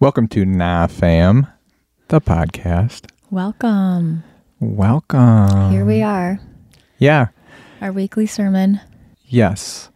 Welcome 0.00 0.28
to 0.28 0.44
Nah 0.46 0.86
Fam, 0.86 1.46
the 2.08 2.20
podcast. 2.20 3.10
Welcome. 3.30 4.24
Welcome. 4.58 5.70
Here 5.72 5.84
we 5.84 6.02
are, 6.02 6.40
Yeah. 6.98 7.28
our 7.82 7.92
weekly 7.92 8.26
sermon. 8.26 8.80
Yes. 9.26 9.90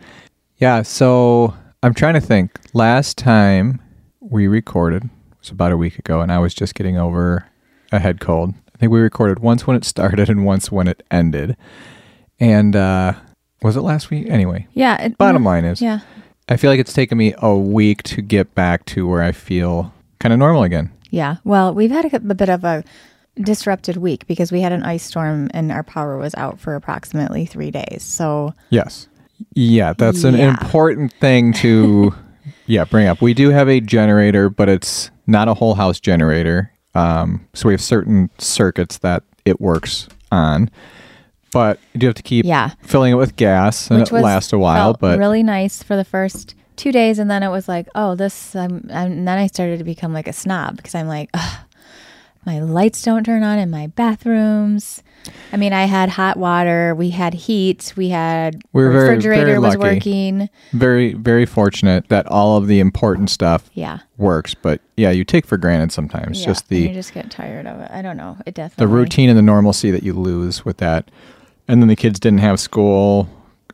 Yeah. 0.59 0.83
So 0.83 1.55
I'm 1.83 1.95
trying 1.95 2.15
to 2.15 2.21
think. 2.21 2.59
Last 2.75 3.17
time 3.19 3.81
we 4.21 4.47
recorded 4.47 5.09
was 5.41 5.51
about 5.51 5.73
a 5.73 5.77
week 5.77 5.99
ago, 5.99 6.21
and 6.21 6.31
I 6.31 6.39
was 6.39 6.55
just 6.55 6.75
getting 6.75 6.99
over 6.99 7.47
a 7.91 7.99
head 7.99 8.21
cold. 8.21 8.55
I 8.75 8.79
think 8.79 8.93
we 8.93 9.01
recorded 9.01 9.39
once 9.41 9.67
when 9.67 9.77
it 9.77 9.85
started 9.85 10.29
and 10.29 10.45
once 10.45 10.71
when 10.71 10.87
it 10.87 11.03
ended. 11.11 11.57
And 12.39 12.77
uh, 12.77 13.15
was 13.63 13.77
it 13.77 13.81
last 13.81 14.11
week? 14.11 14.29
Anyway, 14.29 14.67
Yeah. 14.75 15.01
It, 15.03 15.17
bottom 15.19 15.45
line 15.45 15.65
is, 15.65 15.81
Yeah. 15.81 16.01
I 16.47 16.57
feel 16.59 16.71
like 16.71 16.81
it's 16.81 16.93
taken 16.93 17.17
me 17.17 17.33
a 17.39 17.57
week 17.57 18.03
to 18.03 18.21
get 18.21 18.55
back 18.55 18.85
to 18.87 19.09
where 19.09 19.23
I 19.23 19.33
feel 19.33 19.94
kind 20.25 20.33
of 20.33 20.39
normal 20.39 20.63
again. 20.63 20.91
Yeah. 21.11 21.37
Well, 21.45 21.75
we've 21.75 21.91
had 21.91 22.07
a, 22.07 22.17
a 22.17 22.35
bit 22.35 22.49
of 22.49 22.65
a 22.65 22.83
disrupted 23.37 23.99
week 23.99 24.27
because 24.27 24.51
we 24.51 24.63
had 24.63 24.73
an 24.73 24.83
ice 24.83 25.03
storm 25.03 25.51
and 25.53 25.71
our 25.71 25.83
power 25.83 26.17
was 26.17 26.35
out 26.37 26.59
for 26.59 26.75
approximately 26.75 27.45
three 27.45 27.71
days. 27.71 28.03
So, 28.03 28.55
Yes. 28.71 29.07
Yeah, 29.55 29.93
that's 29.93 30.25
an 30.25 30.37
Yeah. 30.37 30.57
important 30.63 31.13
thing 31.21 31.53
to 31.55 32.15
yeah, 32.67 32.85
bring 32.85 33.07
up. 33.07 33.21
We 33.21 33.35
do 33.35 33.51
have 33.51 33.69
a 33.69 33.81
generator, 33.81 34.49
but 34.49 34.71
it's 34.71 35.11
not 35.27 35.47
a 35.49 35.53
whole 35.55 35.75
house 35.75 36.01
generator. 36.01 36.73
Um, 36.95 37.47
so 37.53 37.69
we 37.69 37.75
have 37.75 37.83
certain 37.83 38.31
circuits 38.39 38.97
that 38.99 39.25
it 39.45 39.61
works 39.61 40.09
on. 40.33 40.71
But 41.53 41.79
you 41.93 42.01
do 42.01 42.07
have 42.07 42.15
to 42.15 42.23
keep 42.23 42.47
Yeah. 42.47 42.71
filling 42.83 43.13
it 43.13 43.17
with 43.17 43.37
gas 43.37 43.91
and 43.91 44.01
which 44.01 44.11
it 44.11 44.15
lasts 44.15 44.55
a 44.55 44.59
while, 44.59 44.95
but 44.95 45.19
really 45.19 45.43
nice 45.43 45.83
for 45.83 45.97
the 45.97 46.05
first 46.05 46.55
two 46.77 46.93
days. 46.93 47.19
And 47.19 47.31
then 47.31 47.43
it 47.43 47.49
was 47.51 47.69
like, 47.69 47.89
oh, 47.95 48.15
this, 48.15 48.55
um, 48.57 48.87
and 48.91 49.27
then 49.27 49.39
I 49.39 49.47
started 49.47 49.79
to 49.79 49.85
become 49.85 50.13
like 50.13 50.29
a 50.29 50.33
snob 50.33 50.77
because 50.77 50.95
I'm 50.95 51.09
like, 51.09 51.31
my 52.47 52.61
lights 52.61 53.03
don't 53.03 53.25
turn 53.25 53.43
on 53.43 53.59
in 53.59 53.71
my 53.71 53.87
bathrooms. 53.89 55.03
I 55.53 55.57
mean, 55.57 55.73
I 55.73 55.85
had 55.85 56.11
hot 56.11 56.37
water, 56.37 56.95
we 56.95 57.09
had 57.09 57.33
heat, 57.33 57.95
we 57.97 58.11
had 58.11 58.61
We 58.75 58.85
were 58.85 58.91
very, 58.93 59.09
refrigerator 59.09 59.45
very 59.47 59.59
was 59.59 59.77
lucky. 59.77 59.95
working. 59.95 60.49
very 60.75 61.15
very 61.15 61.47
fortunate 61.47 62.09
that 62.11 62.27
all 62.27 62.59
of 62.59 62.67
the 62.67 62.79
important 62.81 63.31
stuff 63.31 63.71
Yeah. 63.73 64.01
works. 64.19 64.53
But 64.53 64.83
yeah, 64.99 65.11
you 65.11 65.25
take 65.25 65.47
for 65.47 65.57
granted 65.57 65.93
sometimes 65.93 66.41
Yeah, 66.41 66.47
just 66.47 66.69
the 66.69 66.81
you 66.81 66.93
just 66.93 67.15
get 67.15 67.31
tired 67.31 67.67
of 67.67 67.81
it. 67.81 67.91
I 67.91 68.03
don't 68.03 68.19
know. 68.19 68.37
It 68.45 68.55
definitely 68.55 68.85
the 68.85 68.93
routine 68.93 69.31
and 69.31 69.39
the 69.39 69.43
normalcy 69.43 69.91
that 69.93 70.03
you 70.03 70.13
lose 70.13 70.63
with 70.67 70.77
that. 70.79 71.11
And 71.67 71.81
then 71.81 71.89
the 71.89 71.97
kids 71.97 72.21
didn't 72.21 72.41
have 72.41 72.61
school. 72.61 73.27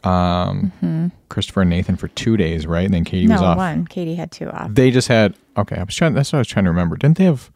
Um, 0.04 1.12
Christopher 1.28 1.62
and 1.62 1.70
Nathan 1.70 1.96
for 1.96 2.08
two 2.08 2.36
days, 2.36 2.66
right? 2.66 2.84
And 2.84 2.94
then 2.94 3.04
Katie 3.04 3.26
Mm-hmm. 3.26 3.34
No 3.34 3.40
was 3.40 3.42
off. 3.42 3.56
one. 3.56 3.86
Katie 3.86 4.14
had 4.14 4.30
two 4.30 4.48
off. 4.50 4.68
They 4.72 4.90
just 4.90 5.08
had 5.08 5.34
okay. 5.56 5.76
I 5.76 5.82
was 5.82 5.94
trying. 5.94 6.14
That's 6.14 6.32
what 6.32 6.38
I 6.38 6.40
was 6.40 6.48
trying 6.48 6.64
to 6.64 6.70
remember. 6.70 6.96
Didn't 6.96 7.18
they 7.18 7.24
have? 7.24 7.50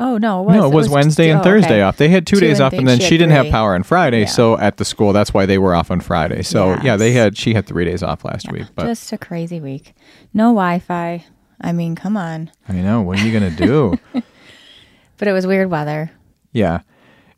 Oh 0.00 0.16
no, 0.16 0.42
it 0.42 0.46
was, 0.46 0.54
no, 0.54 0.66
it 0.70 0.74
was, 0.74 0.88
Wednesday 0.88 1.28
and 1.28 1.40
oh, 1.40 1.42
Thursday 1.42 1.70
okay. 1.74 1.82
off. 1.82 1.96
They 1.96 2.08
had 2.08 2.24
two, 2.24 2.36
Two 2.36 2.40
days 2.40 2.60
and 2.60 2.66
off, 2.66 2.72
and 2.72 2.86
then 2.86 3.00
she 3.00 3.06
she, 3.06 3.18
didn't 3.18 3.32
have 3.32 3.48
power 3.48 3.74
on 3.74 3.82
Friday. 3.82 4.20
Yeah. 4.20 4.26
So 4.26 4.56
at 4.58 4.76
the 4.76 4.84
school, 4.84 5.12
that's 5.12 5.34
why 5.34 5.44
they 5.44 5.58
were 5.58 5.74
off 5.74 5.90
on 5.90 6.00
Friday. 6.00 6.42
So 6.42 6.78
yeah, 6.82 6.96
they 6.96 7.10
had. 7.12 7.36
She 7.36 7.52
had 7.54 7.66
three 7.66 7.84
days 7.84 8.02
off 8.04 8.24
last 8.24 8.50
week. 8.52 8.66
But 8.76 8.86
Just 8.86 9.12
a 9.12 9.18
crazy 9.18 9.60
week. 9.60 9.94
No 10.32 10.50
Wi-Fi. 10.50 11.24
I 11.60 11.72
mean, 11.72 11.96
come 11.96 12.16
on. 12.16 12.52
I 12.68 12.74
know. 12.74 13.02
What 13.02 13.18
are 13.18 13.26
you 13.26 13.32
gonna 13.32 13.50
do? 13.50 13.98
But 15.16 15.26
it 15.26 15.32
was 15.32 15.48
weird 15.48 15.68
weather. 15.68 16.12
yeah, 16.52 16.82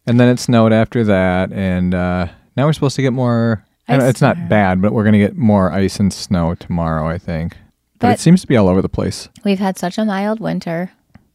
and 0.07 0.21
then 0.21 0.29
it 0.29 0.39
snowed 0.39 0.71
after 0.71 1.03
that, 1.05 1.51
and 1.51 1.95
uh, 1.95 2.27
now 2.55 2.67
we're 2.67 2.75
supposed 2.75 2.97
to 2.97 3.03
get 3.03 3.15
more. 3.15 3.65
It's 3.91 4.21
not 4.21 4.49
bad, 4.49 4.81
but 4.81 4.93
we're 4.93 5.05
gonna 5.05 5.19
get 5.19 5.37
more 5.37 5.73
ice 5.73 5.99
and 5.99 6.13
snow 6.13 6.55
tomorrow. 6.55 7.09
I 7.09 7.19
think. 7.19 7.57
But, 7.99 8.13
it 8.13 8.21
seems 8.21 8.41
to 8.41 8.47
be 8.47 8.57
all 8.57 8.69
over 8.69 8.81
the 8.81 8.89
place. 8.89 9.29
We've 9.45 9.59
had 9.59 9.77
such 9.77 9.99
a 9.99 10.05
mild 10.07 10.41
winter. 10.41 10.93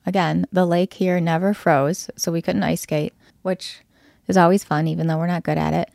Again, 0.08 0.48
the 0.52 0.66
lake 0.66 0.96
here 0.96 1.20
never 1.20 1.54
froze, 1.54 2.10
so 2.16 2.32
we 2.32 2.42
couldn't 2.42 2.64
ice 2.64 2.82
skate, 2.82 3.14
which 3.44 3.82
is 4.28 4.36
always 4.36 4.64
fun, 4.64 4.88
even 4.88 5.06
though 5.06 5.18
we're 5.18 5.28
not 5.28 5.44
good 5.44 5.60
at 5.60 5.74
it. 5.74 5.92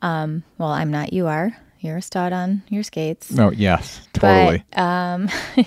Um, 0.00 0.44
well, 0.56 0.70
I'm 0.70 0.90
not. 0.90 1.12
You 1.12 1.26
are. 1.26 1.56
You're 1.80 1.98
a 1.98 2.02
stud 2.02 2.32
on 2.32 2.62
your 2.70 2.82
skates. 2.82 3.38
Oh 3.38 3.50
yes, 3.50 4.06
totally. 4.14 4.64
But 4.70 4.80
um, 4.80 5.28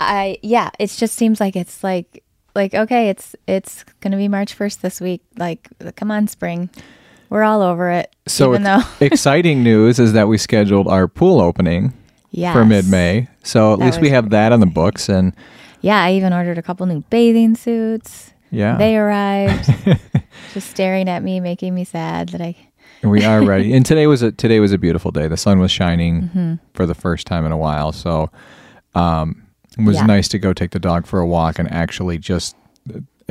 I 0.00 0.38
yeah, 0.42 0.70
it 0.78 0.88
just 0.88 1.14
seems 1.14 1.40
like 1.40 1.56
it's 1.56 1.84
like 1.84 2.22
like 2.54 2.72
okay, 2.74 3.10
it's 3.10 3.36
it's 3.46 3.84
gonna 4.00 4.16
be 4.16 4.28
March 4.28 4.54
first 4.54 4.80
this 4.80 5.00
week. 5.00 5.22
Like, 5.36 5.68
come 5.96 6.10
on, 6.10 6.26
spring, 6.26 6.70
we're 7.32 7.42
all 7.42 7.62
over 7.62 7.90
it. 7.90 8.14
so 8.28 8.50
even 8.50 8.62
though 8.62 8.82
exciting 9.00 9.62
news 9.62 9.98
is 9.98 10.12
that 10.12 10.28
we 10.28 10.38
scheduled 10.38 10.86
our 10.88 11.08
pool 11.08 11.40
opening 11.40 11.92
yeah, 12.30 12.52
for 12.52 12.64
mid-May. 12.64 13.28
So 13.42 13.72
at 13.74 13.78
That 13.80 13.84
least 13.86 14.00
we 14.00 14.10
have 14.10 14.30
that 14.30 14.52
on 14.52 14.60
the 14.60 14.66
books, 14.66 15.08
and 15.08 15.34
Yeah, 15.80 16.02
I 16.02 16.12
even 16.12 16.32
ordered 16.32 16.58
a 16.58 16.62
couple 16.62 16.86
new 16.86 17.00
bathing 17.10 17.54
suits. 17.56 18.32
yeah, 18.50 18.76
They 18.76 18.96
arrived, 18.96 19.68
just 20.54 20.70
staring 20.70 21.08
at 21.08 21.22
me, 21.22 21.40
making 21.40 21.74
me 21.74 21.84
sad 21.84 22.28
that 22.30 22.40
I. 22.40 22.54
we 23.02 23.24
are 23.24 23.42
ready. 23.52 23.72
and 23.74 23.84
today 23.84 24.06
was 24.06 24.22
a 24.22 24.30
today 24.32 24.60
was 24.60 24.72
a 24.72 24.78
beautiful 24.78 25.10
day. 25.10 25.26
The 25.28 25.36
sun 25.36 25.58
was 25.58 25.70
shining 25.72 26.22
Mm-hmm. 26.22 26.54
for 26.74 26.86
the 26.86 26.94
first 26.94 27.26
time 27.26 27.44
in 27.44 27.52
a 27.52 27.56
while, 27.58 27.92
so 27.92 28.30
um, 28.94 29.42
it 29.78 29.84
was 29.84 29.96
Yeah. 29.96 30.06
nice 30.06 30.28
to 30.28 30.38
go 30.38 30.52
take 30.52 30.70
the 30.70 30.78
dog 30.78 31.06
for 31.06 31.18
a 31.20 31.26
walk 31.26 31.58
and 31.58 31.70
actually 31.72 32.18
just. 32.18 32.56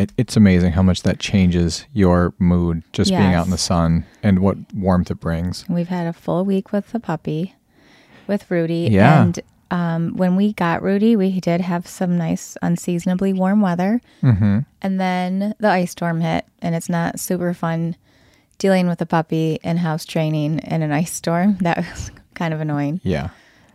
It, 0.01 0.12
it's 0.17 0.35
amazing 0.35 0.72
how 0.72 0.81
much 0.81 1.03
that 1.03 1.19
changes 1.19 1.85
your 1.94 2.34
mood 2.39 2.84
just 2.94 3.12
being 3.12 3.34
out 3.34 3.45
in 3.45 3.51
the 3.51 3.57
sun 3.57 4.06
and 4.23 4.39
what 4.39 4.57
warmth 4.73 5.12
it 5.12 5.19
brings. 5.19 5.67
We've 5.69 5.88
had 5.88 6.07
a 6.07 6.13
full 6.13 6.44
week 6.44 6.72
with 6.72 6.91
the 6.91 7.00
puppy, 7.00 7.56
with 8.28 8.50
Rudy. 8.50 8.90
Yeah. 8.91 9.22
And 9.22 9.40
um, 9.69 10.17
when 10.17 10.35
we 10.35 10.53
got 10.53 10.81
Rudy, 10.81 11.16
we 11.16 11.40
did 11.40 11.61
have 11.61 11.88
some 11.88 12.17
nice, 12.17 12.57
unseasonably 12.61 13.31
warm 13.34 13.61
weather. 13.61 14.01
Mm-hmm. 14.22 14.59
And 14.81 15.00
then 15.00 15.56
the 15.59 15.69
ice 15.69 15.91
storm 15.91 16.22
hit, 16.22 16.45
and 16.61 16.75
it's 16.75 16.90
not 16.90 17.19
super 17.19 17.53
fun 17.53 17.95
dealing 18.57 18.88
with 18.88 19.01
a 19.01 19.06
puppy 19.06 19.59
and 19.63 19.79
house 19.79 20.06
training 20.06 20.59
in 20.59 20.81
an 20.81 20.91
ice 20.91 21.11
storm. 21.11 21.57
That 21.61 21.78
was 21.78 22.11
kind 22.34 22.53
of 22.53 22.61
annoying, 22.61 23.01
Yeah, 23.03 23.29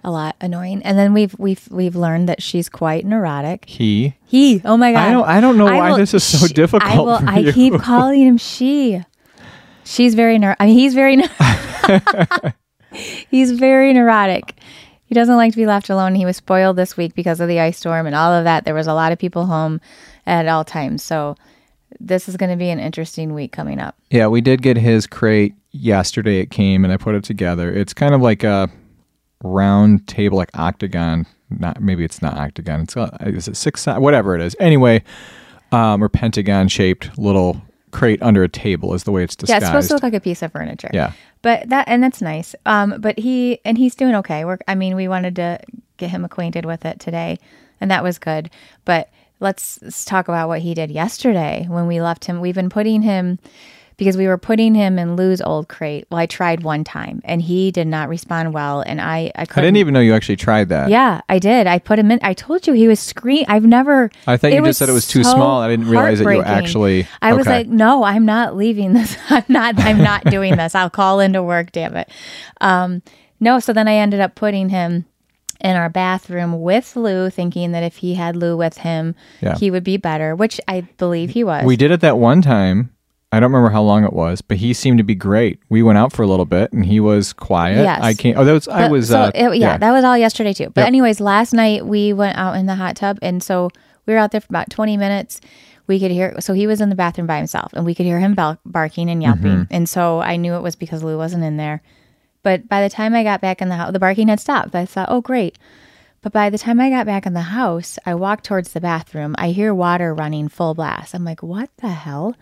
a 0.07 0.11
lot 0.11 0.37
annoying. 0.41 0.83
And 0.85 0.97
then 0.97 1.13
we've 1.13 1.35
we've 1.39 1.69
we've 1.71 1.95
learned 1.97 2.29
that 2.31 2.43
she's 2.43 2.71
quite 2.71 3.05
neurotic. 3.05 3.67
he. 3.69 4.15
He, 4.25 4.63
oh 4.65 4.77
my 4.79 4.93
god, 4.93 5.09
I 5.09 5.11
don't. 5.11 5.29
I 5.29 5.41
don't 5.43 5.59
know 5.59 5.67
why 5.67 5.91
will- 5.91 5.99
this 5.99 6.15
is 6.15 6.25
so 6.25 6.47
she- 6.47 6.55
difficult. 6.55 6.91
I 6.91 6.97
will. 7.43 7.49
I 7.49 7.53
keep 7.53 7.75
calling 7.81 8.23
him 8.27 8.39
she. 8.39 9.03
She's 9.85 10.15
very 10.15 10.39
neur. 10.39 10.57
I 10.59 10.67
mean, 10.67 10.79
he's 10.79 10.95
very. 10.95 11.17
neur- 11.19 12.55
he's 13.31 13.51
very 13.53 13.93
neurotic. 13.93 14.55
He 15.05 15.15
doesn't 15.15 15.37
like 15.37 15.53
to 15.53 15.57
be 15.57 15.67
left 15.67 15.89
alone. 15.91 16.15
He 16.17 16.25
was 16.25 16.37
spoiled 16.37 16.77
this 16.77 16.97
week 16.97 17.15
because 17.15 17.39
of 17.41 17.49
the 17.49 17.61
ice 17.61 17.79
storm 17.79 18.07
and 18.07 18.17
all 18.17 18.33
of 18.33 18.45
that. 18.45 18.65
There 18.65 18.75
was 18.75 18.89
a 18.89 18.95
lot 18.95 19.13
of 19.13 19.19
people 19.19 19.47
home 19.47 19.81
at 20.27 20.49
all 20.49 20.65
times. 20.65 21.03
So 21.05 21.37
this 22.01 22.29
is 22.29 22.37
going 22.37 22.51
to 22.51 22.57
be 22.57 22.71
an 22.71 22.81
interesting 22.81 23.33
week 23.33 23.53
coming 23.53 23.79
up. 23.79 23.97
Yeah, 24.11 24.27
we 24.27 24.41
did 24.41 24.63
get 24.63 24.77
his 24.77 25.07
crate 25.07 25.55
yesterday. 25.71 26.41
It 26.41 26.51
came 26.51 26.83
and 26.85 26.93
I 26.93 26.97
put 26.97 27.15
it 27.15 27.23
together. 27.23 27.73
It's 27.73 27.95
kind 27.95 28.15
of 28.15 28.21
like 28.21 28.43
a 28.43 28.69
round 29.43 30.07
table, 30.07 30.37
like 30.37 30.51
octagon. 30.59 31.27
Not 31.51 31.81
maybe 31.81 32.05
it's 32.05 32.21
not 32.23 32.37
octagon. 32.37 32.81
It's 32.83 32.97
uh, 32.97 33.17
is 33.21 33.49
it 33.49 33.57
six? 33.57 33.87
Whatever 33.87 34.35
it 34.35 34.43
is. 34.43 34.57
Anyway, 34.59 35.03
um, 35.73 36.03
or 36.03 36.09
pentagon 36.09 36.69
shaped 36.69 37.17
little 37.19 37.61
crate 37.93 38.21
under 38.21 38.43
a 38.43 38.49
table 38.49 38.95
is 38.95 39.05
the 39.05 39.13
way 39.13 39.23
it's 39.23 39.37
described. 39.37 39.63
Yeah, 39.63 39.69
it's 39.69 39.71
supposed 39.71 39.89
to 39.89 39.95
look 39.95 40.03
like 40.03 40.15
a 40.15 40.21
piece 40.21 40.43
of 40.43 40.53
furniture. 40.53 40.91
yeah, 40.93 41.13
but 41.43 41.69
that 41.69 41.87
and 41.89 42.03
that's 42.03 42.21
nice. 42.21 42.55
Um, 42.67 42.97
but 43.01 43.19
he 43.19 43.61
and 43.65 43.79
he's 43.79 43.95
doing 43.95 44.15
okay. 44.17 44.45
We're, 44.45 44.59
I 44.67 44.75
mean, 44.75 44.97
we 44.97 45.09
wanted 45.09 45.37
to 45.37 45.61
get 45.97 46.11
him 46.11 46.25
acquainted 46.25 46.65
with 46.65 46.85
it 46.85 47.01
today, 47.01 47.39
and 47.81 47.91
that 47.91 48.03
was 48.03 48.19
good. 48.19 48.51
But 48.85 49.09
let's, 49.41 49.81
let's 49.83 50.05
talk 50.05 50.29
about 50.29 50.49
what 50.49 50.61
he 50.61 50.75
did 50.75 50.91
yesterday 50.91 51.67
when 51.69 51.87
we 51.87 52.01
left 52.01 52.25
him. 52.25 52.41
We've 52.41 52.55
been 52.55 52.71
putting 52.71 53.03
him 53.03 53.39
because 53.97 54.17
we 54.17 54.27
were 54.27 54.37
putting 54.37 54.75
him 54.75 54.99
in 54.99 55.17
Lou's 55.17 55.41
old 55.41 55.69
crate. 55.69 56.07
Well, 56.11 56.19
I 56.19 56.27
tried 56.27 56.63
one 56.63 56.85
time, 56.85 57.23
and 57.25 57.41
he 57.41 57.71
did 57.71 57.87
not 57.87 58.09
respond 58.09 58.53
well, 58.53 58.83
and 58.83 59.01
I 59.01 59.33
I 59.35 59.47
couldn't. 59.47 59.59
I 59.59 59.67
didn't 59.67 59.77
even 59.79 59.95
know 59.95 60.01
you 60.01 60.15
actually 60.15 60.37
tried 60.37 60.69
that. 60.69 60.91
yeah, 60.91 61.23
I 61.29 61.39
did. 61.39 61.67
I 61.67 61.79
put 61.79 61.99
him 61.99 62.11
in. 62.11 62.19
I 62.23 62.35
told 62.35 62.67
you 62.67 62.75
he 62.75 62.89
was 62.89 63.01
scream. 63.01 63.45
I've 63.49 63.65
never. 63.65 64.11
I 64.27 64.37
thought 64.37 64.53
you 64.53 64.63
just 64.65 64.79
said 64.79 64.89
it 64.89 64.93
was 64.93 65.07
too 65.07 65.25
so 65.25 65.33
small. 65.33 65.61
I 65.63 65.69
didn't 65.69 65.89
realize 65.89 66.19
that 66.19 66.31
you 66.31 66.43
actually. 66.43 67.07
I 67.23 67.33
was 67.33 67.47
okay. 67.47 67.59
like, 67.59 67.69
no, 67.69 68.05
I'm 68.05 68.27
not 68.27 68.57
leaving 68.57 68.93
this. 68.93 69.17
I'm 69.31 69.45
not. 69.49 69.79
I'm 69.79 69.99
not 69.99 70.25
doing 70.25 70.57
this. 70.57 70.75
I'll 70.75 70.91
call 70.91 71.21
into 71.21 71.43
work. 71.43 71.73
Damn 71.73 71.97
it. 71.97 72.11
Um, 72.61 73.03
no. 73.41 73.61
So 73.61 73.73
then 73.73 73.89
I 73.89 73.95
ended 73.95 74.21
up 74.21 74.35
putting 74.35 74.69
him 74.69 75.07
in 75.61 75.75
our 75.75 75.89
bathroom 75.89 76.61
with 76.61 76.95
Lou, 76.97 77.31
thinking 77.31 77.73
that 77.73 77.83
if 77.83 77.97
he 77.97 78.15
had 78.15 78.37
Lou 78.37 78.59
with 78.59 78.77
him, 78.79 79.15
Yeah. 79.41 79.57
he 79.57 79.71
would 79.71 79.85
be 79.85 79.97
better. 79.97 80.37
Which 80.37 80.61
I 80.69 80.83
believe 80.99 81.31
he 81.31 81.45
was. 81.45 81.65
We 81.65 81.77
did 81.77 81.91
it 81.91 82.01
that 82.01 82.19
one 82.19 82.43
time. 82.43 82.91
I 83.37 83.41
don't 83.41 83.53
remember 83.53 83.71
how 83.71 83.83
long 83.83 84.05
it 84.05 84.13
was, 84.13 84.41
but 84.41 84.57
he 84.57 84.73
seemed 84.73 84.99
to 84.99 85.05
be 85.05 85.15
great. 85.15 85.61
We 85.69 85.83
went 85.83 85.99
out 85.99 86.13
for 86.13 86.23
a 86.23 86.27
little 86.27 86.45
bit, 86.47 86.73
and 86.73 86.85
he 86.85 86.99
was 87.01 87.33
quiet. 87.33 87.83
Yes. 87.83 88.01
I 88.03 88.15
can't. 88.15 88.37
Oh, 88.39 88.45
that 88.45 88.53
was. 88.53 88.69
I 88.69 88.89
was. 88.89 89.09
so 89.09 89.21
uh, 89.21 89.31
it- 89.35 89.57
yeah, 89.59 89.77
that 89.79 89.93
was 89.93 90.05
all 90.05 90.17
yesterday 90.19 90.53
too. 90.53 90.71
But 90.71 90.81
Yep. 90.83 90.87
anyways, 90.89 91.21
last 91.21 91.53
night 91.53 91.87
we 91.87 92.13
went 92.13 92.37
out 92.39 92.57
in 92.57 92.67
the 92.67 92.75
hot 92.77 92.97
tub, 92.97 93.19
and 93.23 93.43
so 93.43 93.71
we 94.07 94.13
were 94.15 94.19
out 94.19 94.33
there 94.33 94.41
for 94.41 94.49
about 94.51 94.71
twenty 94.71 94.97
minutes. 94.97 95.41
We 95.87 96.01
could 96.01 96.11
hear. 96.11 96.35
So 96.41 96.53
he 96.53 96.67
was 96.67 96.81
in 96.81 96.89
the 96.89 96.97
bathroom 96.97 97.27
by 97.29 97.37
himself, 97.37 97.73
and 97.73 97.85
we 97.85 97.95
could 97.95 98.07
hear 98.07 98.19
him 98.19 98.35
bel- 98.35 98.59
barking 98.67 99.09
and 99.09 99.23
yelping. 99.23 99.45
Mm-hmm. 99.45 99.63
And 99.75 99.89
so 99.89 100.21
I 100.21 100.37
knew 100.37 100.55
it 100.55 100.63
was 100.63 100.75
because 100.75 101.03
Lou 101.05 101.17
wasn't 101.17 101.45
in 101.45 101.57
there. 101.59 101.81
But 102.43 102.69
by 102.69 102.83
the 102.83 102.89
time 102.91 103.15
I 103.15 103.23
got 103.23 103.41
back 103.41 103.61
in 103.63 103.69
the 103.69 103.77
house, 103.77 103.93
the 103.93 103.99
barking 103.99 104.29
had 104.29 104.41
stopped. 104.41 104.75
I 104.75 104.85
thought, 104.85 105.09
oh 105.11 105.21
great. 105.21 105.59
But 106.23 106.33
by 106.33 106.51
the 106.51 106.59
time 106.59 106.81
I 106.81 106.91
got 106.91 107.07
back 107.07 107.25
in 107.25 107.35
the 107.35 107.41
house, 107.55 108.01
I 108.05 108.15
walked 108.17 108.45
towards 108.45 108.73
the 108.73 108.81
bathroom. 108.81 109.37
I 109.39 109.51
hear 109.51 109.73
water 109.73 110.13
running 110.13 110.49
full 110.49 110.75
blast. 110.75 111.15
I'm 111.15 111.25
like, 111.25 111.41
what 111.43 111.71
the 111.79 111.89
hell? 111.91 112.35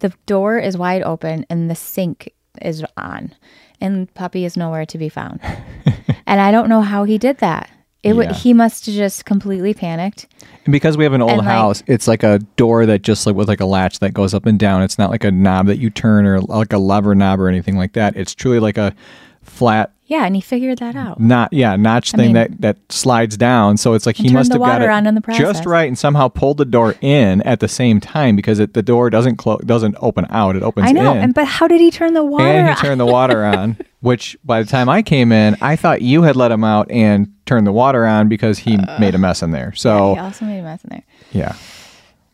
The 0.00 0.12
door 0.26 0.58
is 0.58 0.76
wide 0.76 1.02
open 1.02 1.46
and 1.48 1.70
the 1.70 1.74
sink 1.74 2.32
is 2.60 2.84
on, 2.96 3.32
and 3.80 4.12
Puppy 4.14 4.44
is 4.44 4.56
nowhere 4.56 4.84
to 4.86 4.98
be 4.98 5.08
found. 5.08 5.40
and 6.26 6.40
I 6.40 6.50
don't 6.50 6.68
know 6.68 6.80
how 6.82 7.04
he 7.04 7.16
did 7.18 7.38
that. 7.38 7.70
It 8.02 8.14
Yeah. 8.16 8.32
he 8.32 8.54
must 8.54 8.86
have 8.86 8.94
just 8.94 9.26
completely 9.26 9.74
panicked. 9.74 10.26
And 10.64 10.72
because 10.72 10.96
we 10.96 11.04
have 11.04 11.12
an 11.12 11.20
old 11.20 11.32
And, 11.32 11.38
like- 11.40 11.48
house, 11.48 11.82
it's 11.86 12.08
like 12.08 12.22
a 12.22 12.38
door 12.56 12.86
that 12.86 13.02
just 13.02 13.26
like 13.26 13.36
with 13.36 13.46
like 13.48 13.60
a 13.60 13.66
latch 13.66 13.98
that 13.98 14.14
goes 14.14 14.32
up 14.34 14.46
and 14.46 14.58
down. 14.58 14.82
It's 14.82 14.98
not 14.98 15.10
like 15.10 15.22
a 15.24 15.30
knob 15.30 15.66
that 15.66 15.78
you 15.78 15.90
turn 15.90 16.24
or 16.26 16.40
like 16.40 16.72
a 16.72 16.78
lever 16.78 17.14
knob 17.14 17.38
or 17.40 17.48
anything 17.48 17.76
like 17.76 17.92
that. 17.92 18.16
It's 18.16 18.34
truly 18.34 18.58
like 18.58 18.78
a 18.78 18.94
flat 19.42 19.92
Yeah, 20.10 20.26
and 20.26 20.34
he 20.34 20.40
figured 20.42 20.78
that 20.78 20.96
out. 20.96 21.20
not 21.20 21.52
yeah 21.52 21.76
notch 21.76 22.10
thing 22.10 22.32
mean- 22.32 22.32
that 22.34 22.60
that 22.60 22.76
slides 22.90 23.36
down 23.36 23.76
so 23.76 23.94
it's 23.94 24.06
like 24.06 24.16
he 24.16 24.30
must 24.32 24.50
have 24.52 24.60
got 24.60 24.82
it 24.82 24.88
on 24.90 25.06
in 25.06 25.14
the 25.14 25.20
just 25.32 25.64
right 25.64 25.86
and 25.86 25.96
somehow 25.96 26.26
pulled 26.26 26.56
the 26.58 26.64
door 26.64 26.96
in 27.00 27.40
at 27.42 27.60
the 27.60 27.68
same 27.68 28.00
time 28.00 28.34
because 28.34 28.58
it, 28.58 28.74
the 28.74 28.82
door 28.82 29.08
doesn't 29.08 29.36
close 29.36 29.60
doesn't 29.64 29.94
open 30.00 30.26
out 30.30 30.56
it 30.56 30.64
opens 30.64 30.88
I 30.88 30.92
know, 30.92 31.12
in 31.12 31.18
and 31.18 31.32
but 31.34 31.46
how 31.46 31.68
did 31.68 31.80
he 31.80 31.92
turn 31.92 32.14
the 32.14 32.24
water? 32.24 32.44
and 32.44 32.66
he 32.66 32.70
on? 32.72 32.76
turned 32.78 33.00
the 33.00 33.06
water 33.06 33.44
on 33.56 33.76
which 34.00 34.36
by 34.44 34.60
the 34.62 34.68
time 34.68 34.88
i 34.88 35.00
came 35.00 35.30
in 35.30 35.56
i 35.62 35.76
thought 35.76 36.02
you 36.02 36.22
had 36.22 36.34
let 36.34 36.50
him 36.50 36.64
out 36.64 36.90
and 36.90 37.32
turned 37.46 37.64
the 37.66 37.72
water 37.72 38.04
on 38.04 38.28
because 38.28 38.58
he 38.58 38.76
uh, 38.78 38.98
made 38.98 39.14
a 39.14 39.18
mess 39.18 39.42
in 39.44 39.52
there 39.52 39.72
so 39.74 40.14
He 40.14 40.20
also 40.20 40.44
made 40.44 40.58
a 40.58 40.62
mess 40.62 40.82
in 40.82 40.90
there. 40.90 41.04
yeah 41.30 41.54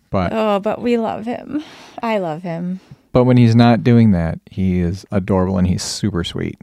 but 0.08 0.32
Oh, 0.32 0.60
but 0.60 0.80
we 0.80 0.96
love 0.96 1.26
him. 1.26 1.62
I 2.02 2.18
love 2.18 2.42
him. 2.42 2.80
but 3.12 3.24
when 3.24 3.36
he's 3.36 3.54
not 3.54 3.84
doing 3.84 4.12
that 4.12 4.38
he 4.50 4.78
is 4.80 5.04
adorable 5.12 5.58
and 5.58 5.66
he's 5.68 5.82
super 5.82 6.24
sweet 6.24 6.58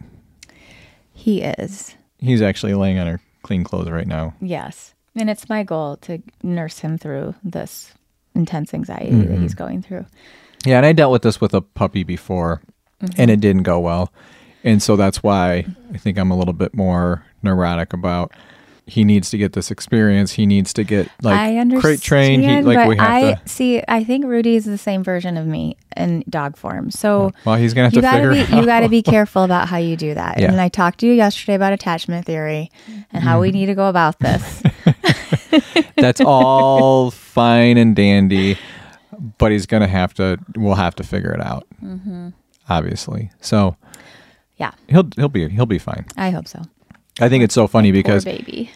He 1.23 1.41
is. 1.41 1.95
he's 2.19 2.41
actually 2.41 2.73
laying 2.73 2.99
on 2.99 3.07
her 3.07 3.21
clean 3.43 3.63
clothes 3.63 3.89
right 3.89 4.07
now 4.07 4.33
Yes. 4.41 4.93
And 5.15 5.29
it's 5.29 5.47
my 5.47 5.63
goal 5.63 5.97
to 5.97 6.21
nurse 6.41 6.79
him 6.79 6.97
through 6.97 7.35
this 7.43 7.93
intense 8.35 8.73
anxiety 8.73 9.11
Mm-hmm. 9.11 9.31
that 9.31 9.39
he's 9.39 9.53
going 9.53 9.81
through. 9.81 10.05
Yeah, 10.65 10.77
and 10.77 10.85
I 10.85 10.91
dealt 10.93 11.11
with 11.11 11.21
this 11.21 11.39
with 11.39 11.53
a 11.53 11.61
puppy 11.61 12.03
before, 12.03 12.61
Mm-hmm. 13.01 13.21
and 13.21 13.29
it 13.31 13.39
didn't 13.41 13.63
go 13.63 13.79
well, 13.79 14.11
and 14.63 14.81
so 14.81 14.95
that's 14.95 15.21
why 15.21 15.65
I 15.93 15.97
think 15.97 16.17
I'm 16.17 16.31
a 16.31 16.37
little 16.37 16.53
bit 16.53 16.73
more 16.73 17.25
neurotic 17.41 17.91
about. 17.93 18.31
He 18.85 19.05
needs 19.05 19.29
to 19.29 19.37
get 19.37 19.53
this 19.53 19.71
experience. 19.71 20.33
He 20.33 20.45
needs 20.45 20.73
to 20.73 20.83
get 20.83 21.07
like 21.21 21.39
I 21.39 21.57
understand, 21.57 21.81
crate 21.81 22.01
trained. 22.01 22.43
He, 22.43 22.61
like 22.63 22.85
we 22.87 22.97
have 22.97 23.09
I 23.09 23.33
to. 23.35 23.41
see. 23.49 23.81
I 23.87 24.03
think 24.03 24.25
Rudy 24.25 24.55
is 24.57 24.65
the 24.65 24.77
same 24.77 25.03
version 25.05 25.37
of 25.37 25.47
me 25.47 25.77
in 25.95 26.23
dog 26.29 26.57
form. 26.57 26.91
So 26.91 27.31
Well, 27.45 27.55
he's 27.55 27.73
gonna 27.73 27.85
have 27.87 27.93
you 27.93 28.01
to 28.01 28.07
gotta 28.07 28.29
figure. 28.29 28.45
be 28.55 28.59
you 28.59 28.65
gotta 28.65 28.89
be 28.89 29.01
careful 29.15 29.43
about 29.43 29.69
how 29.69 29.77
you 29.77 29.95
do 29.95 30.13
that. 30.15 30.37
Yeah. 30.37 30.51
And 30.51 30.59
I 30.59 30.67
talked 30.67 30.99
to 30.99 31.07
you 31.07 31.13
yesterday 31.13 31.53
about 31.55 31.71
attachment 31.71 32.25
theory 32.25 32.71
and 33.13 33.23
how 33.23 33.39
we 33.39 33.47
Mm-hmm. 33.49 33.55
need 33.57 33.65
to 33.67 33.75
go 33.75 33.87
about 33.87 34.19
this. 34.19 34.63
That's 35.95 36.19
all 36.21 37.11
fine 37.11 37.77
and 37.77 37.95
dandy, 37.95 38.57
but 39.37 39.51
he's 39.53 39.65
gonna 39.65 39.87
have 39.87 40.13
to. 40.15 40.37
We'll 40.57 40.75
have 40.75 40.95
to 40.95 41.03
figure 41.03 41.31
it 41.31 41.39
out. 41.41 41.65
Mm-hmm. 41.81 42.29
Obviously, 42.69 43.31
so 43.39 43.77
yeah, 44.57 44.71
he'll 44.89 45.07
he'll 45.15 45.29
be 45.29 45.47
he'll 45.49 45.65
be 45.65 45.79
fine. 45.79 46.05
I 46.17 46.31
hope 46.31 46.47
so. 46.47 46.61
I 47.19 47.29
think 47.29 47.43
it's 47.43 47.53
so 47.53 47.67
funny 47.67 47.91
Poor 47.91 47.97
because 47.97 48.25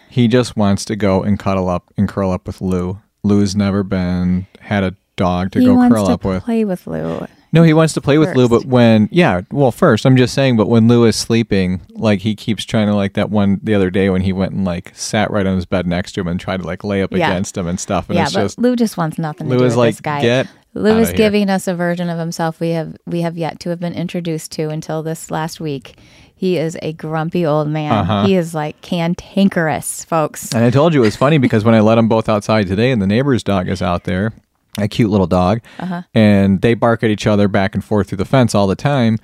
he 0.10 0.28
just 0.28 0.56
wants 0.56 0.86
to 0.86 0.96
go 0.96 1.24
and 1.24 1.40
cuddle 1.40 1.70
up 1.70 1.86
and 1.98 2.08
curl 2.08 2.32
up 2.32 2.46
with 2.48 2.62
Lou. 2.62 3.00
Lou's 3.24 3.56
never 3.56 3.84
been 3.84 4.48
had 4.60 4.84
a 4.84 4.96
dog 5.16 5.52
to 5.52 5.60
he 5.60 5.66
go 5.66 5.76
curl 5.90 6.06
to 6.06 6.12
up 6.14 6.24
with. 6.26 6.44
play 6.44 6.64
with 6.66 6.86
Lou. 6.88 7.26
No, 7.54 7.64
he 7.64 7.74
wants 7.74 7.94
to 7.94 8.02
play 8.02 8.18
with 8.18 8.36
Lou, 8.36 8.48
but 8.50 8.66
when 8.66 9.08
yeah, 9.12 9.42
well, 9.52 9.72
first 9.72 10.06
I'm 10.06 10.18
just 10.18 10.34
saying, 10.34 10.58
but 10.58 10.68
when 10.68 10.88
Lou 10.90 11.06
is 11.06 11.16
sleeping, 11.16 11.82
like 11.92 12.20
he 12.20 12.36
keeps 12.36 12.66
trying 12.66 12.88
to 12.88 12.94
like 12.94 13.14
that 13.14 13.30
one 13.30 13.60
the 13.64 13.74
other 13.74 13.90
day 13.90 14.10
when 14.10 14.22
he 14.22 14.34
went 14.34 14.52
and 14.52 14.66
like 14.66 14.92
sat 14.96 15.32
right 15.32 15.48
on 15.48 15.56
his 15.56 15.66
bed 15.66 15.88
next 15.88 16.12
to 16.14 16.22
him 16.22 16.28
and 16.28 16.40
tried 16.40 16.58
to 16.62 16.68
like 16.68 16.84
lay 16.84 17.02
up 17.02 17.12
Yeah. 17.14 17.32
against 17.32 17.58
him 17.58 17.66
and 17.66 17.80
stuff, 17.80 18.10
and 18.10 18.18
yeah, 18.18 18.26
but 18.26 18.32
just 18.42 18.60
Lou 18.60 18.76
just 18.76 18.98
wants 18.98 19.18
nothing 19.18 19.48
to 19.48 19.52
Lou 19.54 19.60
do 19.60 19.66
is 19.66 19.72
with 19.72 19.78
like 19.78 19.94
this 19.96 20.02
guy. 20.02 20.22
get 20.22 20.48
Lou 20.78 20.98
is 21.00 21.12
giving 21.14 21.50
us 21.50 21.68
a 21.68 21.76
version 21.76 22.10
of 22.10 22.18
himself 22.20 22.60
we 22.60 22.70
have 22.72 22.96
we 23.06 23.22
have 23.22 23.38
yet 23.38 23.60
to 23.62 23.70
have 23.70 23.80
been 23.80 23.94
introduced 23.94 24.52
to 24.54 24.70
until 24.70 25.04
this 25.04 25.30
last 25.32 25.60
week. 25.60 25.96
He 26.36 26.58
is 26.58 26.78
a 26.84 26.94
grumpy 26.94 27.46
old 27.46 27.68
man. 27.68 27.92
Uh-huh. 27.92 28.26
He 28.28 28.36
is 28.36 28.54
like 28.54 28.80
cantankerous, 28.82 30.04
folks. 30.06 30.54
And 30.54 30.64
I 30.64 30.70
told 30.70 30.94
you 30.94 31.02
it 31.02 31.06
was 31.06 31.16
funny 31.16 31.40
because 31.40 31.64
when 31.64 31.74
I 31.74 31.80
let 31.80 31.96
them 31.96 32.08
both 32.08 32.30
outside 32.30 32.68
today, 32.68 32.92
and 32.92 33.02
the 33.02 33.08
neighbor's 33.08 33.44
dog 33.44 33.68
is 33.68 33.82
out 33.82 34.04
there, 34.04 34.34
a 34.78 34.88
cute 34.88 35.10
little 35.10 35.26
dog, 35.26 35.62
Uh-huh. 35.80 36.04
and 36.14 36.62
they 36.62 36.76
bark 36.76 37.04
at 37.04 37.10
each 37.10 37.26
other 37.26 37.48
back 37.48 37.74
and 37.74 37.84
forth 37.84 38.10
through 38.10 38.20
the 38.20 38.26
fence 38.26 38.54
all 38.54 38.68
the 38.68 38.76
time. 38.76 39.18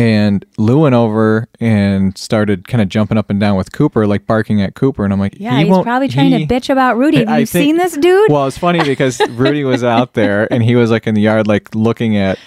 And 0.00 0.44
Lou 0.56 0.80
went 0.80 0.94
over 0.94 1.46
and 1.60 2.16
started 2.16 2.66
kind 2.68 2.80
of 2.80 2.88
jumping 2.88 3.18
up 3.18 3.28
and 3.28 3.38
down 3.38 3.56
with 3.56 3.72
Cooper, 3.72 4.06
like 4.06 4.26
barking 4.26 4.62
at 4.62 4.74
Cooper. 4.74 5.04
And 5.04 5.12
I'm 5.12 5.20
like, 5.20 5.34
Yeah, 5.38 5.58
he 5.58 5.66
he's 5.66 5.78
probably 5.82 6.08
trying 6.08 6.30
he- 6.32 6.46
to 6.46 6.54
bitch 6.54 6.70
about 6.70 6.96
Rudy. 6.96 7.18
Have 7.20 7.28
I 7.28 7.38
you 7.40 7.46
think- 7.46 7.64
seen 7.64 7.76
this 7.76 7.96
dude? 7.96 8.30
Well, 8.30 8.46
it's 8.46 8.56
funny 8.58 8.82
because 8.82 9.20
Rudy 9.30 9.62
was 9.64 9.84
out 9.84 10.14
there 10.14 10.50
and 10.52 10.62
he 10.62 10.74
was 10.74 10.90
like 10.90 11.06
in 11.06 11.14
the 11.14 11.20
yard, 11.20 11.46
like 11.46 11.74
looking 11.74 12.16
at 12.16 12.38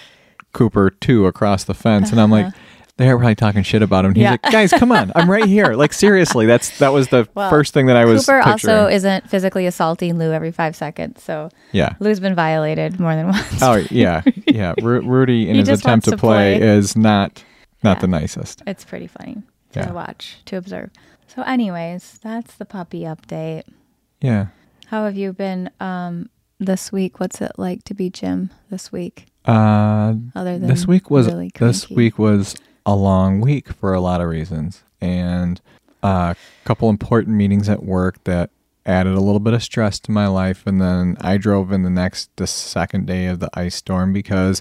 Cooper 0.52 0.90
too 0.90 1.26
across 1.26 1.64
the 1.64 1.74
fence, 1.74 2.10
and 2.12 2.20
I'm 2.20 2.30
like, 2.30 2.46
uh-huh. 2.46 2.58
They're 2.96 3.16
probably 3.16 3.34
talking 3.34 3.62
shit 3.62 3.82
about 3.82 4.04
him. 4.04 4.10
And 4.10 4.16
he's. 4.16 4.22
Yeah. 4.24 4.30
like, 4.32 4.42
guys, 4.42 4.70
come 4.72 4.92
on, 4.92 5.10
I'm 5.14 5.30
right 5.30 5.44
here. 5.46 5.74
Like 5.74 5.92
seriously, 6.04 6.46
that's 6.46 6.78
that 6.78 6.92
was 6.92 7.08
the 7.08 7.28
Well, 7.34 7.50
first 7.50 7.74
thing 7.74 7.86
that 7.86 7.96
I 7.96 8.04
was 8.04 8.24
Cooper 8.26 8.42
picturing. 8.44 8.76
also 8.76 8.88
isn't 8.92 9.28
physically 9.28 9.66
assaulting 9.66 10.18
Lou 10.18 10.32
every 10.32 10.52
five 10.52 10.76
seconds, 10.76 11.22
so 11.22 11.48
yeah. 11.72 11.94
Lou's 12.00 12.20
been 12.20 12.34
violated 12.34 13.00
more 13.00 13.14
than 13.14 13.28
once. 13.28 13.62
Oh 13.62 13.84
yeah, 13.90 14.22
yeah. 14.46 14.74
Ru- 14.80 15.00
Rudy 15.06 15.48
in 15.48 15.56
his 15.56 15.68
attempt 15.68 16.04
to 16.06 16.12
to 16.12 16.16
play, 16.16 16.58
play. 16.58 16.68
is 16.68 16.96
not 16.96 17.42
not 17.82 17.96
Yeah. 17.96 18.00
the 18.02 18.06
nicest. 18.08 18.62
It's 18.66 18.84
pretty 18.84 19.06
funny 19.08 19.42
to 19.72 19.80
Yeah. 19.80 19.92
watch, 19.92 20.38
to 20.46 20.56
observe. 20.56 20.90
So, 21.26 21.42
anyways, 21.42 22.20
that's 22.22 22.54
the 22.54 22.64
puppy 22.64 23.00
update. 23.00 23.64
Yeah. 24.20 24.46
How 24.86 25.04
have 25.04 25.16
you 25.16 25.32
been 25.32 25.68
um, 25.80 26.30
this 26.60 26.92
week? 26.92 27.18
What's 27.18 27.40
it 27.40 27.52
like 27.58 27.82
to 27.84 27.94
be 27.94 28.08
Jim 28.08 28.50
this 28.70 28.92
week? 28.92 29.26
Uh, 29.44 30.14
Other 30.36 30.58
than 30.58 30.68
this 30.68 30.86
week 30.86 31.10
was 31.10 31.26
really 31.26 31.50
this 31.58 31.90
week 31.90 32.18
was 32.18 32.54
a 32.86 32.94
long 32.94 33.40
week 33.40 33.72
for 33.72 33.94
a 33.94 34.00
lot 34.00 34.20
of 34.20 34.28
reasons, 34.28 34.82
and 35.00 35.60
a 36.02 36.36
couple 36.64 36.90
important 36.90 37.36
meetings 37.36 37.68
at 37.68 37.82
work 37.82 38.22
that 38.24 38.50
added 38.86 39.14
a 39.14 39.20
little 39.20 39.40
bit 39.40 39.54
of 39.54 39.62
stress 39.62 39.98
to 40.00 40.10
my 40.10 40.26
life. 40.26 40.66
And 40.66 40.80
then 40.80 41.16
I 41.20 41.36
drove 41.38 41.72
in 41.72 41.82
the 41.82 41.90
next 41.90 42.30
the 42.36 42.46
second 42.46 43.06
day 43.06 43.26
of 43.26 43.40
the 43.40 43.48
ice 43.54 43.76
storm 43.76 44.12
because 44.12 44.60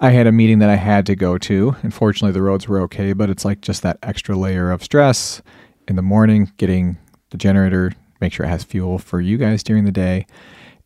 I 0.00 0.10
had 0.10 0.26
a 0.26 0.32
meeting 0.32 0.60
that 0.60 0.70
I 0.70 0.76
had 0.76 1.04
to 1.06 1.14
go 1.14 1.36
to. 1.38 1.76
Unfortunately, 1.82 2.32
the 2.32 2.42
roads 2.42 2.66
were 2.66 2.80
okay, 2.82 3.12
but 3.12 3.28
it's 3.28 3.44
like 3.44 3.60
just 3.60 3.82
that 3.82 3.98
extra 4.02 4.34
layer 4.34 4.70
of 4.70 4.82
stress 4.82 5.42
in 5.86 5.96
the 5.96 6.02
morning, 6.02 6.50
getting 6.56 6.96
the 7.30 7.36
generator, 7.36 7.92
make 8.20 8.32
sure 8.32 8.46
it 8.46 8.50
has 8.50 8.64
fuel 8.64 8.98
for 8.98 9.20
you 9.20 9.36
guys 9.36 9.62
during 9.62 9.84
the 9.84 9.92
day. 9.92 10.26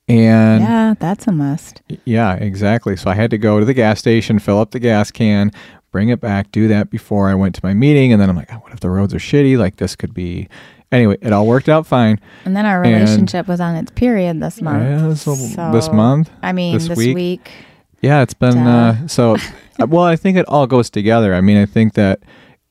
And 0.08 0.62
yeah, 0.62 0.94
that's 0.98 1.26
a 1.26 1.32
must. 1.32 1.80
yeah, 2.04 2.34
exactly. 2.34 2.96
So 2.96 3.08
I 3.08 3.14
had 3.14 3.30
to 3.30 3.38
go 3.38 3.58
to 3.58 3.64
the 3.64 3.72
gas 3.72 4.00
station, 4.00 4.38
fill 4.38 4.58
up 4.58 4.72
the 4.72 4.80
gas 4.80 5.10
can, 5.10 5.50
bring 5.94 6.08
it 6.08 6.20
back, 6.20 6.50
do 6.50 6.66
that 6.66 6.90
before 6.90 7.28
I 7.28 7.36
went 7.36 7.54
to 7.54 7.60
my 7.62 7.72
meeting. 7.72 8.12
And 8.12 8.20
then 8.20 8.28
I'm 8.28 8.34
like, 8.34 8.52
oh, 8.52 8.56
what 8.56 8.72
if 8.72 8.80
the 8.80 8.90
roads 8.90 9.14
are 9.14 9.18
shitty? 9.18 9.56
Like 9.56 9.76
this 9.76 9.94
could 9.94 10.12
be. 10.12 10.48
Anyway, 10.90 11.16
it 11.22 11.32
all 11.32 11.46
worked 11.46 11.68
out 11.68 11.86
fine. 11.86 12.18
And 12.44 12.56
then 12.56 12.66
our 12.66 12.82
And- 12.82 12.94
relationship 12.94 13.46
was 13.46 13.60
on 13.60 13.76
its 13.76 13.92
period 13.92 14.40
this 14.40 14.60
month. 14.60 14.82
Yeah, 14.82 15.14
so 15.14 15.36
So, 15.36 15.70
this 15.70 15.88
month, 15.92 16.30
I 16.42 16.52
mean, 16.52 16.74
this 16.74 16.88
this, 16.88 16.98
week? 16.98 17.14
week. 17.14 17.50
yeah, 18.02 18.22
it's 18.22 18.34
been 18.34 18.58
uh, 18.58 19.06
so. 19.06 19.36
uh, 19.80 19.86
well, 19.86 20.02
I 20.02 20.16
think 20.16 20.36
it 20.36 20.46
all 20.48 20.66
goes 20.66 20.90
together. 20.90 21.32
I 21.32 21.40
mean, 21.40 21.58
I 21.58 21.64
think 21.66 21.94
that 21.94 22.18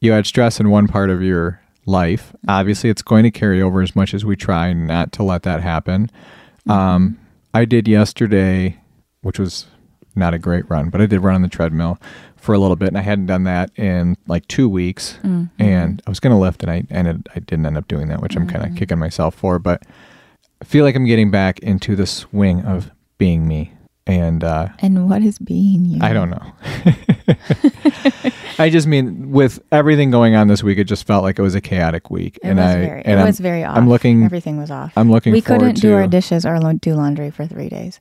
you 0.02 0.12
had 0.12 0.26
stress 0.26 0.60
in 0.60 0.70
one 0.70 0.90
part 0.90 1.10
of 1.10 1.24
your 1.24 1.62
life. 1.86 2.36
Obviously, 2.50 2.90
it's 2.90 3.02
going 3.02 3.24
to 3.24 3.32
carry 3.32 3.62
over 3.62 3.82
as 3.82 3.96
much 3.96 4.14
as 4.14 4.26
we 4.26 4.36
try 4.36 4.74
not 4.74 5.14
to 5.14 5.24
let 5.24 5.44
that 5.44 5.62
happen. 5.62 6.10
Um, 6.68 7.18
I 7.54 7.64
did 7.64 7.88
yesterday, 7.88 8.82
which 9.22 9.40
was 9.40 9.68
not 10.16 10.34
a 10.34 10.40
great 10.40 10.70
run, 10.70 10.90
but 10.90 11.02
I 11.02 11.06
did 11.06 11.20
run 11.22 11.36
on 11.36 11.42
the 11.42 11.48
treadmill 11.48 12.00
for 12.36 12.54
a 12.54 12.60
little 12.60 12.76
bit, 12.76 12.90
and 12.90 12.98
I 12.98 13.02
hadn't 13.02 13.28
done 13.28 13.44
that 13.46 13.72
in 13.78 14.18
like 14.28 14.48
two 14.48 14.68
weeks. 14.70 15.18
And 15.24 16.02
I 16.06 16.10
was 16.10 16.20
going 16.20 16.36
to 16.36 16.40
lift, 16.40 16.62
and 16.64 16.72
I 16.72 16.84
ended, 16.92 17.28
I 17.36 17.40
didn't 17.40 17.66
end 17.66 17.78
up 17.78 17.88
doing 17.88 18.08
that, 18.10 18.22
which 18.22 18.36
I'm 18.36 18.48
kind 18.48 18.66
of 18.70 18.76
kicking 18.78 19.00
myself 19.00 19.34
for. 19.36 19.60
But 19.60 19.84
I 20.62 20.66
feel 20.66 20.84
like 20.86 20.96
I'm 20.96 21.06
getting 21.06 21.32
back 21.32 21.60
into 21.60 21.96
the 21.96 22.06
swing 22.06 22.62
of 22.66 22.92
being 23.18 23.48
me, 23.48 23.72
and 24.06 24.44
uh, 24.44 24.68
And 24.80 25.10
what 25.10 25.22
is 25.24 25.40
being 25.40 25.86
you? 25.86 26.00
I 26.02 26.12
don't 26.14 26.30
know. 26.30 26.52
I 28.60 28.70
just 28.70 28.86
mean 28.88 29.32
with 29.32 29.60
everything 29.72 30.12
going 30.12 30.36
on 30.36 30.48
this 30.48 30.62
week, 30.62 30.78
it 30.78 30.84
just 30.84 31.08
felt 31.08 31.24
like 31.24 31.40
it 31.40 31.42
was 31.42 31.56
a 31.56 31.62
chaotic 31.62 32.10
week, 32.12 32.38
It 32.44 32.50
and 32.50 32.58
was 32.60 32.68
I 32.68 32.74
very. 32.82 33.02
and 33.06 33.20
it 33.20 33.22
I'm, 33.22 33.28
was 33.28 33.40
very 33.40 33.64
off. 33.64 33.78
I'm 33.78 33.90
looking. 33.90 34.24
Everything 34.24 34.58
was 34.58 34.70
off. 34.70 34.94
I'm 34.96 35.10
looking 35.10 35.34
we 35.34 35.42
couldn't 35.42 35.76
to. 35.76 35.82
do 35.82 35.94
our 35.94 36.08
dishes 36.08 36.46
or 36.46 36.60
do 36.74 36.94
laundry 36.94 37.32
for 37.32 37.48
three 37.48 37.70
days. 37.70 38.00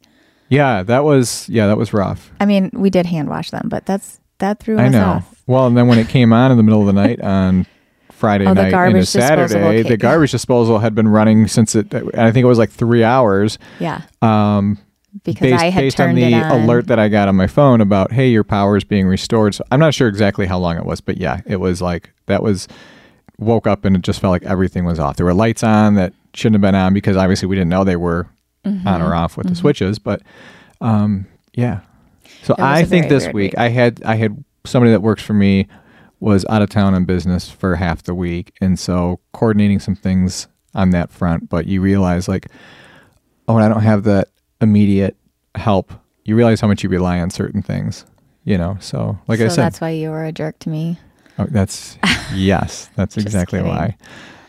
Yeah, 0.53 0.83
that 0.83 1.05
was 1.05 1.49
yeah, 1.49 1.67
that 1.67 1.77
was 1.79 1.93
rough. 1.93 2.31
I 2.41 2.47
mean, 2.47 2.71
we 2.75 2.91
did 2.91 3.07
hand 3.07 3.29
wash 3.29 3.51
them, 3.51 3.69
but 3.69 3.87
that's 3.87 4.21
that 4.39 4.61
threw 4.61 4.79
I 4.79 4.87
us 4.87 4.93
know. 4.93 5.05
off. 5.05 5.43
Well, 5.47 5.67
and 5.67 5.77
then 5.77 5.87
when 5.89 5.99
it 5.99 6.09
came 6.09 6.33
on 6.33 6.51
in 6.51 6.57
the 6.57 6.63
middle 6.63 6.81
of 6.81 6.87
the 6.87 6.93
night 6.93 7.21
on 7.21 7.67
Friday 8.11 8.45
Oh, 8.47 8.53
night 8.53 8.67
into 8.67 8.71
garbage 8.71 9.13
disposable 9.13 9.49
Saturday, 9.49 9.83
the 9.83 9.97
garbage 9.97 10.31
disposal 10.31 10.79
had 10.79 10.95
been 10.95 11.09
running 11.09 11.49
since 11.49 11.75
it. 11.75 11.93
I 11.95 12.31
think 12.31 12.45
it 12.45 12.49
was 12.49 12.59
like 12.59 12.71
three 12.71 13.03
hours. 13.03 13.59
Yeah, 13.81 14.03
Um, 14.21 14.79
because 15.25 15.51
based, 15.51 15.63
I 15.63 15.71
had 15.71 15.81
based 15.81 16.01
on 16.01 16.07
turned 16.09 16.19
the 16.19 16.25
it 16.25 16.35
on. 16.35 16.61
alert 16.63 16.87
that 16.89 16.99
I 16.99 17.09
got 17.09 17.29
on 17.29 17.37
my 17.37 17.47
phone 17.47 17.81
about, 17.81 18.13
hey, 18.13 18.29
your 18.29 18.45
power 18.45 18.77
is 18.77 18.85
being 18.85 19.07
restored. 19.07 19.55
So 19.55 19.65
I'm 19.71 19.81
not 19.81 19.95
sure 19.95 20.09
exactly 20.09 20.47
how 20.47 20.59
long 20.59 20.77
it 20.77 20.85
was, 20.85 21.01
but 21.01 21.17
yeah, 21.19 21.41
it 21.47 21.57
was 21.57 21.81
like 21.83 22.11
that 22.27 22.43
was 22.43 22.69
woke 23.39 23.67
up 23.67 23.85
and 23.85 23.97
it 23.97 24.03
just 24.03 24.21
felt 24.21 24.31
like 24.33 24.45
everything 24.45 24.85
was 24.85 24.99
off. 24.99 25.17
There 25.17 25.27
were 25.27 25.35
lights 25.35 25.63
on 25.65 25.95
that 25.97 26.13
shouldn't 26.35 26.55
have 26.57 26.63
been 26.63 26.75
on 26.75 26.95
because 26.95 27.17
obviously 27.17 27.49
we 27.49 27.57
didn't 27.57 27.71
know 27.71 27.83
they 27.85 27.97
were 27.97 28.27
Mm-hmm. 28.65 28.87
on 28.87 29.03
or 29.03 29.15
off 29.15 29.37
with 29.37 29.49
the 29.49 29.55
switches. 29.57 29.99
But 29.99 30.23
um, 30.81 31.27
yeah. 31.55 31.81
So 32.43 32.55
I 32.59 32.85
think 32.85 33.09
this 33.09 33.27
week 33.27 33.35
week. 33.35 33.59
I 33.59 33.69
had 33.69 34.03
I 34.05 34.15
had 34.15 34.45
somebody 34.65 34.93
that 34.93 35.01
works 35.01 35.23
for 35.23 35.33
me 35.35 35.69
was 36.21 36.47
out 36.49 36.63
of 36.63 36.71
town 36.71 36.95
on 36.95 37.05
business 37.05 37.51
for 37.51 37.75
half 37.77 38.05
the 38.05 38.15
week, 38.15 38.53
and 38.61 38.79
so 38.79 39.19
coordinating 39.33 39.81
some 39.81 39.97
things 39.97 40.47
on 40.75 40.91
that 40.91 41.11
front. 41.11 41.49
But 41.49 41.67
you 41.67 41.81
realize 41.81 42.29
like, 42.29 42.47
oh, 43.49 43.57
and 43.57 43.65
I 43.65 43.69
don't 43.69 43.83
have 43.83 44.05
that 44.05 44.29
immediate 44.61 45.17
help. 45.57 45.93
You 46.25 46.37
realize 46.37 46.61
how 46.61 46.69
much 46.69 46.85
you 46.85 46.89
rely 46.89 47.19
on 47.19 47.31
certain 47.31 47.63
things. 47.63 48.05
You 48.45 48.59
know, 48.59 48.77
so 48.81 49.19
like 49.29 49.39
so 49.39 49.47
I 49.47 49.49
said, 49.49 49.65
that's 49.65 49.81
why 49.81 49.91
you 49.91 50.11
were 50.11 50.25
a 50.25 50.33
jerk 50.33 50.59
to 50.61 50.69
me. 50.69 50.99
Oh, 51.39 51.47
that's 51.51 51.99
yes, 52.35 52.91
that's 52.97 53.17
exactly 53.19 53.59
kidding. 53.59 53.73
why. 53.73 53.97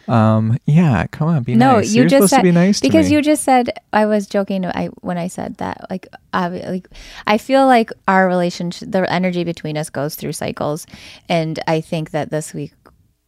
Um, 0.08 0.58
yeah, 0.66 1.08
come 1.12 1.30
on, 1.30 1.44
be 1.44 1.56
No, 1.56 1.78
nice. 1.78 1.94
you 1.94 2.02
You're 2.02 2.10
just 2.10 2.16
supposed 2.16 2.30
said 2.32 2.38
to 2.38 2.44
be 2.44 2.52
nice 2.52 2.80
to 2.82 2.88
because 2.88 3.08
me. 3.10 3.16
you 3.16 3.22
just 3.22 3.44
said 3.44 3.70
I 3.94 4.06
was 4.06 4.28
joking. 4.28 4.66
I 4.66 4.88
when 5.02 5.18
I 5.18 5.28
said 5.28 5.58
that, 5.58 5.86
like, 5.90 6.08
I, 6.34 6.48
like 6.50 6.88
I 7.26 7.38
feel 7.38 7.66
like 7.68 7.92
our 8.08 8.28
relationship, 8.28 8.92
the 8.92 9.10
energy 9.12 9.44
between 9.44 9.78
us 9.78 9.90
goes 9.90 10.16
through 10.16 10.34
cycles, 10.34 10.86
and 11.30 11.60
I 11.68 11.80
think 11.82 12.12
that 12.12 12.32
this 12.32 12.54
week 12.54 12.74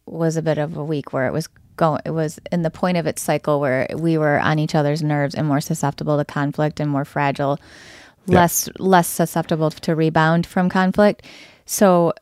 was 0.04 0.36
a 0.36 0.42
bit 0.42 0.58
of 0.58 0.76
a 0.76 0.84
week 0.84 1.12
where 1.12 1.26
it 1.26 1.32
was 1.32 1.48
going. 1.76 2.00
It 2.04 2.10
was 2.10 2.38
in 2.52 2.62
the 2.62 2.70
point 2.70 2.96
of 2.98 3.06
its 3.06 3.22
cycle 3.22 3.58
where 3.60 3.86
we 3.96 4.18
were 4.18 4.38
on 4.40 4.58
each 4.58 4.74
other's 4.74 5.02
nerves 5.02 5.34
and 5.34 5.46
more 5.48 5.60
susceptible 5.60 6.18
to 6.18 6.24
conflict 6.24 6.78
and 6.80 6.90
more 6.90 7.04
fragile, 7.06 7.58
Yeah. 8.26 8.40
less 8.40 8.68
less 8.78 9.08
susceptible 9.08 9.70
to 9.70 9.94
rebound 9.94 10.46
from 10.46 10.68
conflict. 10.68 11.24
So 11.64 12.12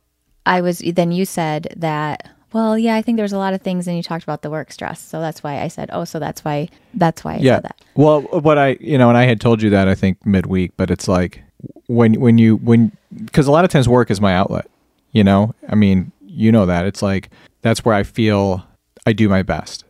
I 0.47 0.61
was 0.61 0.79
then 0.79 1.11
you 1.13 1.25
said 1.25 1.75
that 1.77 2.31
well 2.55 2.79
yeah 2.79 2.95
I 2.97 3.03
think 3.03 3.19
there's 3.19 3.35
a 3.35 3.39
lot 3.39 3.53
of 3.53 3.61
things 3.61 3.87
and 3.87 3.97
you 3.97 4.03
talked 4.03 4.25
about 4.25 4.41
the 4.41 4.49
work 4.49 4.73
stress 4.73 5.01
so 5.01 5.21
that's 5.21 5.43
why 5.43 5.61
I 5.61 5.69
said 5.69 5.91
oh 5.93 6.05
so 6.05 6.19
that's 6.19 6.43
why 6.43 6.69
that's 6.95 7.23
why 7.23 7.35
I 7.35 7.37
yeah. 7.39 7.57
said 7.57 7.65
that 7.65 7.77
Well, 7.95 8.23
what 8.23 8.57
I 8.57 8.79
you 8.81 8.97
know, 8.97 9.11
and 9.11 9.19
I 9.19 9.25
had 9.25 9.41
told 9.41 9.61
you 9.61 9.69
that 9.71 9.89
I 9.89 9.95
think 9.95 10.25
midweek, 10.25 10.73
but 10.79 10.91
it's 10.91 11.07
like 11.09 11.43
when 11.87 12.15
when 12.21 12.39
you 12.39 12.57
when 12.57 12.93
because 13.25 13.47
a 13.47 13.53
lot 13.53 13.65
of 13.65 13.71
times 13.71 13.89
work 13.89 14.11
is 14.11 14.21
my 14.21 14.35
outlet. 14.35 14.71
You 15.13 15.23
know, 15.23 15.55
I 15.69 15.75
mean, 15.75 16.11
you 16.27 16.51
know 16.51 16.67
that 16.67 16.87
it's 16.87 17.03
like 17.03 17.29
that's 17.63 17.85
where 17.85 17.95
I 17.95 18.03
feel 18.03 18.65
I 19.07 19.13
do 19.13 19.29
my 19.29 19.43
best. 19.43 19.85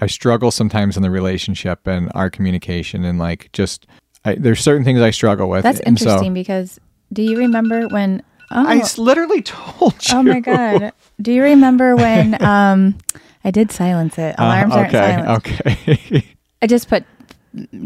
I 0.00 0.06
struggle 0.06 0.50
sometimes 0.50 0.96
in 0.96 1.02
the 1.02 1.10
relationship 1.10 1.86
and 1.86 2.10
our 2.14 2.28
communication 2.28 3.04
and 3.04 3.18
like 3.18 3.50
just 3.52 3.86
I, 4.24 4.34
there's 4.34 4.60
certain 4.60 4.84
things 4.84 5.00
I 5.00 5.10
struggle 5.10 5.48
with. 5.48 5.62
that's 5.62 5.80
and 5.80 5.98
so- 5.98 6.04
interesting 6.10 6.34
because 6.34 6.78
do 7.12 7.22
you 7.22 7.38
remember 7.38 7.88
when 7.88 8.22
oh 8.50 8.66
I 8.66 8.82
literally 8.98 9.42
told 9.42 9.94
you. 10.08 10.16
oh 10.16 10.22
my 10.22 10.40
god 10.40 10.92
do 11.20 11.32
you 11.32 11.42
remember 11.42 11.96
when 11.96 12.40
um 12.44 12.96
I 13.44 13.50
did 13.50 13.70
silence 13.72 14.18
it 14.18 14.38
Uh, 14.38 14.44
alarms 14.44 14.74
aren't 14.74 14.88
okay, 14.94 15.12
silent 15.12 15.28
okay. 15.46 16.36
I 16.62 16.66
just 16.66 16.88
put 16.88 17.04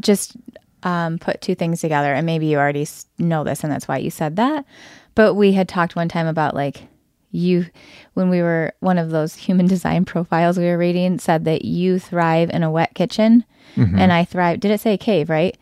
just 0.01 0.37
um, 0.83 1.19
put 1.19 1.43
two 1.43 1.55
things 1.55 1.81
together, 1.83 2.15
and 2.15 2.25
maybe 2.25 2.47
you 2.47 2.57
already 2.57 2.87
know 3.19 3.45
this, 3.45 3.63
and 3.63 3.71
that's 3.71 3.87
why 3.87 3.99
you 3.99 4.11
said 4.11 4.37
that. 4.37 4.65
But 5.15 5.35
we 5.35 5.53
had 5.53 5.69
talked 5.69 5.95
one 5.95 6.09
time 6.09 6.27
about 6.27 6.55
like 6.55 6.85
you 7.31 7.67
when 8.15 8.31
we 8.31 8.41
were 8.41 8.73
one 8.81 8.97
of 8.99 9.11
those 9.11 9.35
human 9.37 9.67
design 9.67 10.05
profiles 10.07 10.59
we 10.59 10.65
were 10.65 10.79
reading 10.79 11.19
said 11.19 11.45
that 11.45 11.65
you 11.67 11.99
thrive 11.99 12.49
in 12.51 12.63
a 12.63 12.71
wet 12.71 12.95
kitchen, 12.95 13.45
and 13.77 14.13
I 14.13 14.25
thrive. 14.25 14.61
Did 14.61 14.71
it 14.71 14.81
say 14.81 14.97
cave? 14.97 15.29
Right. 15.29 15.57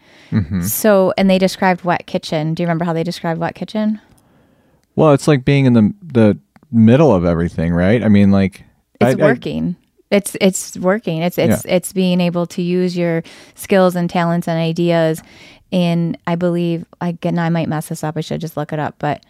So, 0.63 1.13
and 1.19 1.29
they 1.29 1.39
described 1.39 1.83
wet 1.85 2.07
kitchen. 2.07 2.55
Do 2.55 2.63
you 2.63 2.67
remember 2.67 2.85
how 2.85 2.93
they 2.93 3.03
described 3.05 3.41
wet 3.41 3.55
kitchen? 3.57 4.01
Well, 4.99 5.13
it's 5.13 5.29
like 5.29 5.45
being 5.45 5.65
in 5.67 5.73
the 5.75 5.95
the 6.03 6.39
middle 6.73 7.15
of 7.15 7.25
everything, 7.25 7.73
right? 7.73 8.03
I 8.03 8.09
mean, 8.09 8.31
like 8.31 8.65
It's 9.01 9.15
I- 9.15 9.23
I- 9.23 9.27
working. 9.27 9.77
it's 10.11 10.37
it's 10.41 10.77
working. 10.77 11.23
It's 11.23 11.39
it's 11.39 11.65
it's 11.67 11.93
being 11.93 12.21
able 12.21 12.47
to 12.47 12.63
use 12.63 12.97
your 12.97 13.23
skills 13.55 13.95
and 13.97 14.09
talents 14.11 14.49
and 14.49 14.59
ideas. 14.59 15.23
And 15.71 16.17
I 16.27 16.35
believe 16.35 16.85
I 17.01 17.09
again, 17.11 17.39
I 17.39 17.49
might 17.51 17.69
mess 17.69 17.89
this 17.89 18.03
up. 18.03 18.17
I 18.17 18.21
should 18.23 18.41
just 18.41 18.57
look 18.57 18.73
it 18.73 18.79
up, 18.79 18.95
but 18.99 19.25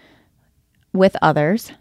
with 0.93 1.17
others, 1.21 1.73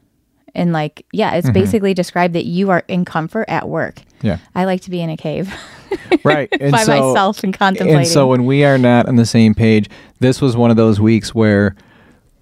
and 0.56 0.74
like 0.74 1.06
yeah, 1.14 1.30
Mm-hmm. 1.30 1.38
it's 1.40 1.50
basically 1.52 1.94
described 1.94 2.34
that 2.36 2.46
you 2.46 2.70
are 2.72 2.84
in 2.88 3.06
comfort 3.06 3.46
at 3.48 3.70
work. 3.70 4.02
yeah, 4.22 4.40
I 4.56 4.66
like 4.66 4.82
to 4.82 4.90
be 4.90 5.00
in 5.02 5.10
a 5.12 5.18
cave 5.18 5.54
right. 6.24 6.50
And 6.60 6.72
by 6.72 6.84
so, 6.84 6.92
myself 7.00 7.44
and 7.44 7.54
contemplating. 7.54 8.00
And 8.00 8.08
so 8.08 8.28
when 8.28 8.46
we 8.46 8.64
are 8.66 8.78
not 8.78 9.08
on 9.08 9.16
the 9.16 9.26
same 9.26 9.54
page, 9.54 9.90
this 10.20 10.42
was 10.42 10.58
one 10.58 10.72
of 10.72 10.78
those 10.78 11.00
weeks 11.00 11.34
where 11.36 11.76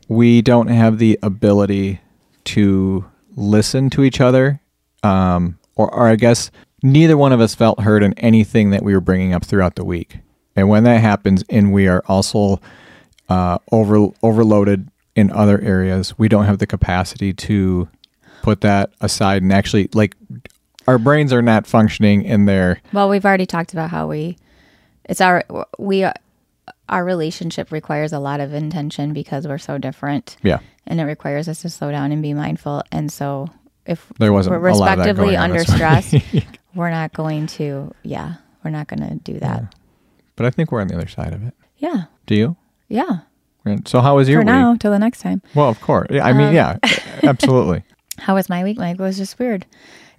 we 0.08 0.42
don't 0.42 0.68
have 0.68 0.98
the 0.98 1.20
ability 1.24 2.02
to 2.46 3.06
listen 3.36 3.90
to 3.92 4.04
each 4.04 4.22
other, 4.22 4.62
um, 5.04 5.58
or, 5.76 5.94
or 5.94 6.08
I 6.08 6.16
guess 6.16 6.52
neither 6.84 7.18
one 7.18 7.34
of 7.34 7.42
us 7.42 7.56
felt 7.56 7.82
heard 7.82 8.04
in 8.04 8.14
anything 8.14 8.70
that 8.70 8.84
we 8.84 8.94
were 8.94 9.02
bringing 9.02 9.34
up 9.34 9.44
throughout 9.44 9.76
the 9.76 9.86
week. 9.86 10.20
And 10.56 10.70
when 10.70 10.84
that 10.86 11.02
happens, 11.02 11.44
and 11.50 11.74
we 11.74 11.88
are 11.88 12.04
also 12.08 12.62
uh, 13.28 13.58
over 13.72 14.08
overloaded 14.22 14.90
in 15.16 15.32
other 15.32 15.60
areas, 15.62 16.18
we 16.18 16.30
don't 16.30 16.46
have 16.46 16.60
the 16.60 16.68
capacity 16.68 17.34
to 17.34 17.90
put 18.42 18.62
that 18.62 18.92
aside 19.02 19.42
and 19.42 19.52
actually 19.52 19.90
like 19.94 20.16
our 20.88 21.00
brains 21.00 21.34
are 21.34 21.42
not 21.42 21.66
functioning 21.66 22.22
in 22.22 22.46
their 22.46 22.80
Well, 22.94 23.10
we've 23.10 23.26
already 23.26 23.48
talked 23.48 23.74
about 23.74 23.90
how 23.90 24.08
we 24.08 24.38
it's 25.06 25.20
our 25.20 25.44
we 25.80 26.06
our 26.90 27.04
relationship 27.04 27.72
requires 27.72 28.14
a 28.14 28.20
lot 28.20 28.40
of 28.40 28.54
intention 28.54 29.14
because 29.14 29.48
we're 29.48 29.58
so 29.58 29.78
different. 29.78 30.38
yeah 30.44 30.60
And 30.88 31.00
it 31.00 31.06
requires 31.06 31.48
us 31.48 31.62
to 31.62 31.70
slow 31.70 31.92
down 31.92 32.12
and 32.12 32.22
be 32.22 32.34
mindful. 32.34 32.84
And 32.92 33.12
so 33.12 33.48
if 33.86 34.06
There 34.20 34.32
wasn't 34.34 34.62
we're 34.62 34.70
a 34.70 34.76
lot 34.76 34.92
of 34.92 34.98
that 35.00 35.04
respectively 35.06 35.36
under 35.38 35.64
stress, 35.64 36.14
we're 36.76 36.92
not 36.92 37.14
going 37.14 37.48
to 37.48 37.94
yeah, 38.04 38.36
we're 38.64 38.72
not 38.72 38.88
going 38.88 39.08
to 39.08 39.16
do 39.16 39.40
that. 39.40 39.74
But 40.36 40.46
I 40.46 40.50
think 40.50 40.72
we're 40.72 40.82
on 40.82 40.88
the 40.88 40.96
other 40.96 41.08
side 41.08 41.34
of 41.34 41.44
it. 41.44 41.54
Yeah. 41.78 42.04
Do 42.26 42.36
you? 42.36 42.56
Yeah. 42.90 43.20
And 43.64 43.88
So 43.88 44.02
how 44.02 44.16
was 44.16 44.30
your 44.30 44.42
For 44.42 44.46
week? 44.46 44.54
now, 44.54 44.76
till 44.76 44.92
the 44.92 45.00
next 45.00 45.22
time. 45.22 45.42
Well, 45.56 45.70
of 45.70 45.80
course. 45.82 46.08
Yeah, 46.12 46.26
I 46.26 46.34
mean, 46.34 46.50
Um, 46.50 46.54
yeah, 46.56 46.78
absolutely. 47.24 47.84
How 48.20 48.36
was 48.36 48.48
my 48.50 48.64
week? 48.64 48.78
My 48.78 48.92
week 48.92 49.00
was 49.00 49.18
just 49.18 49.40
weird. 49.40 49.66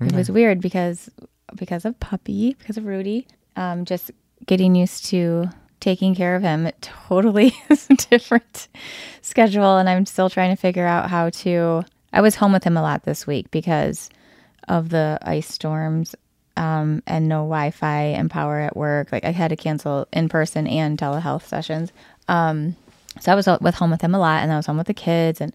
It 0.00 0.12
was 0.12 0.30
weird 0.30 0.60
because 0.60 1.08
because 1.54 1.84
of 1.84 1.98
puppy, 2.00 2.54
because 2.58 2.76
of 2.76 2.84
Rudy. 2.86 3.26
Um, 3.56 3.84
just 3.84 4.10
getting 4.46 4.74
used 4.74 5.06
to 5.06 5.48
taking 5.80 6.14
care 6.14 6.36
of 6.36 6.42
him. 6.42 6.66
It 6.66 6.80
totally 6.80 7.54
is 7.70 7.88
a 7.90 7.94
different 7.94 8.68
schedule, 9.22 9.78
and 9.78 9.88
I'm 9.88 10.06
still 10.06 10.30
trying 10.30 10.54
to 10.54 10.60
figure 10.60 10.86
out 10.86 11.10
how 11.10 11.30
to. 11.30 11.84
I 12.12 12.20
was 12.20 12.36
home 12.36 12.52
with 12.52 12.64
him 12.64 12.76
a 12.76 12.82
lot 12.82 13.04
this 13.04 13.26
week 13.26 13.50
because 13.50 14.08
of 14.68 14.88
the 14.88 15.18
ice 15.22 15.52
storms 15.52 16.14
um, 16.56 17.02
and 17.06 17.28
no 17.28 17.38
Wi-Fi 17.38 18.02
and 18.02 18.30
power 18.30 18.60
at 18.60 18.76
work. 18.76 19.12
Like 19.12 19.24
I 19.24 19.32
had 19.32 19.48
to 19.48 19.56
cancel 19.56 20.08
in 20.12 20.28
person 20.28 20.66
and 20.66 20.98
telehealth 20.98 21.42
sessions. 21.44 21.92
Um, 22.28 22.76
so 23.20 23.32
I 23.32 23.34
was 23.34 23.48
with 23.60 23.74
home 23.74 23.90
with 23.90 24.00
him 24.00 24.14
a 24.14 24.18
lot, 24.18 24.42
and 24.42 24.52
I 24.52 24.56
was 24.56 24.66
home 24.66 24.78
with 24.78 24.86
the 24.86 24.94
kids, 24.94 25.40
and 25.40 25.52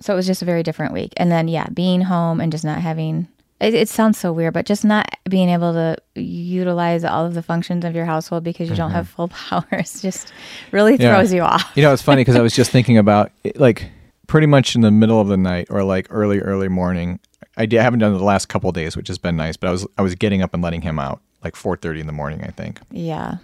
so 0.00 0.12
it 0.12 0.16
was 0.16 0.26
just 0.26 0.42
a 0.42 0.46
very 0.46 0.62
different 0.62 0.92
week. 0.92 1.12
And 1.16 1.30
then, 1.30 1.48
yeah, 1.48 1.68
being 1.72 2.02
home 2.02 2.40
and 2.40 2.52
just 2.52 2.64
not 2.64 2.78
having 2.80 3.28
it, 3.64 3.74
it 3.74 3.88
sounds 3.88 4.18
so 4.18 4.32
weird, 4.32 4.54
but 4.54 4.66
just 4.66 4.84
not 4.84 5.08
being 5.28 5.48
able 5.48 5.72
to 5.72 5.96
utilize 6.20 7.04
all 7.04 7.24
of 7.26 7.34
the 7.34 7.42
functions 7.42 7.84
of 7.84 7.94
your 7.94 8.04
household 8.04 8.44
because 8.44 8.68
you 8.70 8.76
don't 8.76 8.90
have 8.90 9.08
full 9.08 9.28
powers 9.50 10.00
just 10.02 10.32
really 10.70 10.94
Mm-hmm. 10.94 11.02
Yeah. 11.02 11.14
throws 11.16 11.32
you 11.32 11.42
off. 11.42 11.72
You 11.74 11.82
know, 11.82 11.92
it's 11.92 12.02
funny 12.02 12.20
because 12.20 12.36
I 12.36 12.40
was 12.42 12.54
just 12.54 12.70
thinking 12.76 12.98
about 12.98 13.32
it, 13.42 13.58
like 13.58 13.90
pretty 14.26 14.46
much 14.46 14.74
in 14.74 14.80
the 14.82 14.90
middle 14.90 15.20
of 15.20 15.28
the 15.28 15.36
night 15.36 15.66
or 15.70 15.82
like 15.84 16.06
early, 16.10 16.40
early 16.40 16.68
morning. 16.68 17.18
I, 17.56 17.66
did, 17.66 17.78
I 17.78 17.82
haven't 17.82 18.00
done 18.00 18.14
it 18.14 18.18
the 18.18 18.24
last 18.24 18.46
couple 18.46 18.68
of 18.70 18.74
days, 18.74 18.96
which 18.96 19.08
has 19.08 19.18
been 19.18 19.36
nice. 19.36 19.56
But 19.56 19.68
I 19.68 19.70
was 19.70 19.86
I 19.98 20.02
was 20.02 20.14
getting 20.16 20.42
up 20.42 20.54
and 20.54 20.62
letting 20.62 20.82
him 20.82 20.98
out 20.98 21.20
like 21.44 21.54
four 21.56 21.76
thirty 21.76 22.00
in 22.00 22.06
the 22.06 22.12
morning, 22.12 22.42
I 22.42 22.48
think. 22.48 22.80
Yeah. 22.90 23.36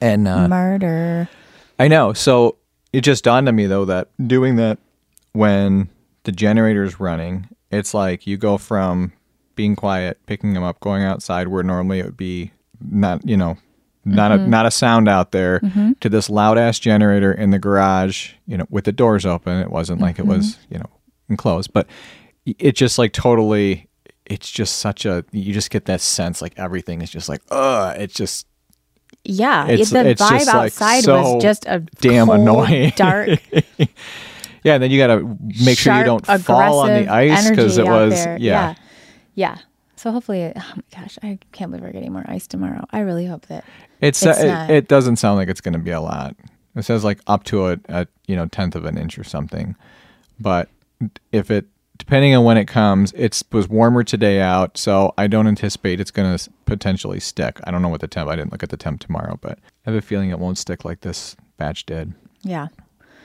And 0.00 0.26
uh, 0.28 0.46
Murder. 0.48 1.28
I 1.78 1.88
know. 1.88 2.12
So 2.12 2.56
it 2.92 3.00
just 3.00 3.24
dawned 3.24 3.48
on 3.48 3.56
me 3.56 3.66
though 3.66 3.84
that 3.86 4.08
doing 4.26 4.56
that 4.56 4.78
when 5.32 5.88
the 6.24 6.32
generator's 6.32 6.98
running, 7.00 7.48
it's 7.70 7.92
like 7.92 8.26
you 8.26 8.36
go 8.36 8.56
from 8.56 9.12
being 9.56 9.74
quiet, 9.74 10.24
picking 10.26 10.54
them 10.54 10.62
up, 10.62 10.78
going 10.80 11.02
outside 11.02 11.48
where 11.48 11.62
normally 11.64 11.98
it 11.98 12.04
would 12.04 12.16
be 12.16 12.52
not, 12.80 13.26
you 13.26 13.36
know, 13.36 13.56
not 14.04 14.30
a 14.30 14.36
not 14.38 14.66
a 14.66 14.70
sound 14.70 15.08
out 15.08 15.32
there 15.32 15.58
to 16.00 16.08
this 16.08 16.30
loud 16.30 16.58
ass 16.58 16.78
generator 16.78 17.32
in 17.32 17.50
the 17.50 17.58
garage, 17.58 18.34
you 18.46 18.56
know, 18.56 18.66
with 18.70 18.84
the 18.84 18.92
doors 18.92 19.26
open. 19.26 19.58
It 19.58 19.70
wasn't 19.70 20.00
like 20.00 20.20
it 20.20 20.26
was, 20.26 20.58
you 20.70 20.78
know, 20.78 20.88
enclosed, 21.28 21.72
but 21.72 21.88
it 22.44 22.76
just 22.76 22.98
like 22.98 23.12
totally 23.12 23.88
it's 24.26 24.48
just 24.50 24.76
such 24.78 25.04
a 25.06 25.24
you 25.32 25.52
just 25.52 25.70
get 25.70 25.86
that 25.86 26.00
sense 26.00 26.40
like 26.42 26.52
everything 26.56 27.00
is 27.02 27.10
just 27.10 27.28
like 27.28 27.40
uh 27.50 27.94
it's 27.96 28.14
just 28.14 28.46
Yeah. 29.24 29.66
It's- 29.68 29.90
the 29.90 30.06
it's 30.10 30.22
vibe 30.22 30.30
just, 30.38 30.46
like, 30.46 30.56
outside 30.66 31.00
so 31.04 31.34
was 31.34 31.42
just 31.42 31.64
a 31.66 31.80
damn 32.00 32.26
cold, 32.28 32.40
annoying. 32.40 32.92
dark, 32.94 33.28
yeah 34.62 34.74
and 34.74 34.82
then 34.82 34.90
you 34.92 34.98
got 34.98 35.08
to 35.08 35.36
make 35.64 35.78
sure 35.78 35.96
you 35.96 36.04
don't 36.04 36.24
fall 36.26 36.80
on 36.80 36.88
the 36.88 37.08
ice 37.08 37.50
because 37.50 37.78
it 37.78 37.86
was 37.86 38.14
yeah. 38.14 38.36
yeah. 38.38 38.74
Yeah. 39.36 39.58
So 39.94 40.10
hopefully, 40.10 40.52
oh 40.54 40.72
my 40.76 40.82
gosh, 41.00 41.18
I 41.22 41.38
can't 41.52 41.70
believe 41.70 41.84
we're 41.84 41.92
getting 41.92 42.12
more 42.12 42.24
ice 42.28 42.46
tomorrow. 42.46 42.84
I 42.90 43.00
really 43.00 43.26
hope 43.26 43.46
that. 43.46 43.64
It's, 44.00 44.22
It's 44.22 44.40
uh, 44.40 44.44
not. 44.44 44.70
it, 44.70 44.76
it 44.76 44.88
doesn't 44.88 45.16
sound 45.16 45.36
like 45.38 45.48
it's 45.48 45.60
going 45.60 45.72
to 45.72 45.78
be 45.78 45.92
a 45.92 46.00
lot. 46.00 46.34
It 46.74 46.82
says 46.84 47.04
like 47.04 47.20
up 47.28 47.44
to 47.44 47.68
a, 47.68 47.78
a 47.88 48.06
you 48.26 48.36
know 48.36 48.46
tenth 48.46 48.74
of 48.74 48.84
an 48.84 48.98
inch 48.98 49.18
or 49.18 49.24
something, 49.24 49.76
but 50.38 50.68
if 51.32 51.50
it 51.50 51.66
depending 51.98 52.34
on 52.34 52.44
when 52.44 52.58
it 52.58 52.66
comes, 52.66 53.12
it 53.12 53.42
was 53.52 53.68
warmer 53.70 54.04
today 54.04 54.40
out, 54.40 54.76
so 54.76 55.14
I 55.16 55.26
don't 55.28 55.46
anticipate 55.46 55.98
it's 56.00 56.10
going 56.10 56.36
to 56.36 56.50
potentially 56.66 57.20
stick. 57.20 57.58
I 57.64 57.70
don't 57.70 57.80
know 57.80 57.88
what 57.88 58.02
the 58.02 58.08
temp. 58.08 58.28
I 58.28 58.36
didn't 58.36 58.52
look 58.52 58.62
at 58.62 58.68
the 58.68 58.76
temp 58.76 59.00
tomorrow, 59.00 59.38
but 59.40 59.58
I 59.86 59.90
have 59.90 59.94
a 59.94 60.02
feeling 60.02 60.28
it 60.28 60.38
won't 60.38 60.58
stick 60.58 60.84
like 60.84 61.00
this 61.00 61.36
batch 61.56 61.86
did. 61.86 62.12
Yeah. 62.42 62.68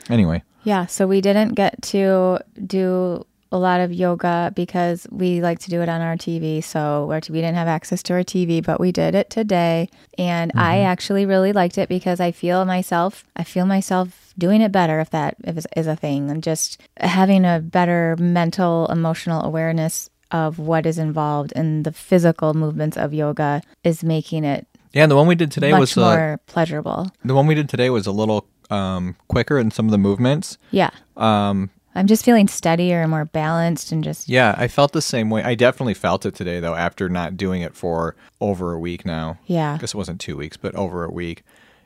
Anyway, 0.09 0.43
Yeah. 0.63 0.85
So 0.85 1.05
we 1.05 1.19
didn't 1.19 1.53
get 1.55 1.81
to 1.83 2.39
do 2.65 3.25
a 3.51 3.57
lot 3.57 3.81
of 3.81 3.91
yoga 3.91 4.51
because 4.55 5.07
we 5.11 5.41
like 5.41 5.59
to 5.59 5.69
do 5.69 5.81
it 5.81 5.89
on 5.89 6.01
our 6.01 6.15
TV. 6.15 6.63
So 6.63 7.05
we 7.07 7.41
didn't 7.41 7.55
have 7.55 7.67
access 7.67 8.01
to 8.03 8.13
our 8.13 8.23
TV, 8.23 8.63
but 8.63 8.79
we 8.79 8.91
did 8.91 9.15
it 9.15 9.29
today. 9.29 9.89
And 10.17 10.51
I 10.55 10.79
actually 10.79 11.25
really 11.25 11.51
liked 11.51 11.77
it 11.77 11.89
because 11.89 12.19
I 12.19 12.31
feel 12.31 12.63
myself, 12.65 13.25
I 13.35 13.43
feel 13.43 13.65
myself 13.65 14.33
doing 14.37 14.61
it 14.61 14.71
better 14.71 14.99
if 14.99 15.09
that 15.09 15.35
if 15.43 15.57
is, 15.57 15.67
is 15.75 15.87
a 15.87 15.95
thing 15.95 16.31
and 16.31 16.41
just 16.41 16.81
having 16.97 17.45
a 17.45 17.59
better 17.59 18.15
mental, 18.19 18.87
emotional 18.87 19.43
awareness 19.43 20.09
of 20.31 20.57
what 20.57 20.85
is 20.85 20.97
involved 20.97 21.51
in 21.53 21.83
the 21.83 21.91
physical 21.91 22.53
movements 22.53 22.95
of 22.95 23.13
yoga 23.13 23.61
is 23.83 24.03
making 24.03 24.45
it 24.45 24.65
yeah, 24.93 25.05
the 25.05 25.15
one 25.15 25.27
we 25.27 25.35
did 25.35 25.51
today 25.51 25.71
much 25.71 25.79
was 25.79 25.97
uh, 25.97 26.01
more 26.01 26.41
pleasurable. 26.47 27.11
the 27.23 27.33
one 27.33 27.47
we 27.47 27.55
did 27.55 27.69
today 27.69 27.89
was 27.89 28.07
a 28.07 28.11
little 28.11 28.45
um, 28.69 29.15
quicker 29.27 29.57
in 29.57 29.71
some 29.71 29.85
of 29.85 29.91
the 29.91 29.97
movements. 29.97 30.57
Yeah. 30.71 30.89
Um, 31.15 31.69
I'm 31.93 32.07
just 32.07 32.23
feeling 32.23 32.47
steadier 32.47 33.01
and 33.01 33.09
more 33.11 33.25
balanced 33.25 33.91
and 33.91 34.03
just 34.03 34.29
yeah, 34.29 34.55
I 34.57 34.67
felt 34.67 34.93
the 34.93 35.01
same 35.01 35.29
way. 35.29 35.43
I 35.43 35.55
definitely 35.55 35.93
felt 35.93 36.25
it 36.25 36.35
today 36.35 36.59
though 36.59 36.75
after 36.75 37.09
not 37.09 37.35
doing 37.37 37.61
it 37.61 37.75
for 37.75 38.15
over 38.39 38.73
a 38.73 38.79
week 38.79 39.05
now. 39.05 39.37
yeah. 39.45 39.73
I 39.73 39.77
guess 39.77 39.93
it 39.93 39.97
wasn't 39.97 40.21
two 40.21 40.37
weeks, 40.37 40.55
but 40.57 40.73
over 40.75 41.03
a 41.03 41.11
week. 41.11 41.43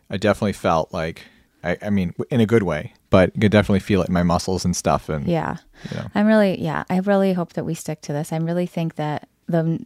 I 0.09 0.17
definitely 0.17 0.53
felt 0.53 0.93
like, 0.93 1.23
I, 1.63 1.77
I 1.81 1.89
mean, 1.89 2.13
in 2.29 2.39
a 2.39 2.45
good 2.45 2.61
way, 2.61 2.93
but 3.09 3.31
you 3.33 3.41
could 3.41 3.51
definitely 3.51 3.79
feel 3.79 4.01
it 4.03 4.07
in 4.07 4.13
my 4.13 4.21
muscles 4.21 4.63
and 4.63 4.75
stuff. 4.75 5.09
And 5.09 5.25
Yeah. 5.27 5.57
you 5.89 5.97
know, 5.97 6.07
I'm 6.13 6.27
really 6.27 6.61
yeah, 6.61 6.83
I 6.89 6.99
really 6.99 7.33
hope 7.33 7.53
that 7.53 7.65
we 7.65 7.73
stick 7.73 8.01
to 8.01 8.13
this. 8.13 8.31
I 8.31 8.37
really 8.37 8.67
think 8.67 8.95
that 8.95 9.27
the 9.47 9.83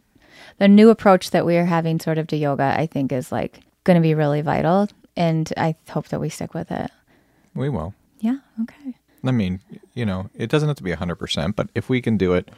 the 0.58 0.68
new 0.68 0.90
approach 0.90 1.30
that 1.30 1.46
we 1.46 1.56
are 1.56 1.64
having 1.64 1.98
sort 1.98 2.18
of 2.18 2.26
to 2.28 2.36
yoga, 2.36 2.74
I 2.78 2.86
think 2.86 3.10
is 3.12 3.32
like 3.32 3.60
going 3.84 3.94
to 3.96 4.02
be 4.02 4.14
really 4.14 4.42
vital 4.42 4.88
and 5.16 5.50
I 5.56 5.74
hope 5.88 6.08
that 6.08 6.20
we 6.20 6.28
stick 6.28 6.52
with 6.54 6.70
it. 6.70 6.90
we 7.54 7.68
will. 7.70 7.94
Yeah, 8.20 8.36
okay. 8.62 8.94
I 9.24 9.30
mean, 9.32 9.60
you 9.94 10.04
know, 10.06 10.30
it 10.34 10.48
doesn't 10.50 10.68
have 10.68 10.76
to 10.76 10.82
be 10.82 10.92
100%, 10.92 11.56
but 11.56 11.68
if 11.74 11.88
we 11.88 12.00
can 12.00 12.16
do 12.16 12.32
it, 12.34 12.50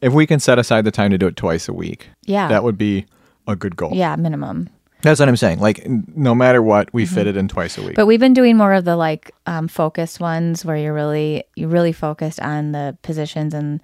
if 0.00 0.12
we 0.12 0.26
can 0.26 0.40
set 0.40 0.58
aside 0.58 0.84
the 0.84 0.90
time 0.90 1.10
to 1.10 1.18
do 1.18 1.26
it 1.26 1.36
twice 1.36 1.68
a 1.68 1.72
week, 1.72 2.08
Yeah. 2.24 2.48
that 2.48 2.64
would 2.64 2.78
be 2.78 3.06
a 3.46 3.54
good 3.56 3.76
goal. 3.76 3.92
yeah, 3.94 4.16
minimum. 4.16 4.68
That's 5.02 5.20
what 5.20 5.28
I'm 5.28 5.36
saying. 5.36 5.60
Like, 5.60 5.86
no 6.16 6.34
matter 6.34 6.60
what, 6.62 6.92
we 6.92 7.06
fit 7.06 7.26
it 7.26 7.36
in 7.36 7.46
twice 7.48 7.78
a 7.78 7.82
week. 7.82 7.94
But 7.94 8.06
we've 8.06 8.18
been 8.18 8.32
doing 8.34 8.56
more 8.56 8.72
of 8.72 8.84
the 8.84 8.96
like 8.96 9.30
um, 9.46 9.68
focused 9.68 10.18
ones 10.20 10.64
where 10.64 10.76
you're 10.76 10.94
really 10.94 11.44
you 11.54 11.68
really 11.68 11.92
focused 11.92 12.40
on 12.40 12.72
the 12.72 12.96
positions 13.02 13.52
and 13.54 13.80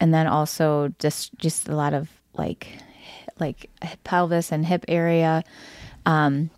and 0.00 0.12
then 0.12 0.26
also 0.26 0.92
just 0.98 1.32
just 1.38 1.68
a 1.68 1.74
lot 1.74 1.94
of 1.94 2.10
like 2.36 2.66
like 3.38 3.70
pelvis 4.04 4.52
and 4.52 4.66
hip 4.66 4.84
area, 4.88 5.44
um, 6.04 6.50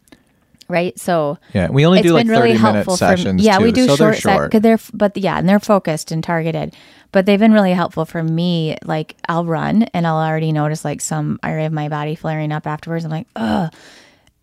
right? 0.73 0.99
So 0.99 1.39
yeah, 1.55 1.69
we 1.71 1.87
only 1.87 2.03
do 2.03 2.13
like 2.13 2.27
30 2.27 2.31
really 2.41 2.59
minute 2.59 2.91
sessions. 2.91 3.41
for 3.43 3.47
yeah 3.47 3.59
too, 3.59 3.65
we 3.65 3.73
do 3.73 3.87
so 3.87 3.97
they're 3.97 4.15
short, 4.15 4.53
set 4.53 4.63
they're 4.63 4.79
but 4.93 5.17
yeah 5.17 5.39
and 5.39 5.49
they're 5.49 5.61
focused 5.61 6.11
and 6.11 6.25
targeted 6.25 6.75
but 7.13 7.27
they've 7.27 7.39
been 7.39 7.53
really 7.53 7.73
helpful 7.73 8.05
for 8.07 8.23
me 8.23 8.77
like 8.85 9.15
i'll 9.29 9.45
run 9.45 9.83
and 9.95 10.07
i'll 10.07 10.17
already 10.17 10.51
notice 10.51 10.85
like 10.85 11.01
some 11.01 11.39
area 11.45 11.67
of 11.67 11.73
my 11.73 11.89
body 11.89 12.15
flaring 12.15 12.51
up 12.53 12.67
afterwards 12.67 13.05
i'm 13.05 13.11
like 13.11 13.27
ugh 13.37 13.73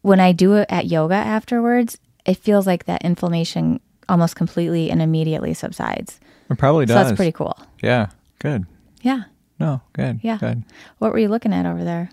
when 0.04 0.20
i 0.20 0.32
do 0.32 0.54
it 0.54 0.68
at 0.70 0.86
yoga 0.86 1.16
afterwards 1.16 1.98
it 2.26 2.38
feels 2.38 2.68
like 2.68 2.86
that 2.86 3.02
inflammation 3.04 3.80
almost 4.08 4.36
completely 4.36 4.90
and 4.92 5.02
immediately 5.02 5.54
subsides 5.54 6.20
It 6.50 6.58
probably 6.58 6.86
so 6.88 6.94
does. 6.94 7.08
that's 7.08 7.16
pretty 7.18 7.32
cool 7.32 7.58
Yeah, 7.82 8.08
good. 8.40 8.66
yeah 9.02 9.24
No, 9.60 9.82
good. 9.94 10.20
Yeah. 10.24 10.38
Good. 10.38 10.64
what 11.00 11.12
were 11.12 11.20
you 11.20 11.28
looking 11.30 11.54
at 11.54 11.66
over 11.66 11.84
there 11.84 12.10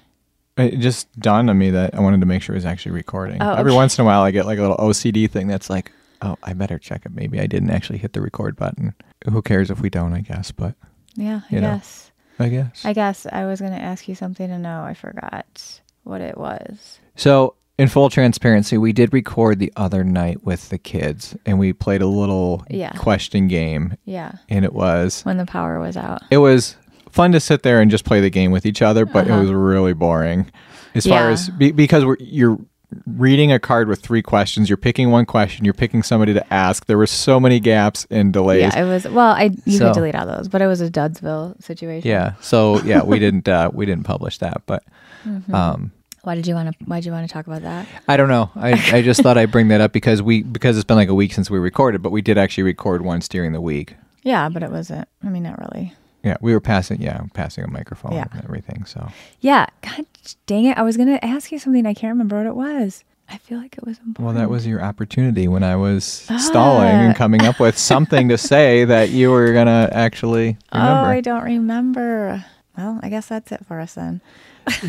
It 0.57 0.79
just 0.79 1.13
dawned 1.21 1.51
on 1.51 1.59
me 1.59 1.71
that 1.71 1.95
I 1.95 2.01
wanted 2.01 2.21
to 2.21 2.27
make 2.27 2.43
sure 2.43 2.55
it 2.55 2.59
was 2.59 2.65
actually 2.65 2.93
recording. 2.93 3.43
Oh, 3.43 3.55
Every 3.55 3.73
okay. 3.73 3.77
once 3.77 3.99
in 3.99 4.03
a 4.03 4.07
while, 4.07 4.23
I 4.23 4.31
get 4.31 4.47
like 4.47 4.59
a 4.59 4.63
little 4.63 4.77
OCD 4.79 5.31
thing 5.31 5.49
that's 5.49 5.69
like, 5.69 5.93
oh, 6.23 6.37
I 6.43 6.55
better 6.55 6.79
check 6.79 7.05
it. 7.05 7.13
Maybe 7.15 7.41
I 7.41 7.47
didn't 7.47 7.71
actually 7.71 7.99
hit 7.99 8.15
the 8.15 8.21
record 8.23 8.57
button. 8.57 8.95
Who 9.31 9.43
cares 9.43 9.71
if 9.71 9.81
we 9.81 9.91
don't, 9.91 10.13
I 10.15 10.21
guess, 10.21 10.51
but 10.53 10.75
yeah 11.19 11.41
i 11.51 11.55
You 11.55 11.61
know. 11.63 11.73
guess 11.75 12.11
I 12.39 12.49
guess. 12.51 12.85
i 12.85 12.93
guess 12.93 13.27
i 13.33 13.47
was 13.47 13.61
going 13.61 13.73
to 13.73 13.81
ask 13.81 14.07
you 14.07 14.15
something 14.15 14.51
and 14.51 14.63
no 14.63 14.83
i 14.83 14.93
forgot 14.93 15.81
what 16.05 16.21
it 16.21 16.37
was 16.37 17.01
So, 17.17 17.55
in 17.79 17.89
full 17.89 18.11
transparency, 18.11 18.77
we 18.79 18.93
did 18.93 19.13
record 19.15 19.59
the 19.59 19.73
other 19.77 20.05
night 20.05 20.45
with 20.45 20.69
the 20.69 20.77
kids 20.79 21.35
and 21.47 21.59
we 21.59 21.73
played 21.73 22.03
a 22.03 22.07
little 22.07 22.65
Yeah. 22.69 22.93
question 22.93 23.49
game 23.49 23.97
yeah 24.05 24.33
and 24.51 24.65
it 24.67 24.75
was 24.75 25.23
when 25.23 25.39
the 25.39 25.47
power 25.47 25.81
was 25.81 25.97
out 25.97 26.21
it 26.31 26.39
was 26.39 26.77
fun 27.17 27.33
to 27.33 27.41
sit 27.41 27.63
there 27.65 27.81
and 27.81 27.91
just 27.91 28.05
play 28.05 28.21
the 28.21 28.31
game 28.31 28.51
with 28.53 28.65
each 28.67 28.83
other, 28.83 29.05
but 29.07 29.27
Uh-huh. 29.27 29.39
it 29.39 29.41
was 29.43 29.51
really 29.51 29.95
boring. 29.95 30.51
As 30.95 31.05
far 31.07 31.31
as 31.31 31.49
be, 31.51 31.73
because 31.73 32.05
we're 32.05 32.17
you're 32.21 32.59
reading 33.07 33.51
a 33.51 33.59
card 33.59 33.89
with 33.89 34.01
three 34.01 34.23
questions, 34.23 34.71
you're 34.71 34.77
picking 34.77 35.11
one 35.11 35.27
question, 35.27 35.65
you're 35.65 35.75
picking 35.75 36.03
somebody 36.03 36.33
to 36.33 36.53
ask. 36.55 36.87
There 36.87 36.97
were 36.97 37.07
so 37.09 37.41
many 37.41 37.59
gaps 37.61 38.07
and 38.11 38.33
delays. 38.33 38.61
Yeah, 38.63 38.85
it 38.85 38.89
was. 38.89 39.05
Well, 39.09 39.33
I 39.33 39.51
you 39.65 39.79
So- 39.79 39.87
could 39.89 39.95
delete 39.95 40.15
all 40.15 40.27
those, 40.27 40.49
but 40.49 40.63
it 40.63 40.67
was 40.69 40.81
a 40.81 40.89
Dudsville 40.89 41.61
situation. 41.63 42.09
Yeah. 42.09 42.35
So 42.41 42.81
yeah, 42.83 43.03
we 43.03 43.19
didn't 43.19 43.49
uh, 43.49 43.71
we 43.75 43.85
didn't 43.87 44.05
publish 44.05 44.39
that, 44.39 44.63
but 44.67 44.83
Mm-hmm. 45.27 45.53
um, 45.55 45.91
Why 46.23 46.35
did 46.37 46.47
you 46.47 46.55
want 46.55 46.69
to? 46.79 46.85
Why 46.87 46.97
did 47.01 47.07
you 47.07 47.13
want 47.13 47.29
to 47.29 47.33
talk 47.33 47.47
about 47.49 47.63
that? 47.63 47.87
I 48.09 48.17
don't 48.17 48.29
know. 48.29 48.51
I, 48.57 48.71
I 48.99 49.03
just 49.03 49.21
thought 49.23 49.37
I'd 49.37 49.51
bring 49.51 49.69
that 49.69 49.81
up 49.81 49.93
because 49.93 50.23
we 50.23 50.43
because 50.45 50.77
it's 50.79 50.85
been 50.85 50.97
like 50.97 51.09
a 51.09 51.15
week 51.15 51.33
since 51.35 51.51
we 51.51 51.59
recorded, 51.59 52.01
but 52.03 52.11
we 52.13 52.23
did 52.23 52.39
actually 52.39 52.63
record 52.65 53.03
once 53.03 53.27
during 53.29 53.53
the 53.53 53.61
week. 53.61 53.97
Yeah, 54.23 54.49
but 54.49 54.63
it 54.63 54.71
wasn't. 54.71 55.07
I 55.25 55.29
mean, 55.29 55.43
not 55.43 55.59
really. 55.59 55.93
Yeah, 56.27 56.37
we 56.41 56.53
were 56.53 56.61
passing 56.61 57.01
yeah 57.01 57.21
passing 57.35 57.65
a 57.65 57.69
microphone 57.69 58.13
Yeah. 58.13 58.27
and 58.33 58.43
everything. 58.45 58.85
So 58.85 59.09
Yeah. 59.41 59.67
God 59.83 60.05
dang 60.47 60.65
it! 60.67 60.77
I 60.77 60.83
was 60.83 60.97
gonna 60.97 61.19
ask 61.23 61.53
you 61.53 61.59
something. 61.59 61.87
I 61.87 61.95
can't 61.95 62.11
remember 62.13 62.37
what 62.37 62.47
it 62.47 62.57
was. 62.57 63.05
I 63.29 63.39
feel 63.39 63.59
like 63.59 63.77
it 63.79 63.85
was 63.85 63.99
important. 63.99 64.25
well, 64.25 64.35
that 64.35 64.51
was 64.51 64.67
your 64.67 64.81
opportunity 64.83 65.49
when 65.49 65.63
I 65.65 65.75
was 65.77 66.05
stalling 66.05 66.89
and 66.89 67.13
Ah. 67.15 67.17
coming 67.17 67.43
up 67.45 67.59
with 67.59 67.77
something 67.79 68.29
to 68.29 68.39
say 68.39 68.85
that 68.93 69.11
you 69.11 69.31
were 69.31 69.53
gonna 69.53 69.89
actually 69.93 70.57
Remember. 70.73 71.01
Oh. 71.01 71.11
I 71.11 71.21
don't 71.21 71.45
remember. 71.45 72.45
Well, 72.77 73.01
I 73.03 73.09
guess 73.09 73.27
that's 73.27 73.51
it 73.53 73.65
for 73.67 73.81
us 73.81 73.95
then. 73.95 74.21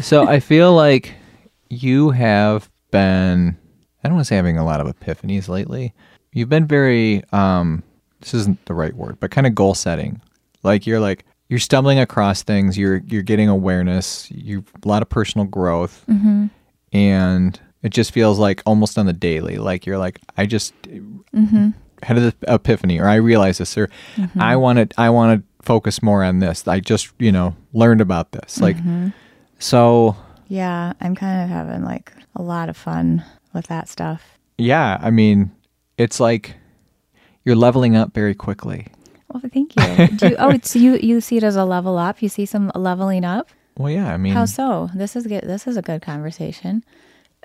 so 0.02 0.28
I 0.36 0.39
feel 0.39 0.73
like 0.73 1.13
you 1.69 2.12
have 2.12 2.69
been 2.91 3.58
I 4.04 4.08
don't 4.08 4.15
want 4.15 4.26
to 4.26 4.30
say 4.30 4.36
having 4.38 4.58
a 4.58 4.65
lot 4.65 4.80
of 4.82 4.88
epiphanies 4.88 5.47
lately. 5.50 5.93
You've 6.32 6.50
been 6.50 6.65
very 6.67 7.23
um 7.32 7.84
this 8.21 8.34
isn't 8.34 8.65
the 8.65 8.73
right 8.73 8.95
word, 8.95 9.17
but 9.19 9.30
kind 9.32 9.45
of 9.47 9.54
goal 9.56 9.73
setting. 9.76 10.21
Like 10.67 10.86
you're 10.88 10.99
like 10.99 11.25
you're 11.49 11.60
stumbling 11.60 11.97
across 11.99 12.43
things, 12.43 12.77
you're 12.77 12.97
you're 13.08 13.23
getting 13.23 13.49
awareness, 13.49 14.30
you 14.30 14.63
a 14.84 14.88
lot 14.88 15.01
of 15.01 15.10
personal 15.10 15.47
growth 15.47 16.03
Mm-hmm. 16.08 16.47
and 16.93 17.60
it 17.84 17.89
just 17.89 18.12
feels 18.12 18.38
like 18.39 18.62
almost 18.65 18.97
on 18.97 19.06
the 19.06 19.13
daily. 19.13 19.58
Like 19.58 19.86
you're 19.86 19.97
like 19.97 20.19
I 20.38 20.45
just 20.45 20.73
Mm-hmm. 20.84 21.69
had 22.03 22.17
an 22.17 22.34
epiphany 22.47 22.99
or 22.99 23.08
I 23.08 23.15
realized 23.15 23.60
this 23.60 23.77
or 23.77 23.89
I 24.39 24.56
want 24.56 24.77
to 24.80 25.01
I 25.01 25.10
want 25.10 25.39
to 25.41 25.65
focus 25.65 26.01
more 26.01 26.23
on 26.23 26.39
this. 26.39 26.67
I 26.67 26.80
just, 26.80 27.12
you 27.19 27.32
know, 27.32 27.56
learned 27.73 28.01
about 28.01 28.32
this. 28.32 28.60
Like 28.60 28.77
Mm-hmm. 28.77 29.10
so 29.60 30.15
Yeah, 30.47 30.93
I'm 31.01 31.15
kind 31.15 31.43
of 31.43 31.49
having 31.49 31.84
like 31.84 32.12
a 32.36 32.41
lot 32.41 32.69
of 32.69 32.77
fun 32.77 33.23
with 33.53 33.67
that 33.67 33.88
stuff. 33.89 34.21
Yeah, 34.58 34.97
I 35.01 35.12
mean, 35.12 35.51
it's 35.97 36.19
like 36.19 36.56
you're 37.45 37.56
leveling 37.56 37.95
up 37.95 38.13
very 38.13 38.34
quickly. 38.36 38.88
Well, 39.29 39.43
thank 39.53 39.75
you. 39.75 40.07
Do 40.17 40.29
you 40.29 40.35
oh, 40.39 40.57
so 40.63 40.79
you 40.79 40.97
you 40.97 41.21
see 41.21 41.37
it 41.37 41.43
as 41.43 41.55
a 41.55 41.65
level 41.65 41.97
up? 41.97 42.21
You 42.21 42.29
see 42.29 42.45
some 42.45 42.71
leveling 42.75 43.25
up? 43.25 43.49
Well, 43.77 43.91
yeah, 43.91 44.11
I 44.11 44.17
mean, 44.17 44.33
How 44.33 44.45
so? 44.45 44.89
This 44.95 45.15
is 45.15 45.27
good. 45.27 45.43
This 45.43 45.67
is 45.67 45.77
a 45.77 45.81
good 45.81 46.01
conversation. 46.01 46.83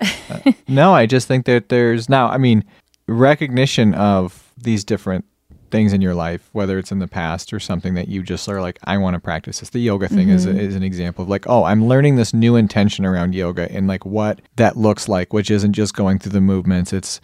no, 0.67 0.93
I 0.93 1.05
just 1.05 1.27
think 1.27 1.45
that 1.45 1.69
there's 1.69 2.09
now, 2.09 2.27
I 2.27 2.37
mean, 2.37 2.63
recognition 3.07 3.93
of 3.93 4.51
these 4.57 4.83
different 4.83 5.25
things 5.69 5.93
in 5.93 6.01
your 6.01 6.13
life, 6.13 6.49
whether 6.51 6.77
it's 6.77 6.91
in 6.91 6.99
the 6.99 7.07
past 7.07 7.51
or 7.51 7.59
something 7.59 7.95
that 7.95 8.07
you 8.07 8.21
just 8.21 8.47
are 8.47 8.61
like, 8.61 8.79
I 8.83 8.97
want 8.97 9.15
to 9.15 9.19
practice 9.19 9.59
this. 9.59 9.71
The 9.71 9.79
yoga 9.79 10.07
thing 10.07 10.29
is, 10.29 10.45
is 10.45 10.75
an 10.75 10.83
example 10.83 11.23
of 11.23 11.29
like, 11.29 11.47
oh, 11.47 11.63
I'm 11.63 11.87
learning 11.87 12.15
this 12.15 12.33
new 12.33 12.55
intention 12.55 13.05
around 13.05 13.33
yoga 13.33 13.71
and 13.71 13.87
like 13.87 14.05
what 14.05 14.39
that 14.55 14.77
looks 14.77 15.07
like, 15.07 15.33
which 15.33 15.49
isn't 15.49 15.73
just 15.73 15.95
going 15.95 16.19
through 16.19 16.31
the 16.31 16.41
movements. 16.41 16.93
It's, 16.93 17.21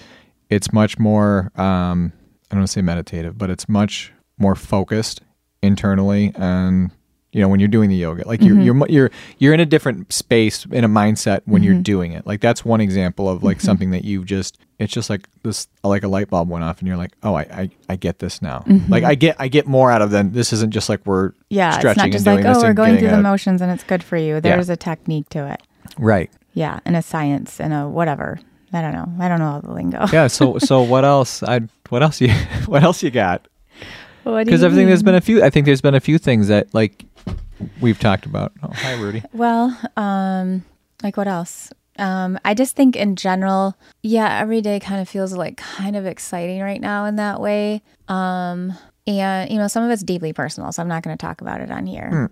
it's 0.50 0.74
much 0.74 0.98
more, 0.98 1.52
um, 1.56 2.12
I 2.50 2.56
don't 2.56 2.62
want 2.62 2.68
to 2.70 2.74
say 2.74 2.82
meditative, 2.82 3.38
but 3.38 3.52
it's 3.52 3.70
much 3.70 4.12
more 4.40 4.56
focused 4.56 5.22
internally 5.62 6.32
and 6.36 6.92
you 7.32 7.42
know 7.42 7.48
when 7.48 7.60
you're 7.60 7.70
doing 7.70 7.90
the 7.90 7.96
yoga 7.96 8.28
like 8.28 8.42
you're 8.42 8.56
mm-hmm. 8.56 8.80
you're 8.80 8.88
you're 8.90 9.12
you're 9.38 9.54
in 9.54 9.60
a 9.60 9.66
different 9.66 10.12
space 10.12 10.66
in 10.72 10.84
a 10.84 10.90
mindset 10.90 11.42
when 11.46 11.62
you're 11.62 11.74
mm-hmm. 11.74 11.84
doing 11.84 12.12
it. 12.12 12.26
Like 12.26 12.42
that's 12.42 12.66
one 12.66 12.82
example 12.82 13.30
of 13.30 13.44
like 13.44 13.58
mm-hmm. 13.58 13.66
something 13.66 13.92
that 13.92 14.04
you've 14.04 14.26
just 14.26 14.58
it's 14.80 14.92
just 14.92 15.10
like 15.10 15.28
this 15.44 15.68
like 15.84 16.04
a 16.04 16.08
light 16.08 16.30
bulb 16.30 16.50
went 16.50 16.64
off 16.64 16.80
and 16.80 16.88
you're 16.88 16.98
like 16.98 17.12
oh 17.22 17.36
i 17.36 17.42
i, 17.42 17.70
I 17.88 17.96
get 17.98 18.20
this 18.20 18.42
now. 18.42 18.64
Like 18.88 19.04
i 19.04 19.14
get 19.14 19.36
i 19.40 19.48
get 19.48 19.68
more 19.68 19.92
out 19.92 20.02
of 20.02 20.10
than 20.10 20.32
this 20.32 20.52
isn't 20.54 20.72
just 20.72 20.90
like 20.90 21.06
we're 21.06 21.34
Yeah, 21.50 21.76
it's 21.76 21.98
not 21.98 22.10
just 22.10 22.26
like 22.26 22.46
oh, 22.46 22.62
we're 22.62 22.74
going 22.74 22.98
through 22.98 23.10
the 23.10 23.22
motions 23.22 23.62
and 23.62 23.72
it's 23.72 23.84
good 23.84 24.04
for 24.04 24.18
you. 24.18 24.42
There's 24.42 24.70
a 24.70 24.78
technique 24.78 25.30
to 25.30 25.52
it. 25.52 25.62
right. 25.98 26.32
Yeah, 26.54 26.80
and 26.84 26.96
a 26.96 27.02
science 27.02 27.62
and 27.62 27.74
a 27.74 27.88
whatever. 27.88 28.40
I 28.74 28.82
don't 28.82 28.94
know. 28.94 29.24
I 29.24 29.28
don't 29.28 29.40
know 29.40 29.52
all 29.52 29.62
the 29.62 29.72
lingo. 29.72 30.08
yeah 30.12 30.28
so 30.28 30.58
so 30.58 30.82
what 30.94 31.06
else? 31.06 31.44
I 31.44 31.62
what 31.90 32.02
else 32.02 32.20
you 32.22 32.30
what 32.66 32.82
else 32.84 33.04
you 33.04 33.12
got 33.12 33.48
Because 34.24 34.64
I 34.64 34.70
think 34.70 34.88
there's 34.88 35.04
been 35.04 35.16
a 35.16 35.22
few. 35.22 35.44
I 35.44 35.50
think 35.50 35.66
there's 35.66 35.82
been 35.82 35.96
a 35.96 36.00
few 36.00 36.18
things 36.18 36.48
that 36.48 36.74
like 36.74 37.06
we've 37.82 38.00
talked 38.00 38.26
about. 38.26 38.54
Oh, 38.64 38.72
hi, 38.74 38.94
Rudy. 38.94 39.24
Well, 39.34 39.78
um, 39.98 40.64
like 41.04 41.18
what 41.18 41.28
else? 41.28 41.72
Um, 41.98 42.40
I 42.46 42.54
just 42.54 42.76
think 42.76 42.96
in 42.96 43.16
general, 43.18 43.76
yeah, 44.04 44.40
every 44.40 44.62
day 44.62 44.80
kind 44.80 45.02
of 45.02 45.10
feels 45.10 45.34
like 45.34 45.58
kind 45.58 45.96
of 45.98 46.06
exciting 46.06 46.62
right 46.62 46.80
now 46.80 47.06
in 47.06 47.18
that 47.18 47.42
way. 47.42 47.82
Um, 48.08 48.74
and 49.06 49.50
you 49.52 49.58
know, 49.58 49.68
some 49.68 49.84
of 49.84 49.92
it's 49.92 50.04
deeply 50.04 50.32
personal, 50.34 50.72
so 50.72 50.82
I'm 50.82 50.88
not 50.88 51.04
going 51.04 51.18
to 51.18 51.22
talk 51.22 51.42
about 51.42 51.62
it 51.62 51.72
on 51.72 51.86
here. 51.86 52.30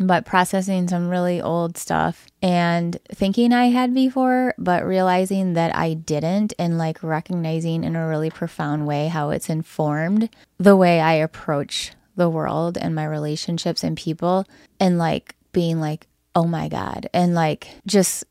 But 0.00 0.26
processing 0.26 0.88
some 0.88 1.08
really 1.08 1.40
old 1.40 1.78
stuff 1.78 2.26
and 2.42 2.98
thinking 3.12 3.52
I 3.52 3.66
had 3.66 3.94
before, 3.94 4.54
but 4.58 4.84
realizing 4.84 5.52
that 5.54 5.74
I 5.74 5.94
didn't, 5.94 6.52
and 6.58 6.78
like 6.78 7.02
recognizing 7.02 7.84
in 7.84 7.94
a 7.94 8.08
really 8.08 8.30
profound 8.30 8.86
way 8.86 9.08
how 9.08 9.30
it's 9.30 9.48
informed 9.48 10.30
the 10.58 10.76
way 10.76 11.00
I 11.00 11.12
approach 11.12 11.92
the 12.16 12.28
world 12.28 12.76
and 12.76 12.94
my 12.94 13.04
relationships 13.04 13.84
and 13.84 13.96
people, 13.96 14.46
and 14.80 14.98
like 14.98 15.36
being 15.52 15.80
like, 15.80 16.08
oh 16.34 16.44
my 16.46 16.68
God, 16.68 17.08
and 17.14 17.34
like 17.34 17.68
just 17.86 18.24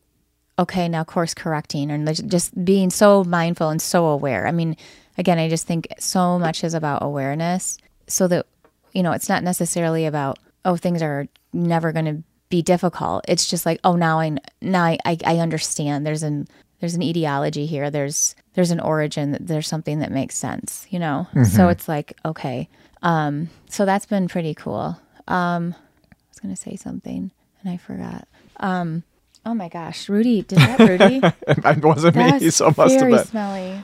okay, 0.59 0.87
now 0.87 1.03
course 1.03 1.33
correcting 1.33 1.89
and 1.89 2.29
just 2.29 2.63
being 2.63 2.89
so 2.89 3.23
mindful 3.23 3.69
and 3.69 3.81
so 3.81 4.05
aware. 4.07 4.47
I 4.47 4.51
mean, 4.51 4.77
again, 5.17 5.39
I 5.39 5.49
just 5.49 5.65
think 5.65 5.87
so 5.99 6.37
much 6.37 6.63
is 6.63 6.73
about 6.73 7.03
awareness 7.03 7.77
so 8.07 8.27
that, 8.27 8.45
you 8.91 9.01
know, 9.01 9.13
it's 9.13 9.29
not 9.29 9.43
necessarily 9.43 10.05
about, 10.05 10.37
oh, 10.65 10.75
things 10.75 11.01
are 11.01 11.27
never 11.51 11.91
going 11.91 12.05
to 12.05 12.23
be 12.49 12.61
difficult. 12.61 13.25
It's 13.27 13.49
just 13.49 13.65
like, 13.65 13.79
oh, 13.83 13.95
now 13.95 14.19
I, 14.19 14.37
now 14.61 14.83
I, 14.83 14.97
I, 15.05 15.17
I 15.25 15.37
understand 15.37 16.05
there's 16.05 16.23
an, 16.23 16.47
there's 16.79 16.95
an 16.95 17.01
ideology 17.03 17.65
here. 17.65 17.89
There's, 17.89 18.35
there's 18.53 18.71
an 18.71 18.79
origin. 18.79 19.37
There's 19.39 19.67
something 19.67 19.99
that 19.99 20.11
makes 20.11 20.35
sense, 20.35 20.85
you 20.89 20.99
know? 20.99 21.27
So 21.45 21.69
it's 21.69 21.87
like, 21.87 22.17
okay. 22.25 22.69
Um, 23.01 23.49
so 23.69 23.85
that's 23.85 24.05
been 24.05 24.27
pretty 24.27 24.53
cool. 24.53 24.97
Um, 25.27 25.75
I 26.11 26.15
was 26.29 26.39
going 26.39 26.53
to 26.53 26.61
say 26.61 26.75
something 26.75 27.31
and 27.61 27.71
I 27.71 27.77
forgot. 27.77 28.27
Um, 28.57 29.03
oh 29.45 29.53
my 29.53 29.69
gosh, 29.69 30.09
Rudy, 30.09 30.41
did 30.43 30.59
that 30.59 30.79
Rudy? 30.79 31.21
it 31.47 31.83
wasn't 31.83 32.15
me, 32.15 32.31
That's 32.31 32.55
so 32.55 32.67
it 32.67 32.77
must 32.77 32.93
have 32.93 33.01
very 33.01 33.13
been. 33.13 33.25
smelly. 33.25 33.83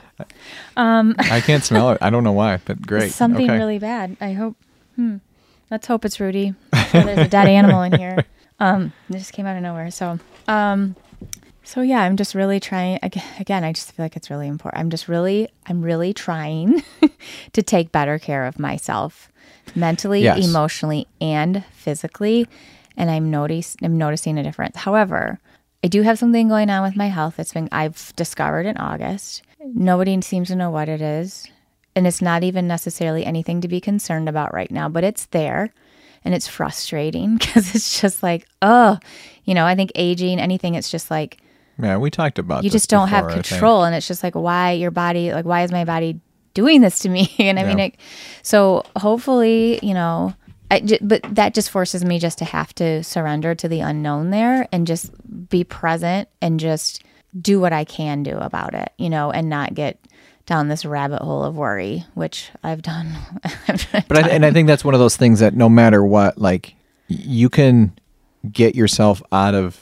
I 1.18 1.40
can't 1.40 1.64
smell 1.64 1.90
it. 1.90 1.98
I 2.00 2.10
don't 2.10 2.24
know 2.24 2.32
why, 2.32 2.58
but 2.64 2.80
great. 2.86 3.12
Something 3.12 3.50
okay. 3.50 3.58
really 3.58 3.78
bad. 3.78 4.16
I 4.20 4.32
hope. 4.32 4.56
Hmm. 4.96 5.16
Let's 5.70 5.86
hope 5.86 6.04
it's 6.04 6.18
Rudy. 6.20 6.54
Sure 6.90 7.02
there's 7.04 7.18
a 7.26 7.28
dead 7.28 7.46
animal 7.46 7.82
in 7.82 7.92
here. 7.92 8.24
Um, 8.58 8.92
it 9.08 9.14
just 9.18 9.32
came 9.32 9.46
out 9.46 9.56
of 9.56 9.62
nowhere. 9.62 9.90
So, 9.90 10.18
um, 10.48 10.96
so 11.62 11.80
yeah, 11.82 12.00
I'm 12.02 12.16
just 12.16 12.34
really 12.34 12.58
trying. 12.60 12.98
Again, 13.38 13.62
I 13.64 13.72
just 13.72 13.92
feel 13.92 14.04
like 14.04 14.16
it's 14.16 14.30
really 14.30 14.48
important. 14.48 14.80
I'm 14.80 14.90
just 14.90 15.08
really, 15.08 15.48
I'm 15.66 15.82
really 15.82 16.12
trying 16.12 16.82
to 17.52 17.62
take 17.62 17.92
better 17.92 18.18
care 18.18 18.46
of 18.46 18.58
myself, 18.58 19.30
mentally, 19.74 20.22
Yes. 20.22 20.44
emotionally, 20.44 21.06
and 21.20 21.64
physically. 21.72 22.48
And 22.96 23.10
I'm 23.10 23.30
notice, 23.30 23.76
I'm 23.82 23.96
noticing 23.96 24.36
a 24.38 24.42
difference. 24.42 24.76
However, 24.78 25.38
I 25.84 25.88
do 25.88 26.02
have 26.02 26.18
something 26.18 26.48
going 26.48 26.68
on 26.68 26.82
with 26.82 26.96
my 26.96 27.06
health. 27.06 27.38
It's 27.38 27.52
been 27.54 27.68
I've 27.72 28.12
discovered 28.16 28.66
in 28.66 28.76
August. 28.76 29.42
Nobody 29.64 30.20
seems 30.22 30.48
to 30.48 30.56
know 30.56 30.70
what 30.70 30.88
it 30.88 31.00
is. 31.00 31.46
And 31.96 32.06
it's 32.06 32.22
not 32.22 32.44
even 32.44 32.68
necessarily 32.68 33.24
anything 33.24 33.60
to 33.62 33.68
be 33.68 33.80
concerned 33.80 34.28
about 34.28 34.54
right 34.54 34.70
now, 34.70 34.88
but 34.88 35.04
it's 35.04 35.26
there 35.26 35.72
and 36.24 36.34
it's 36.34 36.48
frustrating 36.48 37.36
because 37.38 37.74
it's 37.74 38.00
just 38.00 38.22
like, 38.22 38.46
oh, 38.62 38.98
you 39.44 39.54
know, 39.54 39.66
I 39.66 39.74
think 39.74 39.92
aging, 39.94 40.38
anything, 40.38 40.74
it's 40.74 40.90
just 40.90 41.10
like 41.10 41.38
Yeah, 41.78 41.96
we 41.96 42.10
talked 42.10 42.38
about. 42.38 42.64
you 42.64 42.70
just 42.70 42.90
don't 42.90 43.08
before, 43.08 43.30
have 43.30 43.44
control. 43.44 43.84
And 43.84 43.94
it's 43.94 44.08
just 44.08 44.22
like, 44.22 44.34
why 44.34 44.72
your 44.72 44.90
body, 44.90 45.32
like, 45.32 45.44
why 45.44 45.62
is 45.62 45.72
my 45.72 45.84
body 45.84 46.20
doing 46.54 46.80
this 46.80 47.00
to 47.00 47.08
me? 47.08 47.34
and 47.38 47.58
I 47.58 47.64
mean, 47.64 47.78
it, 47.78 47.96
so 48.42 48.84
hopefully, 48.96 49.78
you 49.82 49.94
know, 49.94 50.34
I 50.70 50.98
but 51.00 51.22
that 51.34 51.54
just 51.54 51.70
forces 51.70 52.04
me 52.04 52.20
just 52.20 52.38
to 52.38 52.44
have 52.44 52.72
to 52.76 53.02
surrender 53.02 53.56
to 53.56 53.68
the 53.68 53.80
unknown 53.80 54.30
there 54.30 54.68
and 54.70 54.86
just 54.86 55.10
be 55.48 55.64
present 55.64 56.28
and 56.40 56.60
just 56.60 57.02
do 57.40 57.60
what 57.60 57.72
I 57.72 57.84
can 57.84 58.22
do 58.22 58.36
about 58.36 58.74
it, 58.74 58.92
you 58.96 59.10
know, 59.10 59.32
and 59.32 59.48
not 59.48 59.74
get 59.74 59.98
down 60.50 60.66
this 60.66 60.84
rabbit 60.84 61.22
hole 61.22 61.44
of 61.44 61.56
worry, 61.56 62.04
which 62.14 62.50
I've 62.64 62.82
done. 62.82 63.16
But 64.08 64.24
I, 64.24 64.28
and 64.28 64.44
I 64.44 64.50
think 64.50 64.66
that's 64.66 64.84
one 64.84 64.94
of 64.94 65.00
those 65.00 65.16
things 65.16 65.38
that 65.38 65.54
no 65.54 65.68
matter 65.68 66.04
what, 66.04 66.36
like 66.38 66.74
you 67.06 67.48
can 67.48 67.96
get 68.50 68.74
yourself 68.74 69.22
out 69.30 69.54
of 69.54 69.78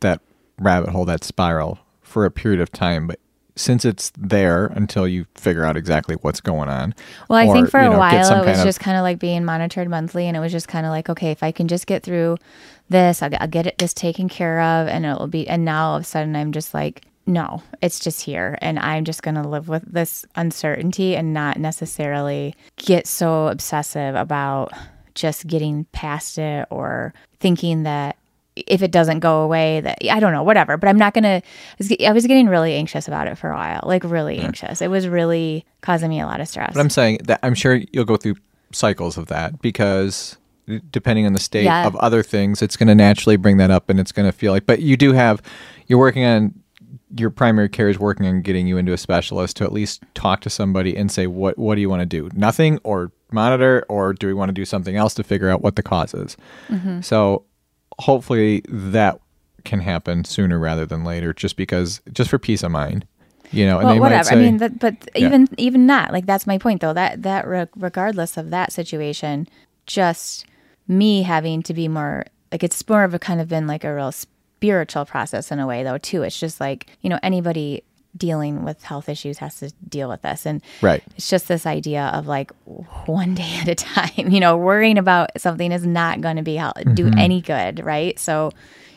that 0.00 0.20
rabbit 0.60 0.90
hole, 0.90 1.04
that 1.06 1.24
spiral 1.24 1.80
for 2.00 2.24
a 2.24 2.30
period 2.30 2.60
of 2.60 2.70
time. 2.70 3.08
But 3.08 3.18
since 3.56 3.84
it's 3.84 4.12
there 4.16 4.66
until 4.66 5.08
you 5.08 5.26
figure 5.34 5.64
out 5.64 5.76
exactly 5.76 6.14
what's 6.22 6.40
going 6.40 6.68
on. 6.68 6.94
Well, 7.28 7.38
I 7.40 7.46
or, 7.48 7.54
think 7.54 7.70
for 7.70 7.80
you 7.80 7.88
a 7.88 7.90
know, 7.90 7.98
while 7.98 8.42
it 8.42 8.46
was 8.46 8.58
of- 8.60 8.64
just 8.64 8.78
kind 8.78 8.96
of 8.96 9.02
like 9.02 9.18
being 9.18 9.44
monitored 9.44 9.88
monthly, 9.88 10.28
and 10.28 10.36
it 10.36 10.40
was 10.40 10.52
just 10.52 10.68
kind 10.68 10.86
of 10.86 10.90
like, 10.90 11.10
okay, 11.10 11.32
if 11.32 11.42
I 11.42 11.50
can 11.50 11.66
just 11.66 11.86
get 11.88 12.04
through 12.04 12.36
this, 12.88 13.22
I'll, 13.22 13.30
get- 13.30 13.42
I'll 13.42 13.48
get 13.48 13.66
it 13.66 13.78
this 13.78 13.92
taken 13.92 14.28
care 14.28 14.60
of, 14.60 14.86
and 14.86 15.04
it 15.04 15.18
will 15.18 15.26
be. 15.26 15.48
And 15.48 15.64
now 15.64 15.90
all 15.90 15.96
of 15.96 16.02
a 16.02 16.04
sudden, 16.04 16.36
I'm 16.36 16.52
just 16.52 16.72
like, 16.74 17.02
no, 17.26 17.62
it's 17.80 18.00
just 18.00 18.22
here, 18.22 18.58
and 18.60 18.78
I'm 18.78 19.04
just 19.04 19.22
gonna 19.22 19.46
live 19.46 19.68
with 19.68 19.84
this 19.92 20.24
uncertainty 20.34 21.14
and 21.16 21.32
not 21.32 21.58
necessarily 21.58 22.54
get 22.76 23.06
so 23.06 23.48
obsessive 23.48 24.14
about 24.14 24.72
just 25.14 25.46
getting 25.46 25.84
past 25.92 26.38
it 26.38 26.66
or 26.70 27.12
thinking 27.38 27.82
that 27.84 28.16
if 28.54 28.82
it 28.82 28.90
doesn't 28.90 29.20
go 29.20 29.40
away 29.42 29.80
that 29.80 29.98
I 30.10 30.20
don't 30.20 30.32
know 30.32 30.42
whatever. 30.42 30.76
But 30.76 30.88
I'm 30.88 30.98
not 30.98 31.14
going 31.14 31.24
to 31.24 32.06
I 32.06 32.12
was 32.12 32.26
getting 32.26 32.48
really 32.48 32.74
anxious 32.74 33.08
about 33.08 33.26
it 33.26 33.36
for 33.38 33.50
a 33.50 33.54
while 33.54 33.80
like 33.84 34.04
really 34.04 34.38
anxious. 34.38 34.82
It 34.82 34.88
was 34.90 35.08
really 35.08 35.64
causing 35.80 36.10
me 36.10 36.20
a 36.20 36.26
lot 36.26 36.40
of 36.40 36.48
stress. 36.48 36.74
But 36.74 36.80
I'm 36.80 36.90
saying 36.90 37.20
that 37.24 37.40
I'm 37.42 37.54
sure 37.54 37.80
you'll 37.92 38.04
go 38.04 38.16
through 38.16 38.36
cycles 38.72 39.16
of 39.16 39.26
that 39.28 39.60
because 39.62 40.36
depending 40.90 41.26
on 41.26 41.32
the 41.32 41.40
state 41.40 41.64
Yeah. 41.64 41.86
of 41.86 41.96
other 41.96 42.22
things, 42.22 42.62
it's 42.62 42.76
going 42.76 42.88
to 42.88 42.94
naturally 42.94 43.36
bring 43.36 43.56
that 43.56 43.70
up 43.70 43.88
and 43.90 43.98
it's 43.98 44.12
going 44.12 44.26
to 44.26 44.32
feel 44.32 44.52
like, 44.52 44.64
but 44.66 44.80
you 44.80 44.96
do 44.96 45.12
have, 45.12 45.42
you're 45.88 45.98
working 45.98 46.24
on, 46.24 46.54
your 47.16 47.30
primary 47.30 47.68
care 47.68 47.88
is 47.88 47.98
working 47.98 48.26
on 48.26 48.42
getting 48.42 48.66
you 48.66 48.76
into 48.78 48.92
a 48.92 48.98
specialist 48.98 49.56
to 49.58 49.64
at 49.64 49.72
least 49.72 50.02
talk 50.14 50.40
to 50.40 50.50
somebody 50.50 50.96
and 50.96 51.10
say, 51.10 51.26
what, 51.26 51.58
what 51.58 51.74
do 51.74 51.80
you 51.80 51.90
want 51.90 52.00
to 52.00 52.06
do? 52.06 52.30
Nothing 52.34 52.78
or 52.84 53.12
monitor, 53.30 53.84
or 53.88 54.12
do 54.14 54.26
we 54.26 54.34
want 54.34 54.48
to 54.48 54.52
do 54.54 54.64
something 54.64 54.96
else 54.96 55.14
to 55.14 55.22
figure 55.22 55.48
out 55.50 55.62
what 55.62 55.76
the 55.76 55.82
cause 55.82 56.14
is? 56.14 56.36
Mm-hmm. 56.68 57.00
So 57.02 57.44
hopefully 57.98 58.62
that 58.68 59.20
can 59.64 59.80
happen 59.80 60.24
sooner 60.24 60.58
rather 60.58 60.86
than 60.86 61.04
later, 61.04 61.32
just 61.32 61.56
because, 61.56 62.00
just 62.12 62.30
for 62.30 62.38
peace 62.38 62.62
of 62.62 62.70
mind. 62.70 63.06
You 63.50 63.66
know, 63.66 63.78
and 63.78 63.84
well, 63.86 63.94
they 63.94 64.00
whatever. 64.00 64.24
say, 64.24 64.36
I 64.36 64.38
mean, 64.38 64.56
that, 64.56 64.78
but 64.78 64.94
Yeah. 65.14 65.26
even 65.26 65.46
even 65.58 65.86
that, 65.88 66.10
like 66.10 66.24
that's 66.24 66.46
my 66.46 66.56
point, 66.56 66.80
though. 66.80 66.94
That 66.94 67.22
that 67.22 67.46
re- 67.46 67.66
regardless 67.76 68.38
of 68.38 68.48
that 68.48 68.72
situation, 68.72 69.46
just 69.86 70.46
me 70.88 71.20
having 71.22 71.62
to 71.64 71.74
be 71.74 71.86
more 71.86 72.24
like 72.50 72.62
it's 72.64 72.88
more 72.88 73.04
of 73.04 73.12
a 73.12 73.18
kind 73.18 73.42
of 73.42 73.48
been 73.48 73.66
like 73.66 73.84
a 73.84 73.94
real 73.94 74.10
spiritual 74.62 75.04
process 75.04 75.50
in 75.50 75.58
a 75.58 75.66
way, 75.66 75.82
though. 75.82 75.98
Too, 75.98 76.22
it's 76.22 76.38
just 76.38 76.60
like 76.60 76.86
you 77.00 77.10
know 77.10 77.18
anybody 77.22 77.82
dealing 78.16 78.62
with 78.62 78.82
health 78.82 79.08
issues 79.08 79.38
has 79.38 79.58
to 79.58 79.72
deal 79.88 80.08
with 80.08 80.22
this, 80.22 80.46
and 80.46 80.62
right. 80.82 81.02
it's 81.16 81.28
just 81.28 81.48
this 81.48 81.66
idea 81.66 82.10
of 82.14 82.26
like 82.26 82.52
one 83.06 83.34
day 83.34 83.58
at 83.60 83.68
a 83.68 83.74
time. 83.74 84.30
You 84.30 84.40
know, 84.40 84.56
worrying 84.56 84.98
about 84.98 85.30
something 85.40 85.72
is 85.72 85.86
not 85.86 86.20
going 86.20 86.36
to 86.36 86.42
be 86.42 86.56
hel- 86.56 86.74
do 86.94 87.06
Mm-hmm. 87.06 87.18
any 87.18 87.40
good, 87.40 87.84
right? 87.84 88.18
So 88.18 88.52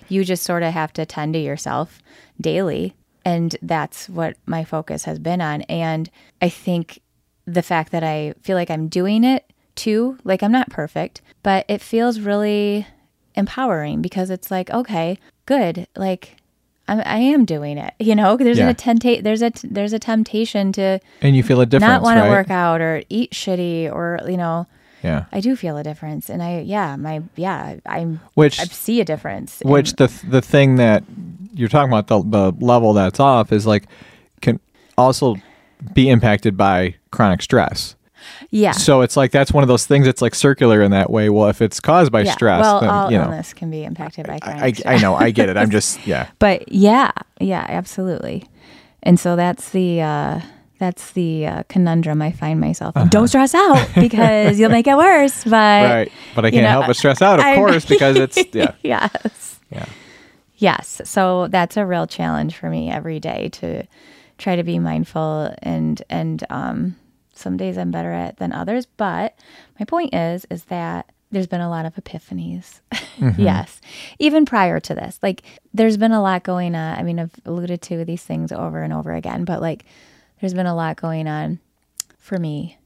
you 0.10 0.24
just 0.24 0.44
sort 0.44 0.62
of 0.64 0.72
have 0.74 0.94
to 0.94 1.06
tend 1.06 1.34
to 1.34 1.40
yourself 1.40 2.02
daily, 2.40 2.94
and 3.24 3.56
that's 3.62 4.08
what 4.10 4.38
my 4.46 4.64
focus 4.64 5.06
has 5.06 5.18
been 5.20 5.42
on. 5.42 5.62
And 5.64 6.10
I 6.42 6.50
think 6.50 7.00
the 7.46 7.64
fact 7.64 7.92
that 7.92 8.04
I 8.04 8.34
feel 8.42 8.56
like 8.56 8.70
I'm 8.70 8.88
doing 8.88 9.24
it 9.24 9.52
too, 9.76 10.18
like 10.24 10.42
I'm 10.44 10.52
not 10.52 10.70
perfect, 10.70 11.22
but 11.44 11.66
it 11.68 11.82
feels 11.82 12.20
really 12.20 12.88
empowering 13.36 14.02
because 14.02 14.30
it's 14.30 14.50
like, 14.50 14.70
okay, 14.72 15.18
good, 15.46 15.88
like. 15.96 16.38
I'm, 16.88 17.00
I 17.04 17.18
am 17.18 17.46
doing 17.46 17.80
it, 17.80 17.96
you 18.00 18.14
know. 18.14 18.38
There's 18.38 18.60
Yeah. 18.60 18.70
a 18.70 18.76
tempta- 18.76 19.24
there's 19.24 19.42
a 19.42 19.52
there's 19.64 19.92
a 19.92 19.98
temptation 19.98 20.72
to 20.74 21.00
And 21.20 21.36
you 21.36 21.42
feel 21.42 21.60
a 21.60 21.66
difference, 21.66 21.90
not 21.90 22.04
want 22.04 22.20
right? 22.20 22.26
to 22.26 22.30
work 22.30 22.52
out 22.52 22.80
or 22.80 23.02
eat 23.10 23.32
shitty 23.32 23.92
or 23.92 24.20
you 24.28 24.38
know 24.38 24.68
Yeah. 25.02 25.26
i 25.32 25.40
do 25.40 25.56
feel 25.56 25.78
a 25.78 25.84
difference 25.84 26.30
and 26.30 26.44
i 26.44 26.60
yeah 26.60 26.96
my 26.96 27.24
yeah 27.36 27.78
i'm 27.88 28.20
Which 28.36 28.60
i 28.60 28.66
see 28.66 29.02
a 29.02 29.04
difference 29.06 29.64
Which 29.66 29.90
And- 29.94 29.98
the 29.98 30.28
the 30.30 30.42
thing 30.44 30.76
that 30.76 31.04
you're 31.56 31.70
talking 31.70 31.92
about 31.92 32.06
the 32.06 32.22
the 32.22 32.56
level 32.64 32.94
that's 32.94 33.20
off 33.20 33.52
is 33.52 33.66
like 33.66 33.86
can 34.42 34.60
also 34.96 35.38
be 35.96 36.08
impacted 36.08 36.56
by 36.56 36.94
chronic 37.10 37.42
stress. 37.42 37.96
Yeah 38.56 38.72
So 38.72 39.02
it's 39.02 39.18
like 39.18 39.32
that's 39.32 39.52
one 39.52 39.64
of 39.64 39.68
those 39.68 39.86
things 39.86 40.06
that's 40.06 40.22
like 40.22 40.34
circular 40.36 40.82
in 40.82 40.92
that 40.92 41.10
way. 41.10 41.30
Well, 41.30 41.50
if 41.50 41.62
it's 41.62 41.80
caused 41.80 42.12
by 42.12 42.22
yeah. 42.22 42.32
stress, 42.34 42.62
well 42.62 42.80
then 42.82 42.90
all 42.90 43.12
you 43.12 43.18
know. 43.18 43.26
illness 43.26 43.54
can 43.54 43.70
be 43.70 43.84
impacted 43.84 44.26
by 44.28 44.36
I, 44.36 44.40
chronic 44.40 44.86
I 44.86 44.98
know, 44.98 45.16
I 45.16 45.32
get 45.32 45.50
it. 45.50 45.58
I'm 45.58 45.70
just 45.70 46.06
yeah. 46.08 46.30
but 46.40 46.72
yeah 46.72 47.12
yeah 47.40 47.66
absolutely 47.68 48.48
and 49.04 49.20
so 49.20 49.36
that's 49.36 49.70
the 49.70 50.02
uh 50.02 50.42
that's 50.78 51.12
the 51.12 51.48
uh, 51.48 51.64
conundrum 51.70 52.22
I 52.22 52.32
find 52.34 52.60
myself 52.60 52.98
in. 52.98 53.08
Don't 53.08 53.30
stress 53.30 53.56
out 53.56 53.88
because 53.96 54.60
you'll 54.60 54.72
make 54.72 54.88
it 54.88 54.98
worse. 54.98 55.44
But 55.46 55.54
Uh-huh. 55.54 55.94
Right. 55.94 56.12
But 56.36 56.46
I 56.46 56.52
can't 56.52 56.64
know, 56.64 56.70
help 56.70 56.88
but 56.88 56.98
stress 56.98 57.22
out, 57.22 57.40
of 57.40 57.46
I'm- 57.46 57.56
course, 57.58 57.86
because 57.86 58.18
it's 58.18 58.38
yeah. 58.54 58.74
yes. 58.84 59.60
Yeah. 59.72 59.86
Yes. 60.58 61.02
So 61.06 61.48
that's 61.48 61.78
a 61.78 61.86
real 61.86 62.08
challenge 62.08 62.56
for 62.58 62.70
me 62.70 62.90
every 62.92 63.20
day 63.22 63.50
to 63.54 63.86
try 64.38 64.56
to 64.58 64.64
be 64.64 64.80
mindful 64.80 65.54
and 65.64 66.02
and 66.10 66.44
um 66.50 66.96
some 67.36 67.58
days 67.58 67.78
I'm 67.78 67.92
better 67.92 68.12
at 68.12 68.38
than 68.38 68.52
others. 68.52 68.86
But 68.86 69.38
my 69.80 69.86
point 69.86 70.14
is, 70.14 70.46
is 70.50 70.66
that 70.66 71.12
there's 71.32 71.48
been 71.48 71.62
a 71.62 71.70
lot 71.70 71.86
of 71.86 71.96
epiphanies. 71.96 72.80
Mm-hmm. 73.18 73.30
yes. 73.42 73.82
Even 74.20 74.46
prior 74.46 74.80
to 74.80 74.96
this, 74.96 75.20
like 75.22 75.44
there's 75.74 75.98
been 75.98 76.12
a 76.12 76.22
lot 76.22 76.44
going 76.44 76.76
on. 76.76 76.98
I 76.98 77.04
mean, 77.04 77.20
I've 77.20 77.34
alluded 77.46 77.82
to 77.84 78.06
these 78.06 78.24
things 78.24 78.52
over 78.52 78.82
and 78.82 78.94
over 78.94 79.14
again, 79.14 79.44
but 79.46 79.62
like 79.62 79.86
there's 80.40 80.54
been 80.54 80.66
a 80.66 80.76
lot 80.76 80.96
going 80.96 81.28
on 81.28 81.60
for 82.18 82.38
me 82.38 82.78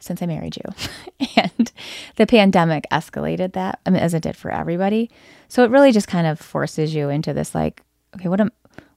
since 0.00 0.22
I 0.22 0.26
married 0.26 0.56
you. 0.56 1.26
and 1.36 1.72
the 2.16 2.26
pandemic 2.26 2.86
escalated 2.90 3.52
that, 3.52 3.80
I 3.84 3.90
mean, 3.90 4.02
as 4.02 4.14
it 4.14 4.22
did 4.22 4.36
for 4.36 4.50
everybody. 4.50 5.10
So 5.48 5.64
it 5.64 5.70
really 5.70 5.92
just 5.92 6.08
kind 6.08 6.26
of 6.26 6.38
forces 6.38 6.94
you 6.94 7.08
into 7.08 7.32
this 7.32 7.54
like, 7.54 7.82
okay, 8.14 8.28
what 8.28 8.40
am 8.40 8.50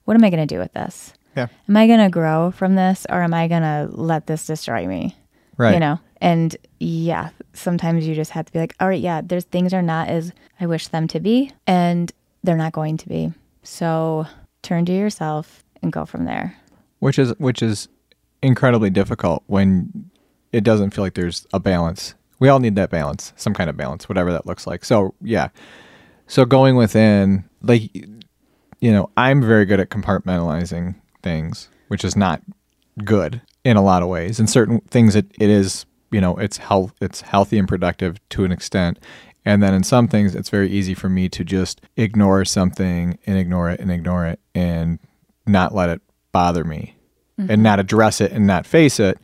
what 0.04 0.16
am 0.16 0.24
I 0.24 0.30
going 0.30 0.46
to 0.46 0.54
do 0.54 0.58
with 0.58 0.72
this? 0.72 1.12
Yeah. 1.36 1.48
Am 1.68 1.76
I 1.76 1.86
going 1.86 2.00
to 2.00 2.10
grow 2.10 2.50
from 2.50 2.74
this 2.74 3.06
or 3.08 3.22
am 3.22 3.32
I 3.34 3.48
going 3.48 3.62
to 3.62 3.88
let 3.90 4.26
this 4.26 4.46
destroy 4.46 4.86
me? 4.86 5.16
Right. 5.56 5.74
You 5.74 5.80
know? 5.80 6.00
And 6.20 6.56
yeah, 6.78 7.30
sometimes 7.52 8.06
you 8.06 8.14
just 8.14 8.30
have 8.32 8.46
to 8.46 8.52
be 8.52 8.58
like, 8.58 8.74
all 8.78 8.88
right, 8.88 9.00
yeah, 9.00 9.22
there's 9.24 9.44
things 9.44 9.74
are 9.74 9.82
not 9.82 10.08
as 10.08 10.32
I 10.60 10.66
wish 10.66 10.88
them 10.88 11.08
to 11.08 11.20
be, 11.20 11.50
and 11.66 12.12
they're 12.44 12.56
not 12.56 12.72
going 12.72 12.96
to 12.98 13.08
be. 13.08 13.32
So 13.64 14.26
turn 14.62 14.84
to 14.86 14.92
yourself 14.92 15.64
and 15.82 15.92
go 15.92 16.04
from 16.04 16.24
there. 16.24 16.56
which 17.02 17.18
is 17.18 17.34
which 17.38 17.62
is 17.62 17.88
incredibly 18.42 18.88
difficult 18.88 19.42
when 19.48 20.08
it 20.52 20.62
doesn't 20.62 20.90
feel 20.90 21.02
like 21.02 21.14
there's 21.14 21.44
a 21.52 21.58
balance. 21.58 22.14
We 22.38 22.48
all 22.48 22.60
need 22.60 22.76
that 22.76 22.90
balance, 22.90 23.32
some 23.34 23.54
kind 23.54 23.68
of 23.68 23.76
balance, 23.76 24.08
whatever 24.08 24.30
that 24.30 24.46
looks 24.46 24.68
like. 24.68 24.84
So 24.84 25.12
yeah, 25.20 25.48
so 26.28 26.44
going 26.44 26.76
within, 26.76 27.44
like, 27.60 27.92
you 27.92 28.92
know, 28.92 29.10
I'm 29.16 29.42
very 29.42 29.64
good 29.64 29.80
at 29.80 29.90
compartmentalizing 29.90 30.94
things, 31.22 31.68
which 31.88 32.04
is 32.04 32.16
not 32.16 32.42
good 33.04 33.40
in 33.64 33.76
a 33.76 33.82
lot 33.82 34.02
of 34.02 34.08
ways. 34.08 34.40
In 34.40 34.46
certain 34.46 34.80
things, 34.80 35.16
it, 35.16 35.26
it 35.38 35.48
is, 35.48 35.86
you 36.10 36.20
know, 36.20 36.36
it's 36.36 36.58
health, 36.58 36.94
it's 37.00 37.20
healthy 37.22 37.58
and 37.58 37.68
productive 37.68 38.18
to 38.30 38.44
an 38.44 38.52
extent. 38.52 38.98
And 39.44 39.62
then 39.62 39.74
in 39.74 39.82
some 39.82 40.08
things, 40.08 40.34
it's 40.34 40.50
very 40.50 40.70
easy 40.70 40.94
for 40.94 41.08
me 41.08 41.28
to 41.30 41.44
just 41.44 41.80
ignore 41.96 42.44
something 42.44 43.18
and 43.26 43.38
ignore 43.38 43.70
it 43.70 43.80
and 43.80 43.90
ignore 43.90 44.26
it 44.26 44.40
and 44.54 44.98
not 45.46 45.74
let 45.74 45.88
it 45.88 46.00
bother 46.30 46.64
me 46.64 46.96
and 47.36 47.48
mm-hmm. 47.48 47.62
not 47.62 47.80
address 47.80 48.20
it 48.20 48.30
and 48.30 48.46
not 48.46 48.66
face 48.66 49.00
it. 49.00 49.18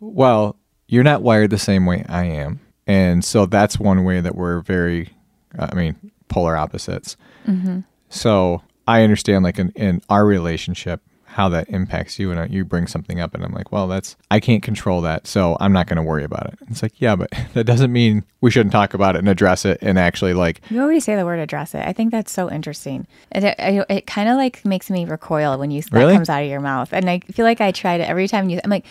Well, 0.00 0.56
you're 0.86 1.04
not 1.04 1.22
wired 1.22 1.50
the 1.50 1.58
same 1.58 1.86
way 1.86 2.04
I 2.08 2.24
am. 2.24 2.60
And 2.86 3.24
so 3.24 3.46
that's 3.46 3.78
one 3.78 4.04
way 4.04 4.20
that 4.20 4.34
we're 4.34 4.60
very, 4.60 5.10
I 5.58 5.74
mean, 5.74 6.12
polar 6.28 6.56
opposites. 6.56 7.16
Mm-hmm. 7.46 7.80
So 8.08 8.62
I 8.86 9.02
understand, 9.02 9.44
like, 9.44 9.58
in, 9.58 9.70
in 9.70 10.02
our 10.08 10.24
relationship, 10.24 11.02
how 11.38 11.48
that 11.48 11.68
impacts 11.70 12.18
you. 12.18 12.32
And 12.32 12.40
uh, 12.40 12.46
you 12.50 12.64
bring 12.64 12.88
something 12.88 13.20
up, 13.20 13.32
and 13.32 13.44
I'm 13.44 13.52
like, 13.52 13.70
well, 13.70 13.86
that's, 13.86 14.16
I 14.28 14.40
can't 14.40 14.60
control 14.60 15.00
that. 15.02 15.28
So 15.28 15.56
I'm 15.60 15.72
not 15.72 15.86
going 15.86 15.96
to 15.98 16.02
worry 16.02 16.24
about 16.24 16.46
it. 16.52 16.58
It's 16.68 16.82
like, 16.82 17.00
yeah, 17.00 17.14
but 17.14 17.30
that 17.54 17.62
doesn't 17.64 17.92
mean 17.92 18.24
we 18.40 18.50
shouldn't 18.50 18.72
talk 18.72 18.92
about 18.92 19.14
it 19.14 19.20
and 19.20 19.28
address 19.28 19.64
it 19.64 19.78
and 19.80 19.98
actually, 20.00 20.34
like, 20.34 20.60
You 20.68 20.82
always 20.82 21.04
say 21.04 21.14
the 21.14 21.24
word 21.24 21.38
address 21.38 21.76
it. 21.76 21.86
I 21.86 21.92
think 21.92 22.10
that's 22.10 22.32
so 22.32 22.50
interesting. 22.50 23.06
It, 23.30 23.44
it, 23.44 23.86
it 23.88 24.06
kind 24.08 24.28
of 24.28 24.36
like 24.36 24.64
makes 24.64 24.90
me 24.90 25.04
recoil 25.04 25.56
when 25.58 25.70
you 25.70 25.80
that 25.82 25.92
Really? 25.92 26.14
comes 26.14 26.28
out 26.28 26.42
of 26.42 26.48
your 26.50 26.60
mouth, 26.60 26.92
and 26.92 27.08
I 27.08 27.20
feel 27.20 27.44
like 27.44 27.60
I 27.60 27.70
try 27.70 27.98
to 27.98 28.06
every 28.08 28.26
time 28.26 28.50
you. 28.50 28.60
I'm 28.64 28.70
like, 28.70 28.84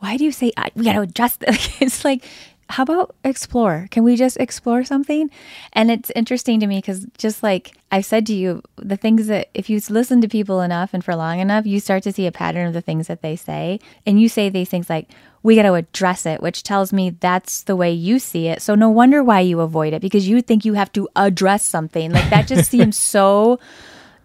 why 0.00 0.18
do 0.18 0.24
you 0.24 0.32
say 0.32 0.52
"I- 0.58 0.70
we 0.74 0.84
got 0.84 0.92
to 0.92 1.00
address 1.00 1.36
this? 1.36 1.70
it's 1.80 2.04
like, 2.04 2.22
how 2.68 2.82
about 2.82 3.14
explore? 3.24 3.88
Can 3.90 4.04
we 4.04 4.16
just 4.16 4.36
explore 4.38 4.84
something? 4.84 5.30
And 5.72 5.90
it's 5.90 6.10
interesting 6.16 6.60
to 6.60 6.66
me 6.66 6.78
because 6.78 7.06
just 7.18 7.42
like 7.42 7.76
I've 7.92 8.04
said 8.04 8.26
to 8.26 8.34
you, 8.34 8.62
the 8.76 8.96
things 8.96 9.26
that 9.26 9.48
if 9.54 9.68
you 9.68 9.80
listen 9.90 10.20
to 10.20 10.28
people 10.28 10.60
enough 10.60 10.94
and 10.94 11.04
for 11.04 11.14
long 11.14 11.40
enough, 11.40 11.66
you 11.66 11.80
start 11.80 12.02
to 12.04 12.12
see 12.12 12.26
a 12.26 12.32
pattern 12.32 12.66
of 12.66 12.72
the 12.72 12.80
things 12.80 13.06
that 13.06 13.22
they 13.22 13.36
say, 13.36 13.80
and 14.06 14.20
you 14.20 14.28
say 14.28 14.48
these 14.48 14.68
things 14.68 14.88
like. 14.88 15.08
We 15.42 15.56
got 15.56 15.64
to 15.64 15.74
address 15.74 16.24
it, 16.24 16.40
which 16.40 16.62
tells 16.62 16.90
me 16.90 17.10
that's 17.10 17.64
the 17.64 17.76
way 17.76 17.92
you 17.92 18.18
see 18.18 18.48
it. 18.48 18.62
So 18.62 18.74
no 18.74 18.88
wonder 18.88 19.22
why 19.22 19.40
you 19.40 19.60
avoid 19.60 19.92
it 19.92 20.00
because 20.00 20.26
you 20.26 20.40
think 20.40 20.64
you 20.64 20.72
have 20.72 20.90
to 20.94 21.06
address 21.16 21.66
something. 21.66 22.12
Like 22.12 22.30
that 22.30 22.46
just 22.46 22.70
seems 22.70 22.96
so 22.96 23.58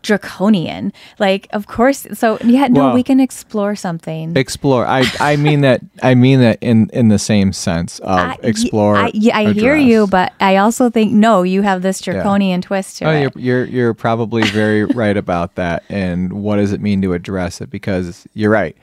draconian. 0.02 0.92
Like, 1.20 1.48
of 1.52 1.68
course. 1.68 2.08
So 2.14 2.38
yeah, 2.44 2.68
no, 2.68 2.86
Well- 2.86 2.94
we 2.94 3.04
can 3.04 3.20
explore 3.20 3.76
something. 3.76 4.36
explore. 4.36 4.86
I, 4.86 5.04
I 5.20 5.36
mean 5.36 5.62
that, 5.62 5.82
I 6.04 6.16
mean 6.16 6.40
that 6.42 6.58
in, 6.62 6.90
in 6.94 7.10
the 7.10 7.20
same 7.20 7.54
sense 7.54 8.00
of 8.00 8.10
I- 8.20 8.38
explore. 8.44 8.96
I, 8.98 9.12
yeah, 9.14 9.38
I 9.38 9.54
hear 9.54 9.76
you, 9.76 10.08
but 10.08 10.34
I 10.40 10.58
also 10.58 10.90
think 10.90 11.12
no, 11.12 11.44
you 11.44 11.62
have 11.62 11.82
this 11.82 12.00
draconian 12.02 12.62
twist 12.62 12.98
to 12.98 13.06
Oh, 13.06 13.12
it. 13.12 13.20
you're, 13.22 13.32
you're 13.36 13.66
you're 13.66 13.94
probably 13.94 14.44
very 14.50 14.84
right 15.04 15.18
about 15.18 15.56
that. 15.56 15.84
And 15.90 16.34
what 16.34 16.58
does 16.58 16.72
it 16.74 16.82
mean 16.82 17.02
to 17.04 17.14
address 17.14 17.62
it? 17.62 17.70
Because 17.70 18.28
you're 18.34 18.52
right. 18.52 18.76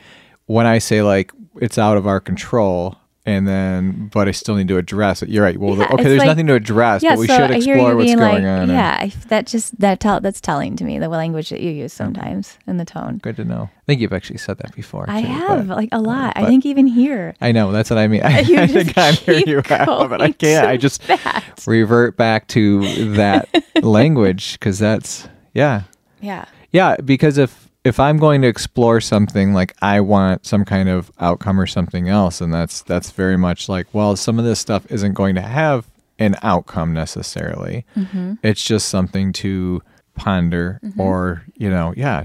When 0.47 0.67
I 0.67 0.79
say 0.79 1.03
like 1.03 1.33
it's 1.61 1.79
out 1.79 1.97
of 1.97 2.07
our 2.07 2.21
control, 2.21 2.97
and 3.27 3.47
then 3.47 4.09
but 4.13 4.29
I 4.29 4.31
still 4.31 4.55
need 4.55 4.69
to 4.69 4.79
address 4.79 5.21
it. 5.23 5.29
You're 5.29 5.43
right. 5.43 5.59
Well, 5.59 5.77
Yeah, 5.77 5.89
okay, 5.93 6.05
there's 6.05 6.19
like- 6.19 6.29
nothing 6.29 6.47
to 6.47 6.55
address, 6.55 7.03
yeah, 7.03 7.11
but 7.11 7.19
we 7.19 7.27
so 7.27 7.37
should 7.37 7.51
explore 7.51 7.97
what's 7.97 8.15
going 8.15 8.45
like, 8.45 8.45
on. 8.45 8.71
Yeah, 8.71 8.97
I, 9.01 9.13
that 9.29 9.47
just 9.47 9.79
that 9.81 9.99
tell 10.01 10.21
that's 10.21 10.41
telling 10.41 10.77
to 10.77 10.85
me 10.85 10.99
the 10.99 11.09
language 11.09 11.51
that 11.51 11.61
you 11.61 11.71
use 11.71 11.93
sometimes 11.93 12.57
and 12.67 12.79
the 12.79 12.85
tone. 12.85 13.19
Good 13.19 13.37
to 13.37 13.45
know. 13.45 13.69
I 13.73 13.83
think 13.87 14.01
you've 14.01 14.13
actually 14.13 14.39
said 14.39 14.59
that 14.59 14.75
before. 14.75 15.05
I 15.09 15.23
too, 15.23 15.29
have 15.29 15.69
but- 15.69 15.77
like 15.77 15.89
a 15.93 15.97
uh, 15.97 16.01
lot. 16.01 16.33
I 16.37 16.47
think 16.47 16.65
even 16.65 16.87
here. 16.87 17.35
I 17.41 17.53
know 17.53 17.73
that's 17.73 17.91
what 17.91 17.99
I 17.99 18.07
mean. 18.07 18.23
I, 18.25 18.39
I 18.39 18.67
think 18.67 18.97
I'm 18.97 19.15
keep 19.15 19.49
you 19.49 19.63
out, 19.71 20.09
but 20.09 20.23
I 20.23 20.31
can't. 20.31 20.67
I 20.67 20.77
just 20.77 21.07
that. 21.09 21.45
revert 21.67 22.17
back 22.17 22.47
to 22.49 23.13
that 23.15 23.49
language 23.83 24.53
because 24.59 24.79
that's 24.79 25.29
yeah. 25.53 25.83
Yeah. 26.21 26.45
Yeah, 26.73 26.97
because 26.97 27.39
if 27.39 27.66
if 27.87 28.01
I'm 28.01 28.19
going 28.19 28.43
to 28.43 28.49
explore 28.49 29.01
something 29.01 29.53
like 29.55 29.75
I 29.81 30.01
want 30.01 30.45
some 30.45 30.65
kind 30.65 30.89
of 30.89 31.11
outcome 31.21 31.61
or 31.61 31.67
something 31.67 32.09
else, 32.09 32.41
and 32.41 32.53
that's 32.53 32.83
that's 32.83 33.11
very 33.13 33.37
much 33.37 33.69
like, 33.69 33.87
well, 33.95 34.17
some 34.17 34.39
of 34.39 34.45
this 34.45 34.59
stuff 34.59 34.91
isn't 34.91 35.15
going 35.15 35.35
to 35.37 35.41
have 35.43 35.87
an 36.19 36.35
outcome 36.43 36.93
necessarily. 36.93 37.85
Mm-hmm. 37.97 38.35
It's 38.43 38.63
just 38.65 38.89
something 38.89 39.33
to 39.35 39.83
ponder 40.15 40.81
or, 40.99 41.45
you 41.57 41.69
know, 41.71 41.93
yeah, 41.97 42.25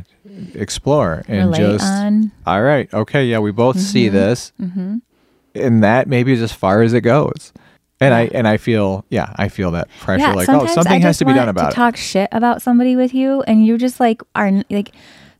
explore 0.55 1.23
and 1.27 1.47
Relate 1.51 1.57
just 1.59 1.85
on. 1.85 2.31
all 2.47 2.61
right, 2.63 2.91
okay, 2.93 3.25
yeah, 3.25 3.39
we 3.39 3.51
both 3.51 3.77
see 3.79 4.07
Mm-hmm. 4.07 4.15
this. 4.15 4.51
And 5.53 5.83
that 5.83 6.07
maybe 6.07 6.31
is 6.31 6.41
as 6.41 6.53
far 6.53 6.81
as 6.81 6.93
it 6.93 7.01
goes. 7.01 7.51
And 7.99 8.13
I 8.15 8.21
and 8.33 8.47
I 8.47 8.57
feel 8.57 9.05
yeah, 9.09 9.31
I 9.35 9.47
feel 9.49 9.69
that 9.71 9.87
pressure 9.99 10.33
like, 10.33 10.49
oh, 10.49 10.65
something 10.65 11.01
has 11.01 11.19
to 11.19 11.25
be 11.25 11.33
done 11.33 11.49
about 11.49 11.65
to 11.65 11.69
it. 11.69 11.75
Talk 11.75 11.97
shit 11.97 12.29
about 12.31 12.61
somebody 12.63 12.95
with 12.95 13.13
you, 13.13 13.41
and 13.43 13.63
you 13.63 13.77
just 13.77 13.99
like 13.99 14.23
are 14.33 14.63
like, 14.71 14.91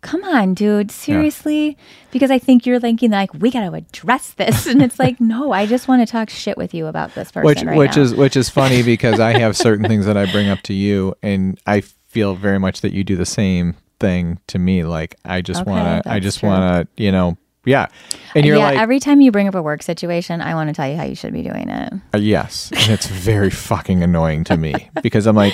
come 0.01 0.23
on, 0.23 0.53
dude, 0.53 0.91
seriously? 0.91 1.77
Because 2.11 2.31
I 2.31 2.39
think 2.39 2.65
you're 2.65 2.79
thinking 2.79 3.11
like 3.11 3.33
we 3.35 3.51
got 3.51 3.69
to 3.69 3.73
address 3.75 4.31
this, 4.33 4.65
and 4.71 4.81
it's 4.81 4.99
like, 4.99 5.19
no, 5.21 5.51
I 5.51 5.65
just 5.65 5.87
want 5.87 6.01
to 6.05 6.11
talk 6.11 6.29
shit 6.29 6.57
with 6.57 6.73
you 6.73 6.87
about 6.87 7.13
this 7.15 7.31
person 7.31 7.45
which 7.45 7.63
right 7.63 7.77
which 7.77 7.95
now. 7.95 8.01
is 8.01 8.15
which 8.15 8.35
is 8.35 8.49
funny 8.49 8.83
because 8.83 9.19
I 9.19 9.37
have 9.39 9.55
certain 9.55 9.87
things 9.87 10.05
that 10.05 10.17
I 10.17 10.31
bring 10.31 10.49
up 10.49 10.61
to 10.63 10.73
you, 10.73 11.15
and 11.21 11.59
I 11.65 11.81
feel 11.81 12.35
very 12.35 12.59
much 12.59 12.81
that 12.81 12.91
you 12.93 13.03
do 13.03 13.15
the 13.15 13.25
same 13.25 13.75
thing 13.99 14.39
to 14.47 14.59
me. 14.59 14.83
Like 14.83 15.15
I 15.23 15.41
just 15.41 15.61
Okay, 15.61 15.71
want 15.71 16.03
to, 16.03 16.09
I 16.11 16.19
just 16.19 16.43
want 16.43 16.89
to, 16.97 17.03
you 17.03 17.11
know, 17.11 17.37
yeah. 17.65 17.87
And 18.35 18.45
you're 18.45 18.57
yeah, 18.57 18.63
like, 18.69 18.77
every 18.79 18.99
time 18.99 19.21
you 19.21 19.31
bring 19.31 19.47
up 19.47 19.55
a 19.55 19.61
work 19.61 19.83
situation, 19.83 20.41
I 20.41 20.55
want 20.55 20.69
to 20.69 20.73
tell 20.73 20.87
you 20.89 20.95
how 20.95 21.03
you 21.03 21.15
should 21.15 21.33
be 21.33 21.41
doing 21.43 21.69
it. 21.69 21.93
Uh, 22.13 22.17
yes, 22.17 22.71
and 22.71 22.89
it's 22.91 23.07
very 23.07 23.49
fucking 23.69 24.01
annoying 24.03 24.43
to 24.45 24.57
me 24.57 24.89
because 25.03 25.27
I'm 25.27 25.35
like, 25.35 25.53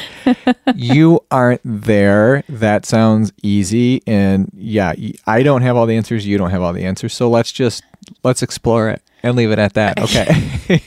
you 0.75 1.19
aren't 1.31 1.61
there. 1.65 2.43
That 2.49 2.85
sounds 2.85 3.31
easy, 3.43 4.01
and 4.07 4.49
yeah, 4.53 4.93
I 5.25 5.43
don't 5.43 5.63
have 5.63 5.75
all 5.75 5.85
the 5.85 5.95
answers. 5.97 6.25
You 6.27 6.37
don't 6.37 6.51
have 6.51 6.61
all 6.61 6.73
the 6.73 6.85
answers. 6.85 7.13
So 7.13 7.29
let's 7.29 7.51
just 7.51 7.83
let's 8.23 8.41
explore 8.43 8.89
it 8.89 9.01
and 9.23 9.35
leave 9.35 9.51
it 9.51 9.59
at 9.59 9.73
that. 9.73 9.99
Okay. 9.99 10.77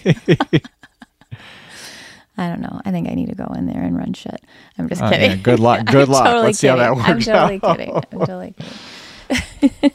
I 2.39 2.49
don't 2.49 2.61
know. 2.63 2.81
I 2.87 2.91
think 2.91 3.07
I 3.11 3.15
need 3.15 3.29
to 3.29 3.35
go 3.35 3.45
in 3.55 3.67
there 3.67 3.83
and 3.83 3.95
run 3.99 4.15
shit. 4.15 4.41
I'm 4.79 4.89
just 4.89 5.03
Uh, 5.03 5.11
kidding. 5.11 5.31
yeah, 5.31 5.37
good 5.37 5.61
luck. 5.61 5.85
Good 5.91 6.09
luck. 6.09 6.25
Totally 6.25 6.47
Let's 6.47 6.59
see 6.59 6.69
how 6.69 6.77
that 6.77 6.95
kidding. 6.95 7.05
I'm 7.05 7.21
totally 7.21 7.61
out. 7.63 7.77
kidding. 7.77 7.95
I'm 8.13 8.27
totally 8.27 8.55
kidding. 9.61 9.93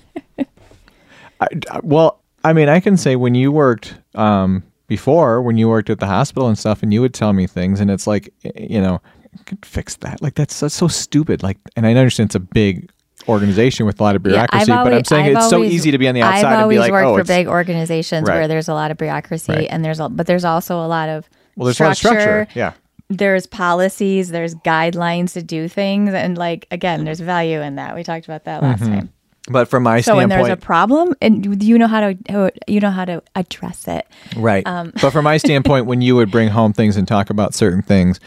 I, 1.41 1.47
well, 1.83 2.21
I 2.43 2.53
mean, 2.53 2.69
I 2.69 2.79
can 2.79 2.97
say 2.97 3.15
when 3.15 3.35
you 3.35 3.51
worked 3.51 3.95
um, 4.15 4.63
before, 4.87 5.41
when 5.41 5.57
you 5.57 5.67
worked 5.67 5.89
at 5.89 5.99
the 5.99 6.05
hospital 6.05 6.47
and 6.47 6.57
stuff, 6.57 6.83
and 6.83 6.93
you 6.93 7.01
would 7.01 7.13
tell 7.13 7.33
me 7.33 7.47
things, 7.47 7.79
and 7.79 7.89
it's 7.91 8.07
like, 8.07 8.31
you 8.55 8.79
know, 8.81 9.01
I 9.37 9.43
could 9.43 9.65
fix 9.65 9.95
that. 9.97 10.21
Like 10.21 10.35
that's 10.35 10.59
that's 10.59 10.75
so 10.75 10.87
stupid. 10.87 11.43
Like, 11.43 11.57
and 11.75 11.85
I 11.85 11.91
understand 11.93 12.29
it's 12.29 12.35
a 12.35 12.39
big 12.39 12.89
organization 13.27 13.85
with 13.85 13.99
a 13.99 14.03
lot 14.03 14.15
of 14.15 14.21
bureaucracy, 14.23 14.71
but 14.71 14.93
I'm 14.93 15.03
saying 15.03 15.25
I've 15.25 15.37
it's 15.37 15.49
so 15.49 15.57
always- 15.57 15.73
easy 15.73 15.91
to 15.91 15.97
be 15.97 16.07
on 16.07 16.13
the 16.15 16.21
outside 16.21 16.45
I've 16.45 16.45
and 16.45 16.57
be 16.59 16.61
always 16.63 16.79
like, 16.79 16.91
worked 16.91 17.07
oh, 17.07 17.17
for 17.17 17.23
big 17.23 17.47
organizations 17.47 18.27
Right. 18.27 18.35
where 18.35 18.47
there's 18.47 18.67
a 18.67 18.73
lot 18.73 18.91
of 18.91 18.97
bureaucracy 18.97 19.51
Right. 19.51 19.67
and 19.69 19.83
there's 19.83 19.99
a, 19.99 20.09
but 20.09 20.27
there's 20.27 20.45
also 20.45 20.77
a 20.77 20.85
lot 20.87 21.09
of 21.09 21.27
well, 21.55 21.65
there's 21.65 21.79
a 21.79 21.83
lot 21.83 21.91
of 21.93 21.97
structure. 21.97 22.47
Yeah. 22.53 22.73
There's 23.09 23.47
policies, 23.47 24.29
there's 24.29 24.53
guidelines 24.55 25.33
to 25.33 25.41
do 25.43 25.67
things, 25.67 26.13
and 26.13 26.37
like 26.37 26.67
again, 26.71 27.03
there's 27.05 27.19
value 27.19 27.61
in 27.61 27.75
that. 27.75 27.95
We 27.95 28.03
talked 28.03 28.25
about 28.25 28.43
that 28.45 28.61
last 28.61 28.81
time. 28.81 29.09
But 29.47 29.67
from 29.67 29.83
my 29.83 30.01
standpoint. 30.01 30.31
So 30.31 30.35
when 30.35 30.45
there's 30.47 30.53
a 30.53 30.59
problem, 30.59 31.13
and 31.21 31.63
you 31.63 31.77
know 31.77 31.87
how 31.87 32.01
to 32.01 32.51
you 32.67 32.79
know 32.79 32.89
how 32.89 33.05
to 33.05 33.21
address 33.35 33.87
it. 33.87 34.07
Right. 34.35 34.65
Um, 34.65 34.91
but 35.01 35.11
from 35.11 35.23
my 35.23 35.37
standpoint, 35.45 35.85
when 35.85 36.01
you 36.01 36.15
would 36.15 36.31
bring 36.31 36.49
home 36.49 36.73
things 36.73 36.97
and 36.97 37.07
talk 37.07 37.29
about 37.29 37.53
certain 37.53 37.81
things, 37.81 38.19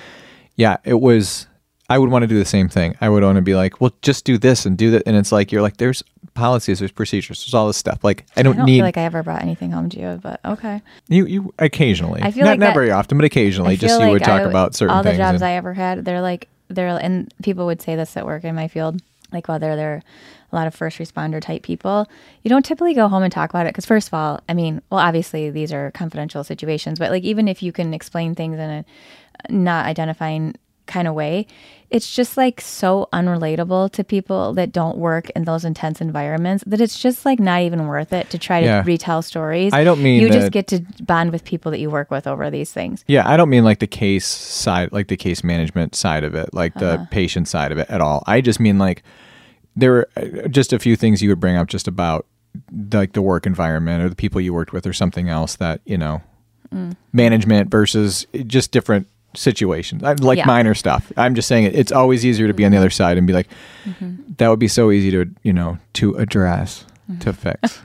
yeah, 0.57 0.77
it 0.85 1.01
was. 1.01 1.47
I 1.91 1.99
would 1.99 2.11
want 2.11 2.23
to 2.23 2.27
do 2.27 2.39
the 2.39 2.45
same 2.45 2.69
thing. 2.69 2.97
I 3.01 3.09
would 3.09 3.23
want 3.23 3.37
to 3.37 3.43
be 3.43 3.55
like, 3.55 3.81
well, 3.81 3.95
just 4.03 4.27
do 4.27 4.37
this 4.37 4.67
and 4.67 4.77
do 4.77 4.91
that. 4.91 5.05
And 5.07 5.17
it's 5.17 5.33
like, 5.33 5.51
you're 5.51 5.63
like, 5.63 5.79
there's 5.79 6.05
policies, 6.35 6.81
there's 6.81 6.93
procedures, 6.93 7.43
there's 7.43 7.55
all 7.55 7.67
this 7.67 7.79
stuff. 7.79 8.05
Like, 8.05 8.27
I 8.37 8.43
don't, 8.43 8.57
I 8.57 8.57
don't 8.59 8.67
need 8.67 8.77
feel 8.77 8.85
like 8.85 8.99
I 8.99 9.05
ever 9.05 9.23
brought 9.23 9.41
anything 9.41 9.71
home 9.71 9.89
to 9.89 9.99
you, 9.99 10.21
but 10.23 10.39
okay. 10.45 10.83
you, 11.09 11.25
you 11.25 11.55
occasionally, 11.59 12.21
I 12.21 12.31
feel 12.31 12.45
not, 12.45 12.51
like 12.51 12.59
not 12.61 12.67
that- 12.67 12.75
very 12.75 12.91
often, 12.91 13.17
but 13.17 13.25
occasionally, 13.25 13.79
just 13.79 13.97
feel 13.97 14.07
you 14.07 14.13
would 14.13 14.23
talk 14.23 14.43
about 14.43 14.75
certain 14.75 14.95
things. 14.97 15.07
all 15.07 15.13
the 15.13 15.17
jobs 15.17 15.43
and- 15.43 15.49
I 15.49 15.53
ever 15.53 15.73
had. 15.73 16.05
They're 16.05 16.21
like 16.21 16.49
they're 16.69 16.89
and 16.89 17.33
people 17.43 17.65
would 17.65 17.81
say 17.81 17.97
this 17.97 18.17
at 18.19 18.27
work 18.27 18.45
in 18.45 18.55
my 18.55 18.69
field, 18.69 19.01
like 19.33 19.49
whether 19.49 19.75
they're 19.75 20.03
a 20.51 20.57
lot 20.57 20.67
of 20.67 20.75
first 20.75 20.99
responder 20.99 21.41
type 21.41 21.63
people, 21.63 22.09
you 22.43 22.49
don't 22.49 22.65
typically 22.65 22.95
go 22.95 23.09
home 23.09 23.23
and 23.23 23.33
talk 23.33 23.51
about 23.51 23.67
it 23.67 23.71
because 23.71 23.87
first 23.87 24.09
of 24.09 24.15
all, 24.15 24.41
I 24.49 24.55
mean, 24.55 24.81
well, 24.91 25.01
obviously 25.01 25.51
these 25.51 25.73
are 25.73 25.91
confidential 25.93 26.43
situations, 26.45 26.99
but 26.99 27.11
like 27.11 27.23
even 27.25 27.49
if 27.49 27.63
you 27.63 27.73
can 27.73 27.93
explain 27.93 28.35
things 28.35 28.59
in 28.59 28.71
a 28.71 28.85
not 29.51 29.87
identifying 29.87 30.55
kind 30.87 31.07
of 31.07 31.13
way, 31.13 31.47
it's 31.91 32.15
just 32.17 32.39
like 32.39 32.63
so 32.63 33.09
unrelatable 33.13 33.91
to 33.93 34.03
people 34.03 34.55
that 34.55 34.73
don't 34.73 34.97
work 34.97 35.29
in 35.31 35.45
those 35.45 35.65
intense 35.67 36.01
environments 36.01 36.65
that 36.67 36.81
it's 36.81 36.99
just 36.99 37.27
like 37.27 37.39
not 37.39 37.61
even 37.61 37.87
worth 37.87 38.11
it 38.15 38.31
to 38.31 38.39
try 38.39 38.61
to 38.61 38.67
Yeah. 38.67 38.83
retell 38.87 39.21
stories. 39.21 39.75
I 39.75 39.85
don't 39.85 40.03
mean 40.03 40.23
you 40.23 40.31
just 40.31 40.51
get 40.51 40.67
to 40.69 40.81
bond 41.03 41.31
with 41.31 41.45
people 41.45 41.71
that 41.73 41.79
you 41.79 41.91
work 41.91 42.11
with 42.11 42.27
over 42.27 42.51
these 42.51 42.73
things. 42.73 43.05
Yeah, 43.07 43.29
I 43.29 43.37
don't 43.37 43.51
mean 43.51 43.65
like 43.65 43.81
the 43.81 43.87
case 43.87 44.27
side, 44.27 44.91
like 44.93 45.09
the 45.09 45.17
case 45.19 45.45
management 45.45 45.95
side 45.95 46.25
of 46.25 46.35
it, 46.35 46.55
like 46.55 46.73
Uh-huh. 46.77 46.97
the 46.97 47.07
patient 47.11 47.49
side 47.49 47.71
of 47.71 47.77
it 47.77 47.89
at 47.91 48.01
all. 48.01 48.25
I 48.27 48.41
just 48.41 48.59
mean 48.59 48.79
like 48.79 49.03
there 49.79 49.93
were 49.93 50.09
uh, 50.17 50.49
just 50.49 50.73
a 50.73 50.79
few 50.79 50.97
things 50.97 51.23
you 51.23 51.29
would 51.31 51.41
bring 51.41 51.57
up 51.57 51.69
just 51.69 51.87
about 51.89 52.27
like 52.93 53.13
the 53.13 53.23
work 53.23 53.47
environment 53.47 54.03
or 54.03 54.09
the 54.09 54.17
people 54.17 54.41
you 54.41 54.53
worked 54.53 54.73
with 54.73 54.87
or 54.87 54.93
something 54.93 55.29
else 55.29 55.57
that, 55.57 55.81
you 55.85 55.99
know, 55.99 56.21
Mm. 56.75 56.97
management 57.15 57.71
versus 57.71 58.27
just 58.47 58.73
different 58.73 59.07
situations, 59.35 60.03
I- 60.05 60.13
like 60.15 60.37
Yeah. 60.39 60.45
minor 60.47 60.75
stuff. 60.75 61.11
I'm 61.17 61.35
just 61.35 61.49
saying 61.49 61.65
it, 61.65 61.75
it's 61.75 61.93
always 61.93 62.27
easier 62.27 62.47
to 62.47 62.53
be 62.53 62.65
on 62.67 62.73
the 62.73 62.77
other 62.77 62.91
side 62.91 63.17
and 63.17 63.27
be 63.27 63.33
like, 63.33 63.49
Mm-hmm. 63.87 64.35
that 64.37 64.49
would 64.49 64.59
be 64.59 64.69
so 64.69 64.91
easy 64.91 65.11
to, 65.13 65.25
you 65.43 65.55
know, 65.55 65.79
to 65.95 66.17
address, 66.17 66.85
to 67.21 67.33
fix. 67.33 67.81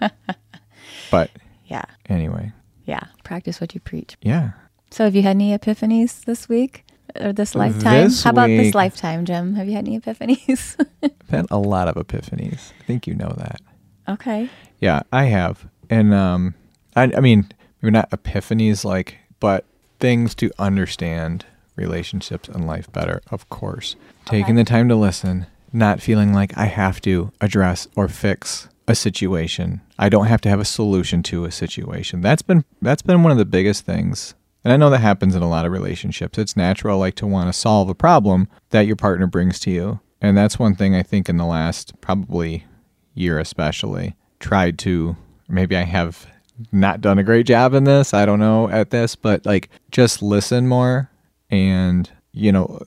but 1.12 1.29
Yeah. 1.67 1.84
anyway, 2.10 2.51
Yeah. 2.86 3.03
Practice 3.23 3.62
what 3.62 3.73
you 3.73 3.79
preach. 3.79 4.17
yeah. 4.21 4.51
So 4.91 5.06
have 5.06 5.15
you 5.15 5.21
had 5.23 5.38
any 5.38 5.58
epiphanies 5.58 6.25
this 6.25 6.49
week 6.49 6.84
or 7.19 7.34
this 7.34 7.56
lifetime? 7.56 8.06
This 8.06 8.23
How 8.23 8.32
about 8.32 8.47
this 8.47 8.73
lifetime, 8.76 9.26
Jim? 9.26 9.56
Have 9.56 9.67
you 9.67 9.73
had 9.73 9.88
any 9.88 9.99
epiphanies? 9.99 10.76
I've 11.04 11.30
had 11.30 11.47
a 11.52 11.58
lot 11.58 11.88
of 11.88 11.95
epiphanies. 11.95 12.71
I 12.82 12.84
think 12.86 13.08
you 13.08 13.13
know 13.15 13.34
that. 13.38 13.62
okay. 14.10 14.49
Yeah, 14.80 15.02
I 15.12 15.26
have. 15.26 15.67
And 15.89 16.13
um 16.13 16.56
I 16.95 17.12
I 17.15 17.19
mean, 17.19 17.49
maybe 17.82 17.91
not 17.91 18.10
epiphanies 18.12 18.84
like 18.86 19.17
but 19.39 19.65
things 19.99 20.36
to 20.36 20.52
understand 20.60 21.45
relationships 21.76 22.49
and 22.49 22.67
life 22.67 22.91
better, 22.91 23.21
of 23.32 23.49
course. 23.49 23.95
Taking 24.26 24.56
the 24.56 24.63
time 24.63 24.88
to 24.89 24.95
listen, 24.95 25.47
not 25.71 26.02
feeling 26.02 26.34
like 26.34 26.58
I 26.58 26.65
have 26.65 27.02
to 27.02 27.32
address 27.41 27.88
or 27.95 28.08
fix 28.08 28.67
a 28.88 28.95
situation. 28.95 29.82
I 29.97 30.10
don't 30.10 30.28
have 30.28 30.41
to 30.41 30.49
have 30.49 30.60
a 30.60 30.65
solution 30.65 31.23
to 31.23 31.45
a 31.45 31.52
situation. 31.52 32.21
That's 32.21 32.41
been 32.41 32.65
that's 32.82 33.02
been 33.02 33.23
one 33.23 33.32
of 33.32 33.38
the 33.38 33.45
biggest 33.45 33.86
things. 33.86 34.36
And 34.63 34.71
I 34.71 34.78
know 34.78 34.89
that 34.89 34.99
happens 34.99 35.36
in 35.36 35.41
a 35.41 35.49
lot 35.49 35.65
of 35.65 35.71
relationships. 35.71 36.38
It's 36.38 36.56
natural 36.56 36.97
like 36.97 37.15
to 37.15 37.28
want 37.28 37.49
to 37.49 37.54
solve 37.54 37.89
a 37.89 37.95
problem 37.95 38.47
that 38.69 38.88
your 38.88 38.95
partner 38.95 39.28
brings 39.28 39.60
to 39.62 39.71
you. 39.71 39.99
And 40.21 40.38
that's 40.38 40.58
one 40.58 40.76
thing 40.76 40.95
I 40.95 41.04
think 41.04 41.28
in 41.28 41.38
the 41.38 41.45
last 41.45 41.99
probably 41.99 42.65
year 43.13 43.39
especially 43.39 44.15
tried 44.39 44.80
to 44.80 45.15
maybe 45.47 45.76
I 45.76 45.84
have 45.84 46.28
not 46.71 47.02
done 47.02 47.19
a 47.19 47.23
great 47.23 47.45
job 47.45 47.73
in 47.73 47.84
this. 47.84 48.13
I 48.13 48.26
don't 48.26 48.39
know 48.39 48.69
at 48.69 48.89
this, 48.89 49.15
but 49.15 49.45
like 49.45 49.69
just 49.91 50.21
listen 50.21 50.67
more 50.67 51.10
and 51.49 52.10
you 52.32 52.52
know 52.52 52.82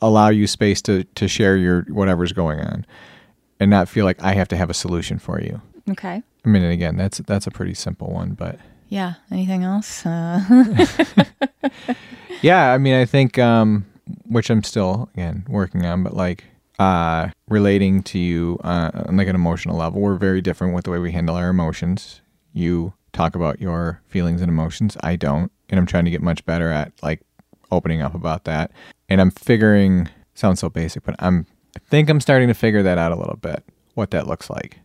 allow 0.00 0.28
you 0.28 0.46
space 0.46 0.82
to 0.82 1.04
to 1.04 1.28
share 1.28 1.56
your 1.56 1.82
whatever's 1.88 2.32
going 2.32 2.60
on 2.60 2.86
and 3.58 3.70
not 3.70 3.88
feel 3.88 4.04
like 4.04 4.22
I 4.22 4.34
have 4.34 4.48
to 4.48 4.56
have 4.56 4.70
a 4.70 4.74
solution 4.74 5.18
for 5.18 5.40
you. 5.40 5.60
Okay. 5.90 6.22
I 6.44 6.48
mean, 6.48 6.62
and 6.62 6.72
again, 6.72 6.96
that's 6.96 7.18
that's 7.18 7.46
a 7.46 7.50
pretty 7.50 7.74
simple 7.74 8.08
one, 8.08 8.32
but 8.32 8.58
Yeah. 8.92 9.14
Anything 9.30 9.64
else? 9.64 10.04
Uh, 10.04 10.42
yeah, 12.42 12.74
I 12.74 12.76
mean, 12.76 12.92
I 12.92 13.06
think 13.06 13.38
um, 13.38 13.86
which 14.26 14.50
I'm 14.50 14.62
still 14.62 15.08
again 15.14 15.46
working 15.48 15.86
on, 15.86 16.02
but 16.02 16.14
like 16.14 16.44
uh, 16.78 17.30
relating 17.48 18.02
to 18.02 18.18
you 18.18 18.58
uh, 18.62 18.90
on 19.06 19.16
like 19.16 19.28
an 19.28 19.34
emotional 19.34 19.78
level, 19.78 20.02
we're 20.02 20.16
very 20.16 20.42
different 20.42 20.74
with 20.74 20.84
the 20.84 20.90
way 20.90 20.98
we 20.98 21.10
handle 21.10 21.36
our 21.36 21.48
emotions. 21.48 22.20
You 22.52 22.92
talk 23.14 23.34
about 23.34 23.62
your 23.62 24.02
feelings 24.08 24.42
and 24.42 24.50
emotions. 24.50 24.98
I 25.02 25.16
don't, 25.16 25.50
and 25.70 25.80
I'm 25.80 25.86
trying 25.86 26.04
to 26.04 26.10
get 26.10 26.20
much 26.20 26.44
better 26.44 26.70
at 26.70 26.92
like 27.02 27.22
opening 27.70 28.02
up 28.02 28.14
about 28.14 28.44
that. 28.44 28.72
And 29.08 29.22
I'm 29.22 29.30
figuring 29.30 30.10
sounds 30.34 30.60
so 30.60 30.68
basic, 30.68 31.02
but 31.02 31.14
I'm 31.18 31.46
I 31.74 31.80
think 31.88 32.10
I'm 32.10 32.20
starting 32.20 32.48
to 32.48 32.54
figure 32.54 32.82
that 32.82 32.98
out 32.98 33.12
a 33.12 33.16
little 33.16 33.38
bit. 33.38 33.64
What 33.94 34.10
that 34.10 34.26
looks 34.26 34.50
like. 34.50 34.80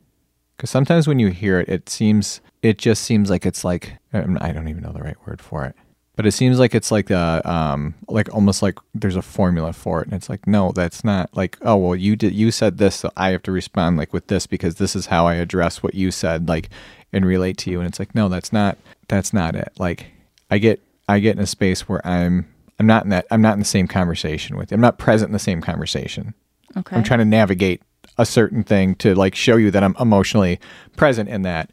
Because 0.57 0.71
sometimes 0.71 1.07
when 1.07 1.19
you 1.19 1.27
hear 1.27 1.59
it, 1.59 1.69
it 1.69 1.87
seems, 1.87 2.41
it 2.63 2.79
just 2.79 3.03
seems 3.03 3.29
like 3.29 3.45
it's 3.45 3.63
like, 3.63 3.93
um, 4.11 4.39
I 4.41 4.51
don't 4.51 4.67
even 4.67 4.81
know 4.81 4.91
the 4.91 5.03
right 5.03 5.15
word 5.27 5.39
for 5.39 5.65
it, 5.65 5.75
but 6.15 6.25
it 6.25 6.31
seems 6.31 6.57
like 6.57 6.73
it's 6.73 6.89
like 6.89 7.11
a, 7.11 7.47
um, 7.49 7.93
like 8.07 8.33
almost 8.33 8.63
like 8.63 8.79
there's 8.95 9.15
a 9.15 9.21
formula 9.21 9.71
for 9.71 10.01
it. 10.01 10.07
And 10.07 10.13
it's 10.15 10.29
like, 10.29 10.47
no, 10.47 10.71
that's 10.71 11.03
not 11.03 11.29
like, 11.37 11.57
oh, 11.61 11.75
well, 11.75 11.95
you 11.95 12.15
did, 12.15 12.33
you 12.33 12.49
said 12.49 12.79
this, 12.79 12.95
so 12.95 13.11
I 13.15 13.29
have 13.29 13.43
to 13.43 13.51
respond 13.51 13.97
like 13.97 14.13
with 14.13 14.27
this 14.27 14.47
because 14.47 14.75
this 14.75 14.95
is 14.95 15.05
how 15.05 15.27
I 15.27 15.35
address 15.35 15.83
what 15.83 15.93
you 15.93 16.09
said, 16.09 16.47
like, 16.47 16.69
and 17.13 17.23
relate 17.23 17.59
to 17.59 17.69
you. 17.69 17.79
And 17.79 17.87
it's 17.87 17.99
like, 17.99 18.15
no, 18.15 18.27
that's 18.27 18.51
not, 18.51 18.79
that's 19.07 19.31
not 19.31 19.55
it. 19.55 19.71
Like, 19.77 20.07
I 20.49 20.57
get, 20.57 20.81
I 21.07 21.19
get 21.19 21.35
in 21.35 21.41
a 21.43 21.47
space 21.47 21.87
where 21.87 22.05
I'm, 22.05 22.51
I'm 22.79 22.87
not 22.87 23.03
in 23.03 23.09
that, 23.11 23.27
I'm 23.29 23.41
not 23.41 23.53
in 23.53 23.59
the 23.59 23.65
same 23.65 23.87
conversation 23.87 24.57
with 24.57 24.71
you. 24.71 24.75
I'm 24.75 24.81
not 24.81 24.97
present 24.97 25.29
in 25.29 25.33
the 25.33 25.39
same 25.39 25.61
conversation. 25.61 26.33
okay. 26.75 26.95
I'm 26.95 27.03
trying 27.03 27.19
to 27.19 27.25
navigate 27.25 27.81
a 28.17 28.25
certain 28.25 28.63
thing 28.63 28.95
to 28.95 29.13
like 29.15 29.35
show 29.35 29.55
you 29.57 29.71
that 29.71 29.83
I'm 29.83 29.95
emotionally 29.99 30.59
present 30.95 31.29
in 31.29 31.43
that 31.43 31.71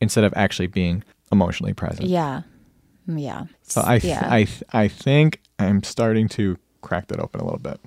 instead 0.00 0.24
of 0.24 0.32
actually 0.36 0.66
being 0.68 1.02
emotionally 1.32 1.72
present. 1.74 2.08
yeah. 2.08 2.42
Mm, 3.08 3.20
Yeah. 3.22 3.44
So 3.62 3.82
I 3.84 3.98
th- 3.98 4.10
yeah. 4.12 4.28
I 4.30 4.44
th- 4.44 4.62
I 4.72 4.88
think 4.88 5.40
I'm 5.58 5.82
starting 5.82 6.28
to 6.30 6.56
crack 6.80 7.06
that 7.08 7.20
open 7.20 7.40
a 7.40 7.44
little 7.44 7.58
bit. 7.60 7.80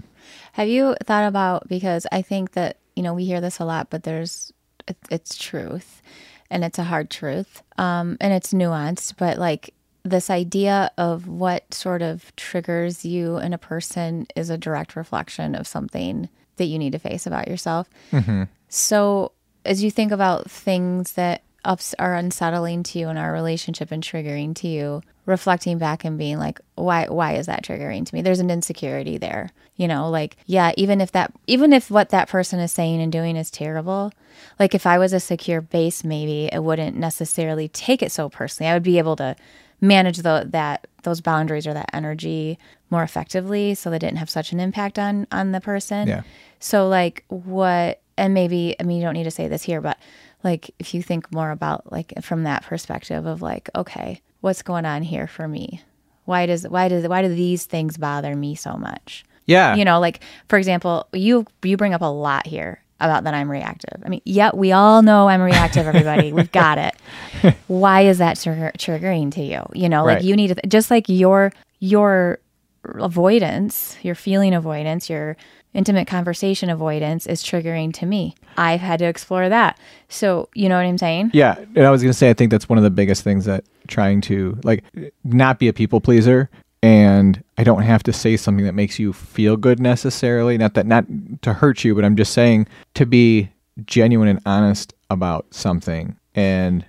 Have 0.54 0.68
you 0.68 0.96
thought 1.04 1.28
about 1.28 1.68
because 1.68 2.06
I 2.12 2.22
think 2.22 2.52
that 2.54 2.78
you 2.96 3.04
know 3.04 3.14
we 3.14 3.26
hear 3.26 3.42
this 3.42 3.60
a 3.60 3.66
lot, 3.66 3.90
but 3.90 4.04
there's 4.04 4.52
it, 4.88 4.98
it's 5.12 5.36
truth, 5.38 6.02
and 6.50 6.64
it's 6.64 6.80
a 6.80 6.84
hard 6.86 7.10
truth, 7.10 7.64
um, 7.78 8.18
and 8.22 8.34
it's 8.34 8.54
nuanced. 8.54 9.16
But 9.18 9.38
like 9.38 9.74
this 10.04 10.30
idea 10.30 10.90
of 10.98 11.28
what 11.28 11.74
sort 11.74 12.02
of 12.02 12.34
triggers 12.36 13.04
you 13.06 13.38
in 13.38 13.54
a 13.54 13.58
person 13.58 14.26
is 14.36 14.50
a 14.50 14.58
direct 14.58 14.96
reflection 14.96 15.54
of 15.56 15.68
something 15.68 16.30
that 16.60 16.66
you 16.66 16.78
need 16.78 16.92
to 16.92 17.00
face 17.00 17.26
about 17.26 17.48
yourself. 17.48 17.90
Mm-hmm. 18.12 18.44
So 18.70 19.32
as 19.66 19.84
you 19.84 19.90
think 19.90 20.12
about 20.12 20.50
things 20.50 21.14
that 21.14 21.42
ups 21.66 21.94
are 22.00 22.16
unsettling 22.16 22.84
to 22.84 23.00
you 23.00 23.10
in 23.10 23.18
our 23.18 23.34
relationship 23.34 23.92
and 23.92 24.04
triggering 24.04 24.56
to 24.56 24.68
you, 24.68 25.02
reflecting 25.26 25.78
back 25.78 26.06
and 26.06 26.18
being 26.18 26.38
like, 26.38 26.60
why 26.76 27.06
why 27.06 27.34
is 27.34 27.48
that 27.48 27.64
triggering 27.64 28.06
to 28.06 28.16
me? 28.16 28.22
There's 28.22 28.40
an 28.40 28.50
insecurity 28.50 29.18
there. 29.18 29.50
You 29.76 29.88
know, 29.88 30.10
like, 30.10 30.38
yeah, 30.46 30.72
even 30.78 31.02
if 31.02 31.12
that 31.14 31.34
even 31.48 31.74
if 31.74 31.92
what 31.92 32.10
that 32.10 32.30
person 32.30 32.60
is 32.60 32.72
saying 32.72 33.02
and 33.02 33.12
doing 33.12 33.36
is 33.36 33.52
terrible, 33.52 34.12
like 34.60 34.74
if 34.74 34.86
I 34.86 34.98
was 34.98 35.14
a 35.14 35.20
secure 35.20 35.62
base, 35.62 36.04
maybe 36.04 36.50
it 36.52 36.64
wouldn't 36.64 36.98
necessarily 36.98 37.68
take 37.68 38.02
it 38.02 38.12
so 38.12 38.30
personally. 38.30 38.70
I 38.70 38.74
would 38.74 38.84
be 38.84 38.98
able 38.98 39.16
to 39.18 39.36
manage 39.82 40.18
the, 40.18 40.46
that 40.50 40.88
those 41.04 41.22
boundaries 41.22 41.66
or 41.66 41.74
that 41.74 41.90
energy 41.94 42.60
more 42.92 43.04
effectively 43.04 43.76
so 43.76 43.90
they 43.90 44.00
didn't 44.00 44.18
have 44.18 44.30
such 44.30 44.52
an 44.52 44.60
impact 44.60 44.98
on 45.00 45.28
on 45.32 45.52
the 45.52 45.62
person. 45.62 46.08
Yeah. 46.08 46.22
So 46.60 46.88
like 46.88 47.24
what 47.28 48.02
and 48.18 48.34
maybe 48.34 48.76
I 48.80 48.84
mean 48.84 48.98
you 48.98 49.04
don't 49.04 49.14
need 49.14 49.24
to 49.26 49.32
say 49.32 49.48
this 49.48 49.64
here, 49.64 49.82
but 49.82 49.98
like 50.44 50.72
if 50.80 50.94
you 50.94 51.02
think 51.04 51.32
more 51.34 51.52
about 51.52 51.92
like 51.92 52.14
from 52.22 52.44
that 52.44 52.64
perspective 52.64 53.26
of 53.26 53.42
like, 53.42 53.70
okay, 53.76 54.22
what's 54.42 54.62
going 54.62 54.86
on 54.86 55.02
here 55.04 55.28
for 55.28 55.48
me? 55.48 55.82
Why 56.26 56.46
does 56.46 56.68
why 56.68 56.88
does 56.88 57.08
why 57.08 57.22
do 57.22 57.28
these 57.34 57.66
things 57.66 57.98
bother 57.98 58.36
me 58.36 58.56
so 58.56 58.74
much? 58.76 59.26
Yeah. 59.46 59.76
You 59.76 59.84
know, 59.86 60.00
like 60.00 60.22
for 60.48 60.58
example, 60.58 61.08
you 61.14 61.46
you 61.64 61.76
bring 61.78 61.94
up 61.94 62.02
a 62.02 62.06
lot 62.06 62.46
here 62.48 62.82
about 63.02 63.24
that 63.24 63.34
I'm 63.34 63.50
reactive. 63.50 64.02
I 64.06 64.10
mean, 64.10 64.22
yeah, 64.26 64.52
we 64.54 64.72
all 64.74 65.02
know 65.02 65.28
I'm 65.30 65.42
reactive. 65.42 65.88
Everybody, 65.88 66.34
we've 66.40 66.52
got 66.52 66.78
it. 66.78 67.56
Why 67.68 68.02
is 68.02 68.18
that 68.18 68.38
trigger, 68.40 68.72
triggering 68.78 69.32
to 69.36 69.42
you? 69.42 69.64
You 69.74 69.88
know, 69.90 70.06
Right. 70.06 70.16
like 70.16 70.24
you 70.26 70.36
need 70.36 70.50
to 70.58 70.68
just 70.68 70.92
like 70.92 71.06
your 71.08 71.52
your 71.80 72.40
avoidance, 72.84 73.98
your 74.02 74.16
feeling 74.16 74.54
avoidance, 74.54 75.10
your 75.10 75.38
intimate 75.74 76.08
conversation 76.08 76.70
avoidance 76.70 77.28
is 77.28 77.44
triggering 77.44 77.94
to 77.94 78.06
me. 78.06 78.36
I've 78.58 78.80
had 78.80 79.00
to 79.00 79.06
explore 79.06 79.50
that. 79.50 79.80
So, 80.08 80.50
you 80.56 80.68
know 80.68 80.76
what 80.76 80.86
I'm 80.86 80.98
saying? 80.98 81.32
Yeah, 81.34 81.58
and 81.76 81.86
I 81.86 81.92
was 81.92 82.02
gonna 82.02 82.14
say 82.14 82.30
I 82.30 82.34
think 82.34 82.52
that's 82.52 82.68
one 82.68 82.78
of 82.78 82.84
the 82.84 82.90
biggest 82.90 83.24
things 83.24 83.46
that 83.46 83.64
trying 83.88 84.22
to 84.22 84.58
like 84.64 84.84
not 85.24 85.60
be 85.60 85.68
a 85.68 85.74
people 85.74 86.02
pleaser, 86.02 86.50
and 86.82 87.44
I 87.58 87.64
don't 87.64 87.84
have 87.84 88.04
to 88.04 88.14
say 88.14 88.38
something 88.38 88.66
that 88.66 88.74
makes 88.74 89.00
you 89.00 89.14
feel 89.14 89.58
good 89.58 89.80
necessarily. 89.80 90.58
Not 90.58 90.74
that 90.76 90.88
not 90.88 91.06
to 91.42 91.54
hurt 91.54 91.84
you, 91.84 91.94
but 91.94 92.06
I'm 92.06 92.16
just 92.16 92.34
saying 92.34 92.68
to 92.96 93.06
be 93.06 93.50
genuine 93.86 94.28
and 94.28 94.42
honest 94.46 94.94
about 95.10 95.54
something. 95.54 96.18
And 96.36 96.86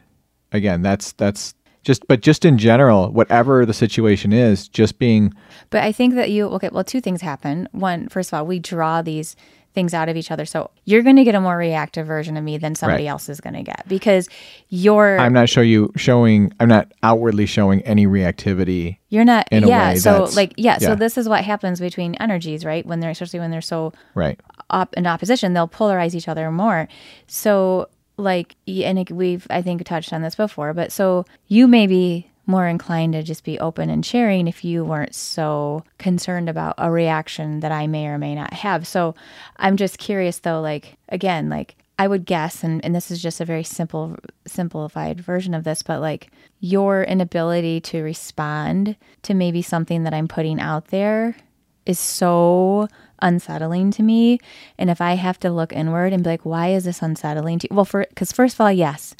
again, 0.52 0.82
that's 0.82 1.12
that's 1.12 1.54
Just 1.82 2.06
but 2.08 2.20
just 2.20 2.44
in 2.44 2.58
general, 2.58 3.10
whatever 3.10 3.64
the 3.64 3.72
situation 3.74 4.32
is, 4.32 4.68
just 4.68 4.98
being 4.98 5.32
But 5.70 5.82
I 5.82 5.92
think 5.92 6.14
that 6.14 6.30
you 6.30 6.46
okay. 6.48 6.68
Well, 6.70 6.84
two 6.84 7.00
things 7.00 7.22
happen. 7.22 7.68
One, 7.72 8.08
first 8.08 8.30
of 8.32 8.38
all, 8.38 8.46
we 8.46 8.58
draw 8.58 9.00
these 9.02 9.34
things 9.72 9.94
out 9.94 10.08
of 10.08 10.16
each 10.16 10.32
other. 10.32 10.44
So 10.44 10.68
you're 10.84 11.02
going 11.02 11.14
to 11.14 11.22
get 11.22 11.36
a 11.36 11.40
more 11.40 11.56
reactive 11.56 12.04
version 12.04 12.36
of 12.36 12.42
me 12.42 12.58
than 12.58 12.74
somebody 12.74 13.04
Right. 13.04 13.10
else 13.10 13.28
is 13.28 13.40
going 13.40 13.54
to 13.54 13.62
get 13.62 13.84
because 13.88 14.28
you're 14.68 15.16
I'm 15.16 15.32
not 15.32 15.48
show 15.48 15.60
you 15.60 15.92
showing 15.96 16.52
I'm 16.58 16.68
not 16.68 16.90
outwardly 17.04 17.46
showing 17.46 17.80
any 17.82 18.04
reactivity. 18.06 18.98
you're 19.10 19.24
not 19.24 19.46
in 19.52 19.62
a 19.64 19.68
yeah. 19.68 19.94
so 19.94 20.24
like 20.34 20.54
yeah, 20.56 20.76
yeah. 20.80 20.88
So 20.88 20.94
this 20.96 21.16
is 21.16 21.28
what 21.28 21.44
happens 21.44 21.78
between 21.80 22.16
energies, 22.16 22.64
right? 22.64 22.84
When 22.84 22.98
they're 23.00 23.10
especially 23.12 23.38
when 23.38 23.52
they're 23.52 23.60
so 23.60 23.92
Right. 24.14 24.38
op- 24.70 24.92
in 24.94 25.06
opposition, 25.06 25.54
they'll 25.54 25.68
polarize 25.68 26.14
each 26.16 26.26
other 26.28 26.50
more. 26.50 26.88
So, 27.28 27.88
like, 28.20 28.56
and 28.66 29.08
we've, 29.10 29.46
I 29.50 29.62
think, 29.62 29.84
touched 29.84 30.12
on 30.12 30.22
this 30.22 30.34
before, 30.34 30.74
but 30.74 30.92
so 30.92 31.24
you 31.48 31.66
may 31.66 31.86
be 31.86 32.30
more 32.46 32.66
inclined 32.66 33.12
to 33.12 33.22
just 33.22 33.44
be 33.44 33.60
open 33.60 33.90
and 33.90 34.04
sharing 34.04 34.48
if 34.48 34.64
you 34.64 34.84
weren't 34.84 35.14
so 35.14 35.84
concerned 35.98 36.48
about 36.48 36.74
a 36.78 36.90
reaction 36.90 37.60
that 37.60 37.70
I 37.70 37.86
may 37.86 38.06
or 38.08 38.18
may 38.18 38.34
not 38.34 38.52
have. 38.52 38.86
So, 38.86 39.14
I'm 39.56 39.76
just 39.76 39.98
curious 39.98 40.40
though, 40.40 40.60
like, 40.60 40.96
again, 41.08 41.48
like, 41.48 41.76
I 42.00 42.08
would 42.08 42.24
guess, 42.24 42.64
and, 42.64 42.82
and 42.82 42.94
this 42.94 43.10
is 43.10 43.20
just 43.20 43.42
a 43.42 43.44
very 43.44 43.62
simple, 43.62 44.16
simplified 44.46 45.20
version 45.20 45.52
of 45.52 45.64
this, 45.64 45.82
but 45.82 46.00
like 46.00 46.30
your 46.60 47.04
inability 47.04 47.82
to 47.82 48.00
respond 48.00 48.96
to 49.24 49.34
maybe 49.34 49.60
something 49.60 50.04
that 50.04 50.14
I'm 50.14 50.26
putting 50.26 50.60
out 50.60 50.86
there 50.86 51.36
is 51.84 51.98
so 51.98 52.88
unsettling 53.22 53.90
to 53.92 54.02
me. 54.02 54.38
And 54.78 54.90
if 54.90 55.00
I 55.00 55.14
have 55.14 55.38
to 55.40 55.50
look 55.50 55.72
inward 55.72 56.12
and 56.12 56.22
be 56.24 56.30
like, 56.30 56.44
why 56.44 56.68
is 56.68 56.84
this 56.84 57.02
unsettling 57.02 57.58
to 57.60 57.68
you? 57.70 57.76
Well, 57.76 57.84
for 57.84 58.06
because 58.08 58.32
first 58.32 58.54
of 58.54 58.60
all, 58.60 58.72
yes, 58.72 59.14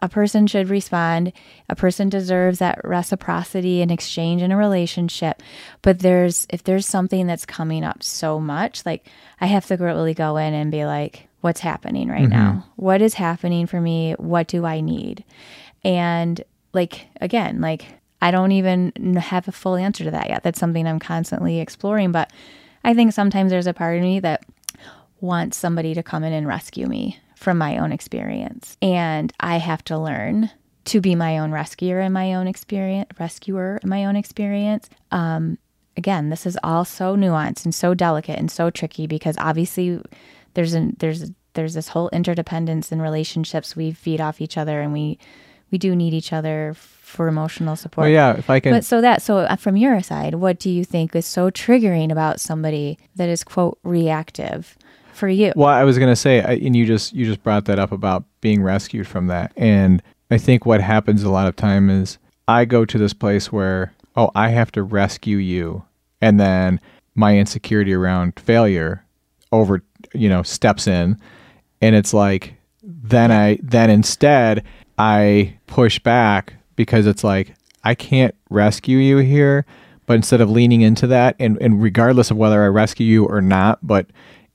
a 0.00 0.08
person 0.08 0.46
should 0.46 0.68
respond. 0.68 1.32
A 1.68 1.74
person 1.74 2.08
deserves 2.08 2.60
that 2.60 2.80
reciprocity 2.84 3.82
and 3.82 3.90
exchange 3.90 4.42
in 4.42 4.52
a 4.52 4.56
relationship. 4.56 5.42
But 5.82 6.00
there's 6.00 6.46
if 6.50 6.62
there's 6.62 6.86
something 6.86 7.26
that's 7.26 7.46
coming 7.46 7.84
up 7.84 8.02
so 8.02 8.38
much, 8.38 8.86
like 8.86 9.06
I 9.40 9.46
have 9.46 9.66
to 9.66 9.76
really 9.76 10.14
go 10.14 10.36
in 10.36 10.54
and 10.54 10.70
be 10.70 10.84
like, 10.84 11.28
what's 11.40 11.60
happening 11.60 12.08
right 12.08 12.22
mm-hmm. 12.22 12.30
now? 12.30 12.66
What 12.76 13.02
is 13.02 13.14
happening 13.14 13.66
for 13.66 13.80
me? 13.80 14.12
What 14.18 14.46
do 14.46 14.64
I 14.64 14.80
need? 14.80 15.24
And 15.84 16.42
like 16.72 17.06
again, 17.20 17.60
like 17.60 17.86
I 18.20 18.30
don't 18.30 18.52
even 18.52 18.92
have 19.16 19.48
a 19.48 19.52
full 19.52 19.76
answer 19.76 20.04
to 20.04 20.10
that 20.10 20.28
yet. 20.28 20.42
That's 20.42 20.58
something 20.58 20.86
I'm 20.86 20.98
constantly 20.98 21.60
exploring, 21.60 22.12
but 22.12 22.32
I 22.84 22.94
think 22.94 23.12
sometimes 23.12 23.50
there's 23.50 23.66
a 23.66 23.74
part 23.74 23.96
of 23.96 24.02
me 24.02 24.20
that 24.20 24.44
wants 25.20 25.56
somebody 25.56 25.94
to 25.94 26.02
come 26.02 26.24
in 26.24 26.32
and 26.32 26.46
rescue 26.46 26.86
me 26.86 27.18
from 27.36 27.58
my 27.58 27.78
own 27.78 27.92
experience. 27.92 28.76
And 28.82 29.32
I 29.40 29.58
have 29.58 29.84
to 29.84 29.98
learn 29.98 30.50
to 30.86 31.00
be 31.00 31.14
my 31.14 31.38
own 31.38 31.52
rescuer 31.52 32.00
in 32.00 32.12
my 32.12 32.34
own 32.34 32.48
experience, 32.48 33.10
rescuer 33.18 33.78
in 33.82 33.88
my 33.88 34.06
own 34.06 34.16
experience. 34.16 34.88
Um, 35.10 35.58
again, 35.96 36.30
this 36.30 36.46
is 36.46 36.58
all 36.62 36.84
so 36.84 37.14
nuanced 37.14 37.64
and 37.64 37.74
so 37.74 37.92
delicate 37.94 38.38
and 38.38 38.50
so 38.50 38.70
tricky 38.70 39.06
because 39.06 39.36
obviously 39.38 40.00
there's 40.54 40.74
an 40.74 40.96
there's 40.98 41.30
there's 41.54 41.74
this 41.74 41.88
whole 41.88 42.08
interdependence 42.10 42.90
in 42.90 43.02
relationships. 43.02 43.76
We 43.76 43.92
feed 43.92 44.20
off 44.20 44.40
each 44.40 44.56
other 44.56 44.80
and 44.80 44.92
we 44.92 45.18
we 45.70 45.78
do 45.78 45.94
need 45.94 46.14
each 46.14 46.32
other 46.32 46.74
for 46.76 47.28
emotional 47.28 47.76
support. 47.76 48.04
Well, 48.04 48.10
yeah, 48.10 48.36
if 48.36 48.50
I 48.50 48.60
can 48.60 48.72
But 48.72 48.84
so 48.84 49.00
that 49.00 49.22
so 49.22 49.38
uh, 49.38 49.56
from 49.56 49.76
your 49.76 50.02
side, 50.02 50.34
what 50.34 50.58
do 50.58 50.70
you 50.70 50.84
think 50.84 51.14
is 51.16 51.26
so 51.26 51.50
triggering 51.50 52.12
about 52.12 52.40
somebody 52.40 52.98
that 53.16 53.28
is 53.28 53.44
quote 53.44 53.78
reactive 53.82 54.76
for 55.12 55.28
you? 55.28 55.52
Well, 55.56 55.68
I 55.68 55.84
was 55.84 55.98
gonna 55.98 56.16
say, 56.16 56.42
I, 56.42 56.52
and 56.52 56.76
you 56.76 56.86
just 56.86 57.12
you 57.12 57.24
just 57.24 57.42
brought 57.42 57.64
that 57.66 57.78
up 57.78 57.92
about 57.92 58.24
being 58.40 58.62
rescued 58.62 59.06
from 59.06 59.26
that, 59.28 59.52
and 59.56 60.02
I 60.30 60.38
think 60.38 60.66
what 60.66 60.80
happens 60.80 61.22
a 61.22 61.30
lot 61.30 61.48
of 61.48 61.56
time 61.56 61.88
is 61.90 62.18
I 62.46 62.64
go 62.64 62.84
to 62.84 62.98
this 62.98 63.12
place 63.12 63.50
where 63.50 63.94
oh 64.16 64.30
I 64.34 64.50
have 64.50 64.70
to 64.72 64.82
rescue 64.82 65.38
you, 65.38 65.84
and 66.20 66.38
then 66.38 66.80
my 67.14 67.36
insecurity 67.36 67.94
around 67.94 68.38
failure 68.38 69.04
over 69.50 69.82
you 70.14 70.28
know 70.28 70.42
steps 70.42 70.86
in, 70.86 71.18
and 71.80 71.96
it's 71.96 72.12
like 72.12 72.54
then 72.82 73.32
I 73.32 73.58
then 73.62 73.90
instead 73.90 74.64
I 74.98 75.58
push 75.66 75.98
back 75.98 76.54
because 76.76 77.06
it's 77.06 77.22
like 77.24 77.54
I 77.84 77.94
can't 77.94 78.34
rescue 78.50 78.98
you 78.98 79.18
here, 79.18 79.64
but 80.06 80.14
instead 80.14 80.40
of 80.40 80.50
leaning 80.50 80.80
into 80.82 81.06
that 81.08 81.36
and, 81.38 81.56
and 81.60 81.82
regardless 81.82 82.30
of 82.30 82.36
whether 82.36 82.62
I 82.62 82.66
rescue 82.68 83.06
you 83.06 83.24
or 83.26 83.40
not, 83.40 83.78
but 83.86 84.06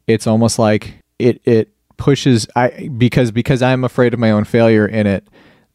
it's 0.07 0.27
almost 0.27 0.59
like 0.59 0.95
it 1.19 1.41
it 1.45 1.69
pushes 1.97 2.47
I 2.55 2.89
because 2.97 3.31
because 3.31 3.61
I'm 3.61 3.83
afraid 3.83 4.13
of 4.13 4.19
my 4.19 4.31
own 4.31 4.43
failure 4.43 4.85
in 4.85 5.07
it 5.07 5.27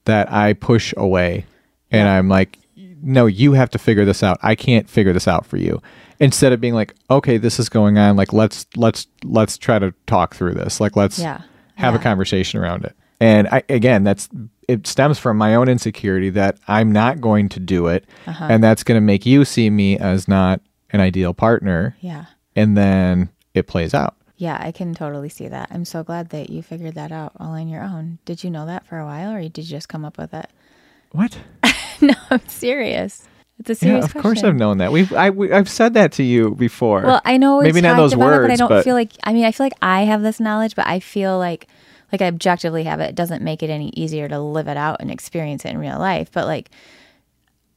that 0.04 0.30
I 0.32 0.52
push 0.52 0.92
away. 0.96 1.46
And 1.90 2.06
I'm 2.08 2.28
like 2.28 2.58
no 3.00 3.26
you 3.26 3.52
have 3.52 3.70
to 3.70 3.78
figure 3.78 4.04
this 4.04 4.22
out. 4.22 4.38
I 4.42 4.54
can't 4.54 4.88
figure 4.90 5.12
this 5.12 5.26
out 5.28 5.46
for 5.46 5.56
you. 5.56 5.80
Instead 6.20 6.52
of 6.52 6.60
being 6.60 6.74
like 6.74 6.94
okay 7.10 7.38
this 7.38 7.58
is 7.58 7.68
going 7.68 7.96
on 7.96 8.16
like 8.16 8.32
let's 8.32 8.66
let's 8.76 9.06
let's 9.24 9.56
try 9.56 9.78
to 9.78 9.94
talk 10.06 10.34
through 10.34 10.54
this. 10.54 10.80
Like 10.80 10.96
let's 10.96 11.18
Yeah. 11.18 11.40
have 11.76 11.94
a 11.94 11.98
conversation 11.98 12.60
around 12.60 12.84
it 12.84 12.94
and 13.20 13.48
I 13.48 13.62
again 13.68 14.04
that's 14.04 14.28
it 14.68 14.86
stems 14.86 15.18
from 15.18 15.36
my 15.38 15.54
own 15.54 15.68
insecurity 15.68 16.30
that 16.30 16.58
I'm 16.68 16.92
not 16.92 17.20
going 17.20 17.48
to 17.50 17.60
do 17.60 17.86
it 17.86 18.04
Uh-huh. 18.26 18.46
and 18.50 18.62
that's 18.62 18.82
going 18.84 18.96
to 18.96 19.04
make 19.04 19.24
you 19.26 19.44
see 19.44 19.70
me 19.70 19.98
as 19.98 20.28
not 20.28 20.60
an 20.90 21.00
ideal 21.00 21.32
partner 21.34 21.96
Yeah. 22.00 22.26
and 22.56 22.76
then 22.76 23.30
it 23.54 23.66
plays 23.66 23.94
out 23.94 24.14
Yeah, 24.36 24.56
I 24.60 24.70
can 24.72 24.94
totally 24.94 25.28
see 25.30 25.48
that. 25.48 25.68
I'm 25.72 25.84
so 25.84 26.02
glad 26.04 26.28
that 26.30 26.48
you 26.50 26.62
figured 26.62 26.94
that 26.94 27.10
out 27.12 27.32
all 27.40 27.52
on 27.52 27.68
your 27.68 27.82
own. 27.82 28.18
Did 28.24 28.44
you 28.44 28.50
know 28.50 28.66
that 28.66 28.86
for 28.86 28.98
a 28.98 29.04
while 29.04 29.32
or 29.32 29.40
did 29.42 29.58
you 29.58 29.64
just 29.64 29.88
come 29.88 30.04
up 30.04 30.16
with 30.18 30.32
it? 30.34 30.46
what 31.12 31.36
no, 32.00 32.14
I'm 32.30 32.46
serious. 32.46 33.26
It's 33.58 33.70
a 33.70 33.74
serious. 33.74 34.04
yeah 34.04 34.04
of 34.18 34.22
course. 34.22 34.44
I've 34.44 34.54
known 34.54 34.78
that 34.78 34.92
we've 34.92 35.12
I, 35.12 35.30
we, 35.30 35.50
I've 35.50 35.68
said 35.68 35.94
that 35.94 36.12
to 36.12 36.22
you 36.22 36.54
before 36.54 37.02
Well, 37.02 37.20
I 37.24 37.38
know 37.38 37.60
Maybe 37.60 37.80
not 37.80 37.96
those 37.96 38.12
about 38.12 38.34
it, 38.34 38.42
but 38.42 38.50
I 38.52 38.56
don't 38.56 38.68
but- 38.68 38.84
feel 38.84 38.94
like. 38.94 39.12
I 39.24 39.32
mean, 39.32 39.44
I 39.44 39.50
feel 39.50 39.64
like 39.66 39.72
I 39.82 40.02
have 40.02 40.22
this 40.22 40.38
knowledge, 40.38 40.76
but 40.76 40.86
I 40.86 41.00
feel 41.00 41.38
like, 41.38 41.66
like 42.12 42.22
I 42.22 42.26
objectively 42.26 42.84
have 42.84 43.00
it. 43.00 43.10
It 43.10 43.14
doesn't 43.14 43.42
make 43.42 43.62
it 43.62 43.70
any 43.70 43.90
easier 43.90 44.28
to 44.28 44.38
live 44.40 44.68
it 44.68 44.76
out 44.76 45.00
and 45.00 45.10
experience 45.10 45.64
it 45.64 45.70
in 45.70 45.78
real 45.78 45.98
life. 45.98 46.30
But 46.32 46.46
like, 46.46 46.70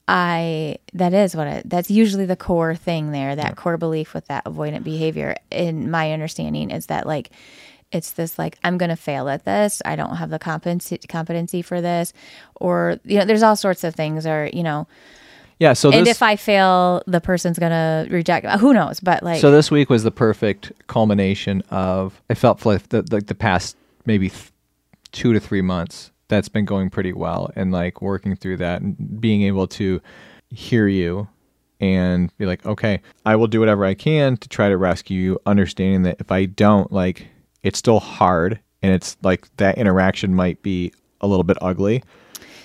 I 0.08 0.78
that 0.94 1.14
is 1.14 1.36
what 1.36 1.48
it. 1.48 1.70
That's 1.70 1.92
usually 1.92 2.26
the 2.26 2.36
core 2.36 2.76
thing 2.76 3.12
there. 3.12 3.36
That 3.36 3.56
core 3.56 3.78
belief 3.78 4.14
with 4.14 4.28
that 4.28 4.46
avoidant 4.46 4.84
behavior. 4.84 5.36
In 5.50 5.92
my 5.92 6.12
understanding, 6.14 6.72
is 6.72 6.88
that 6.88 7.06
like. 7.06 7.32
It's 7.94 8.12
this 8.12 8.40
like 8.40 8.58
I'm 8.64 8.78
gonna 8.78 8.96
fail 8.96 9.28
at 9.28 9.44
this. 9.44 9.82
I 9.84 9.98
don't 9.98 10.16
have 10.16 10.30
the 10.30 10.40
competency 10.40 10.98
competency 11.10 11.62
for 11.62 11.82
this, 11.82 12.14
or 12.56 13.02
you 13.04 13.20
know, 13.20 13.26
there's 13.26 13.44
all 13.44 13.58
sorts 13.58 13.84
of 13.84 13.94
things. 13.96 14.26
Or 14.26 14.50
you 14.54 14.64
know, 14.64 14.88
yeah 15.60 15.74
so 15.74 15.92
and 15.92 16.08
this 16.08 16.16
if 16.16 16.24
I 16.24 16.38
fail, 16.38 17.04
the 17.06 17.20
person's 17.20 17.60
gonna 17.60 18.08
reject. 18.10 18.48
Who 18.62 18.74
knows? 18.74 19.02
But 19.02 19.24
like, 19.24 19.42
so 19.42 19.52
this 19.52 19.70
week 19.70 19.90
was 19.90 20.04
the 20.04 20.12
perfect 20.12 20.72
culmination 20.88 21.64
of 21.70 22.22
I 22.30 22.34
felt 22.34 22.66
like 22.66 22.88
the 22.88 23.06
like 23.12 23.28
the 23.28 23.36
past 23.36 23.76
maybe 24.06 24.30
th- 24.30 24.52
two 25.12 25.34
to 25.34 25.40
three 25.40 25.62
months 25.62 26.12
that's 26.28 26.50
been 26.50 26.66
going 26.66 26.90
pretty 26.90 27.12
well 27.12 27.52
and 27.56 27.72
like 27.72 28.02
working 28.02 28.36
through 28.36 28.58
that 28.58 28.82
and 28.82 29.20
being 29.20 29.42
able 29.44 29.68
to 29.68 30.02
hear 30.50 30.88
you 30.88 31.28
and 31.80 32.36
be 32.38 32.46
like 32.46 32.66
okay 32.66 33.02
I 33.26 33.36
will 33.36 33.48
do 33.48 33.60
whatever 33.60 33.84
I 33.86 33.94
can 33.94 34.38
to 34.38 34.50
try 34.50 34.70
to 34.70 34.78
rescue 34.78 35.20
you 35.20 35.40
understanding 35.46 36.04
that 36.04 36.18
if 36.20 36.32
I 36.32 36.46
don't 36.46 36.92
like 36.92 37.28
it's 37.64 37.80
still 37.80 38.00
hard 38.00 38.60
and 38.82 38.94
it's 38.94 39.18
like 39.22 39.56
that 39.58 39.78
interaction 39.78 40.34
might 40.34 40.62
be 40.62 40.94
a 41.20 41.28
little 41.28 41.44
bit 41.44 41.58
ugly. 41.62 42.04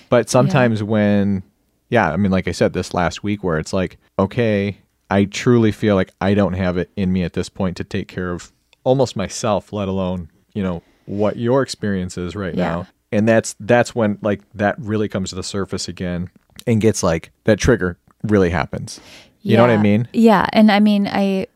But 0.09 0.29
sometimes 0.29 0.81
when 0.81 1.43
yeah, 1.89 2.11
I 2.11 2.17
mean, 2.17 2.31
like 2.31 2.47
I 2.47 2.51
said, 2.51 2.73
this 2.73 2.93
last 2.93 3.23
week 3.23 3.43
where 3.43 3.57
it's 3.57 3.71
like, 3.71 3.97
okay, 4.19 4.77
I 5.09 5.23
truly 5.25 5.71
feel 5.71 5.95
like 5.95 6.11
I 6.19 6.33
don't 6.33 6.53
have 6.53 6.77
it 6.77 6.89
in 6.97 7.13
me 7.13 7.23
at 7.23 7.33
this 7.33 7.47
point 7.47 7.77
to 7.77 7.85
take 7.85 8.09
care 8.09 8.31
of 8.31 8.51
almost 8.83 9.15
myself, 9.15 9.71
let 9.71 9.87
alone, 9.87 10.29
you 10.53 10.63
know, 10.63 10.83
what 11.07 11.37
your 11.37 11.61
experience 11.63 12.17
is 12.17 12.35
right 12.35 12.53
Yeah. 12.53 12.63
now. 12.63 12.87
And 13.11 13.27
that's 13.27 13.55
that's 13.59 13.95
when 13.95 14.17
like 14.21 14.41
that 14.53 14.75
really 14.79 15.07
comes 15.07 15.29
to 15.29 15.35
the 15.35 15.43
surface 15.43 15.87
again 15.87 16.29
and 16.67 16.79
gets 16.81 17.01
like 17.01 17.31
that 17.45 17.57
trigger 17.57 17.97
really 18.23 18.49
happens. 18.49 18.99
You 19.41 19.55
know 19.55 19.63
what 19.63 19.71
I 19.71 19.77
mean? 19.77 20.09
Yeah, 20.11 20.45
and 20.51 20.69
I 20.69 20.81
mean, 20.81 21.07
I, 21.07 21.47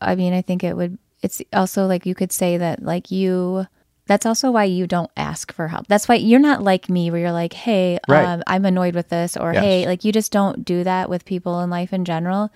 I 0.00 0.14
mean, 0.14 0.32
I 0.32 0.42
think 0.42 0.62
it 0.62 0.76
would. 0.76 0.96
It's 1.22 1.42
also 1.52 1.86
like 1.86 2.06
you 2.06 2.14
could 2.14 2.30
say 2.32 2.56
that 2.56 2.82
like 2.82 3.10
you. 3.10 3.66
That's 4.06 4.26
also 4.26 4.50
why 4.50 4.64
you 4.64 4.86
don't 4.88 5.10
ask 5.16 5.52
for 5.52 5.68
help. 5.68 5.86
That's 5.86 6.08
why 6.08 6.16
you're 6.16 6.40
not 6.40 6.62
like 6.62 6.88
me, 6.88 7.10
where 7.10 7.20
you're 7.20 7.32
like, 7.32 7.52
"Hey, 7.52 7.98
Right. 8.08 8.24
um, 8.26 8.42
I'm 8.46 8.64
annoyed 8.64 8.94
with 8.94 9.08
this," 9.08 9.36
or 9.36 9.52
Yes. 9.52 9.62
"Hey," 9.62 9.86
like 9.86 10.04
you 10.04 10.12
just 10.12 10.30
don't 10.32 10.64
do 10.64 10.84
that 10.84 11.08
with 11.10 11.24
people 11.24 11.60
in 11.60 11.70
life 11.70 11.92
in 11.92 12.04
general. 12.04 12.50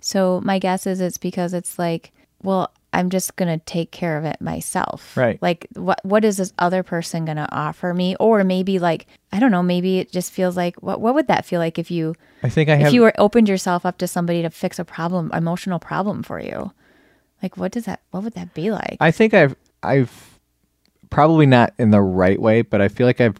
So 0.00 0.40
my 0.44 0.58
guess 0.58 0.86
is 0.86 1.00
it's 1.00 1.18
because 1.18 1.54
it's 1.54 1.78
like, 1.78 2.12
well, 2.42 2.72
I'm 2.92 3.10
just 3.10 3.36
gonna 3.36 3.58
take 3.58 3.90
care 3.90 4.18
of 4.18 4.24
it 4.24 4.40
myself. 4.40 5.16
Right. 5.16 5.40
Like, 5.40 5.66
what 5.74 6.04
what 6.04 6.24
is 6.24 6.36
this 6.36 6.52
other 6.58 6.82
person 6.82 7.24
gonna 7.24 7.48
offer 7.50 7.94
me? 7.94 8.16
Or 8.16 8.44
maybe 8.44 8.78
like, 8.78 9.06
I 9.32 9.40
don't 9.40 9.50
know. 9.50 9.62
Maybe 9.62 9.98
it 9.98 10.12
just 10.12 10.32
feels 10.32 10.56
like 10.56 10.82
what 10.82 11.00
what 11.00 11.14
would 11.14 11.28
that 11.28 11.46
feel 11.46 11.58
like 11.58 11.78
if 11.78 11.90
you 11.90 12.14
I 12.42 12.48
think 12.48 12.68
I 12.68 12.76
have 12.76 12.88
if 12.88 12.92
you 12.92 13.02
were 13.02 13.14
opened 13.18 13.48
yourself 13.48 13.86
up 13.86 13.98
to 13.98 14.06
somebody 14.06 14.42
to 14.42 14.50
fix 14.50 14.78
a 14.78 14.84
problem, 14.84 15.30
emotional 15.32 15.78
problem 15.78 16.22
for 16.22 16.38
you, 16.38 16.72
like 17.42 17.56
what 17.56 17.72
does 17.72 17.86
that? 17.86 18.00
What 18.10 18.24
would 18.24 18.34
that 18.34 18.52
be 18.52 18.70
like? 18.70 18.98
I 19.00 19.10
think 19.10 19.32
I've 19.32 19.56
I've 19.82 20.38
probably 21.08 21.46
not 21.46 21.72
in 21.78 21.90
the 21.90 22.02
right 22.02 22.40
way, 22.40 22.62
but 22.62 22.82
I 22.82 22.88
feel 22.88 23.06
like 23.06 23.20
I've 23.20 23.36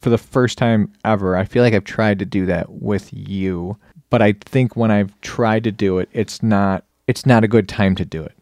for 0.00 0.10
the 0.10 0.18
first 0.18 0.58
time 0.58 0.92
ever, 1.04 1.36
I 1.36 1.44
feel 1.44 1.62
like 1.62 1.74
I've 1.74 1.84
tried 1.84 2.18
to 2.18 2.24
do 2.24 2.46
that 2.46 2.70
with 2.70 3.08
you, 3.12 3.76
but 4.10 4.20
I 4.20 4.34
think 4.44 4.76
when 4.76 4.90
I've 4.90 5.18
tried 5.20 5.64
to 5.64 5.72
do 5.72 5.98
it, 5.98 6.08
it's 6.12 6.42
not 6.42 6.84
it's 7.06 7.24
not 7.24 7.44
a 7.44 7.48
good 7.48 7.68
time 7.68 7.94
to 7.94 8.04
do 8.04 8.22
it 8.24 8.35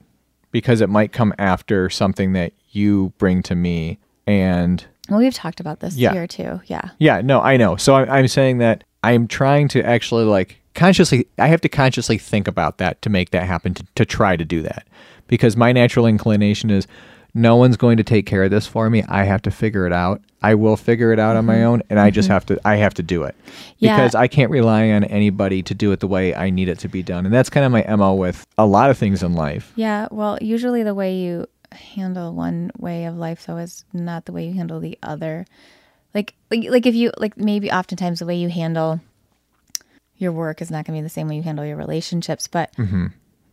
because 0.55 0.81
it 0.81 0.89
might 0.89 1.11
come 1.13 1.35
after 1.37 1.91
something 1.91 2.33
that 2.33 2.53
you 2.71 3.13
bring 3.19 3.43
to 3.43 3.57
me 3.57 3.99
and 4.25 4.87
Well, 5.11 5.19
we've 5.19 5.35
talked 5.35 5.59
about 5.59 5.81
this 5.81 5.97
Yeah. 5.97 6.13
here 6.13 6.29
too. 6.29 6.61
Yeah. 6.67 6.91
yeah, 6.99 7.21
no, 7.21 7.41
I 7.41 7.57
know. 7.57 7.75
So 7.75 7.97
I, 7.97 8.19
I'm 8.21 8.29
saying 8.29 8.59
that 8.59 8.85
I'm 9.03 9.27
trying 9.27 9.67
to 9.71 9.85
actually 9.85 10.23
like 10.25 10.61
consciously, 10.77 11.27
I 11.41 11.49
have 11.49 11.61
to 11.63 11.69
consciously 11.69 12.19
think 12.19 12.47
about 12.47 12.79
that 12.79 13.03
to 13.03 13.11
make 13.11 13.31
that 13.31 13.47
happen, 13.47 13.75
to, 13.75 13.85
to 13.97 14.05
try 14.05 14.37
to 14.37 14.45
do 14.45 14.63
that. 14.63 14.87
Because 15.27 15.57
my 15.57 15.73
natural 15.73 16.07
inclination 16.07 16.71
is 16.71 16.87
no 17.35 17.57
one's 17.57 17.77
going 17.77 17.97
to 17.97 18.05
take 18.05 18.27
care 18.27 18.45
of 18.45 18.51
this 18.51 18.67
for 18.67 18.89
me. 18.89 19.03
I 19.09 19.25
have 19.25 19.43
to 19.43 19.51
figure 19.51 19.87
it 19.87 19.93
out. 19.93 20.23
I 20.41 20.55
will 20.55 20.77
figure 20.77 21.13
it 21.13 21.19
out 21.19 21.37
on 21.37 21.45
my 21.45 21.57
mm-hmm. 21.57 21.67
own 21.67 21.83
and 21.91 21.99
I 21.99 22.11
just 22.11 22.27
mm-hmm. 22.27 22.35
have 22.35 22.47
to, 22.47 22.61
I 22.65 22.77
have 22.77 22.95
to 22.95 23.03
do 23.03 23.25
it. 23.25 23.35
Yeah. 23.79 23.97
Because 23.97 24.15
I 24.15 24.29
can't 24.29 24.51
rely 24.51 24.91
on 24.91 25.05
anybody 25.05 25.63
to 25.65 25.75
do 25.75 25.91
it 25.93 26.01
the 26.01 26.07
way 26.07 26.35
I 26.35 26.51
need 26.51 26.69
it 26.69 26.79
to 26.81 26.89
be 26.89 27.03
done. 27.03 27.25
And 27.25 27.35
that's 27.35 27.51
kind 27.51 27.67
of 27.67 27.73
my 27.73 27.97
MO 27.97 28.15
with 28.15 28.47
a 28.57 28.67
lot 28.67 28.91
of 28.91 28.99
things 28.99 29.23
in 29.23 29.35
life. 29.35 29.73
Yeah. 29.75 30.07
Well, 30.11 30.39
usually 30.41 30.83
the 30.85 30.95
way 30.95 31.17
you 31.17 31.47
handle 31.73 32.33
one 32.33 32.71
way 32.79 33.07
of 33.07 33.17
life, 33.17 33.47
though, 33.47 33.57
is 33.57 33.85
not 33.93 34.27
the 34.27 34.33
way 34.33 34.47
you 34.47 34.55
handle 34.55 34.79
the 34.79 34.97
other. 35.03 35.45
Like, 36.15 36.35
like, 36.51 36.65
like 36.71 36.87
if 36.87 36.95
you 36.95 37.11
like, 37.19 37.37
maybe 37.37 37.73
oftentimes 37.73 38.21
the 38.21 38.27
way 38.27 38.37
you 38.37 38.49
handle 38.49 39.01
your 40.17 40.31
work 40.31 40.63
is 40.63 40.71
not 40.71 40.85
going 40.85 40.97
to 40.97 41.01
be 41.01 41.03
the 41.03 41.09
same 41.09 41.27
way 41.27 41.37
you 41.37 41.43
handle 41.43 41.65
your 41.65 41.77
relationships. 41.77 42.47
But 42.47 42.73
mm-hmm. 42.77 43.07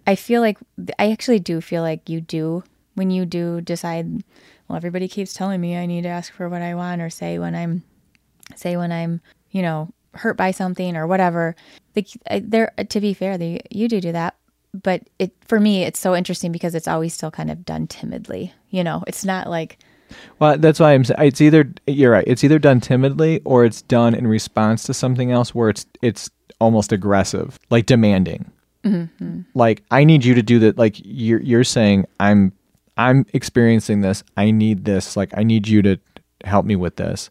I 0.05 0.15
feel 0.15 0.41
like 0.41 0.57
I 0.99 1.11
actually 1.11 1.39
do 1.39 1.61
feel 1.61 1.81
like 1.81 2.09
you 2.09 2.21
do 2.21 2.63
when 2.95 3.11
you 3.11 3.25
do 3.25 3.61
decide. 3.61 4.23
Well, 4.67 4.77
everybody 4.77 5.07
keeps 5.07 5.33
telling 5.33 5.59
me 5.59 5.77
I 5.77 5.85
need 5.85 6.03
to 6.03 6.09
ask 6.09 6.31
for 6.31 6.47
what 6.47 6.61
I 6.61 6.75
want, 6.75 7.01
or 7.01 7.09
say 7.09 7.39
when 7.39 7.55
I'm, 7.55 7.83
say 8.55 8.77
when 8.77 8.91
I'm, 8.91 9.21
you 9.51 9.61
know, 9.61 9.93
hurt 10.13 10.37
by 10.37 10.51
something 10.51 10.95
or 10.95 11.07
whatever. 11.07 11.55
There, 12.29 12.71
to 12.89 13.01
be 13.01 13.13
fair, 13.13 13.37
they, 13.37 13.61
you 13.69 13.87
do 13.87 13.99
do 13.99 14.11
that, 14.13 14.35
but 14.73 15.03
it 15.19 15.33
for 15.45 15.59
me 15.59 15.83
it's 15.83 15.99
so 15.99 16.15
interesting 16.15 16.51
because 16.51 16.75
it's 16.75 16.87
always 16.87 17.13
still 17.13 17.31
kind 17.31 17.51
of 17.51 17.65
done 17.65 17.87
timidly. 17.87 18.53
You 18.69 18.83
know, 18.83 19.03
it's 19.07 19.25
not 19.25 19.49
like 19.49 19.77
Well, 20.39 20.57
that's 20.57 20.79
why 20.79 20.93
I'm. 20.93 21.03
It's 21.19 21.41
either 21.41 21.71
you're 21.87 22.11
right. 22.11 22.23
It's 22.27 22.43
either 22.43 22.59
done 22.59 22.79
timidly 22.79 23.41
or 23.45 23.65
it's 23.65 23.81
done 23.81 24.13
in 24.13 24.27
response 24.27 24.83
to 24.83 24.93
something 24.93 25.31
else 25.31 25.53
where 25.53 25.69
it's 25.69 25.85
it's 26.01 26.29
almost 26.59 26.91
aggressive, 26.91 27.59
like 27.69 27.85
demanding. 27.85 28.51
Mm-hmm. 28.83 29.41
Like 29.53 29.83
I 29.91 30.03
need 30.03 30.25
you 30.25 30.33
to 30.35 30.43
do 30.43 30.59
that. 30.59 30.77
Like 30.77 30.95
you're 31.03 31.41
you're 31.41 31.63
saying 31.63 32.05
I'm 32.19 32.51
I'm 33.01 33.25
experiencing 33.33 34.01
this. 34.01 34.23
I 34.37 34.51
need 34.51 34.85
this. 34.85 35.17
Like 35.17 35.31
I 35.35 35.43
need 35.43 35.67
you 35.67 35.81
to 35.81 35.99
help 36.43 36.65
me 36.65 36.75
with 36.75 36.97
this. 36.97 37.29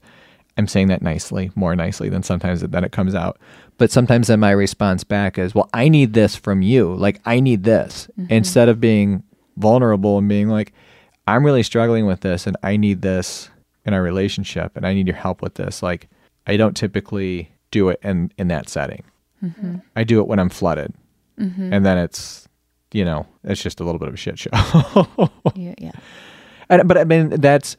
I'm 0.56 0.66
saying 0.66 0.88
that 0.88 1.00
nicely, 1.00 1.52
more 1.54 1.76
nicely 1.76 2.08
than 2.08 2.22
sometimes 2.22 2.60
that 2.60 2.84
it 2.84 2.92
comes 2.92 3.14
out. 3.14 3.38
But 3.78 3.90
sometimes 3.90 4.26
then 4.26 4.40
my 4.40 4.50
response 4.50 5.04
back 5.04 5.38
is, 5.38 5.54
well, 5.54 5.70
I 5.72 5.88
need 5.88 6.12
this 6.12 6.36
from 6.36 6.60
you. 6.60 6.94
Like 6.94 7.20
I 7.24 7.40
need 7.40 7.64
this 7.64 8.08
mm-hmm. 8.18 8.32
instead 8.32 8.68
of 8.68 8.80
being 8.80 9.22
vulnerable 9.56 10.18
and 10.18 10.28
being 10.28 10.48
like, 10.48 10.72
I'm 11.26 11.46
really 11.46 11.62
struggling 11.62 12.04
with 12.04 12.20
this 12.20 12.46
and 12.46 12.56
I 12.62 12.76
need 12.76 13.02
this 13.02 13.48
in 13.86 13.94
our 13.94 14.02
relationship 14.02 14.76
and 14.76 14.86
I 14.86 14.92
need 14.92 15.06
your 15.06 15.16
help 15.16 15.40
with 15.40 15.54
this. 15.54 15.82
Like 15.82 16.08
I 16.46 16.56
don't 16.56 16.76
typically 16.76 17.52
do 17.70 17.88
it 17.90 18.00
in 18.02 18.32
in 18.36 18.48
that 18.48 18.68
setting. 18.68 19.04
Mm-hmm. 19.42 19.76
I 19.94 20.04
do 20.04 20.20
it 20.20 20.26
when 20.26 20.38
I'm 20.38 20.50
flooded, 20.50 20.92
mm-hmm. 21.38 21.72
and 21.72 21.86
then 21.86 21.96
it's 21.96 22.48
you 22.92 23.04
know 23.04 23.26
it's 23.44 23.62
just 23.62 23.80
a 23.80 23.84
little 23.84 23.98
bit 23.98 24.08
of 24.08 24.14
a 24.14 24.16
shit 24.16 24.38
show. 24.38 24.50
you, 25.54 25.74
yeah, 25.78 25.92
And, 26.68 26.86
but 26.86 26.98
I 26.98 27.04
mean, 27.04 27.30
that's, 27.30 27.76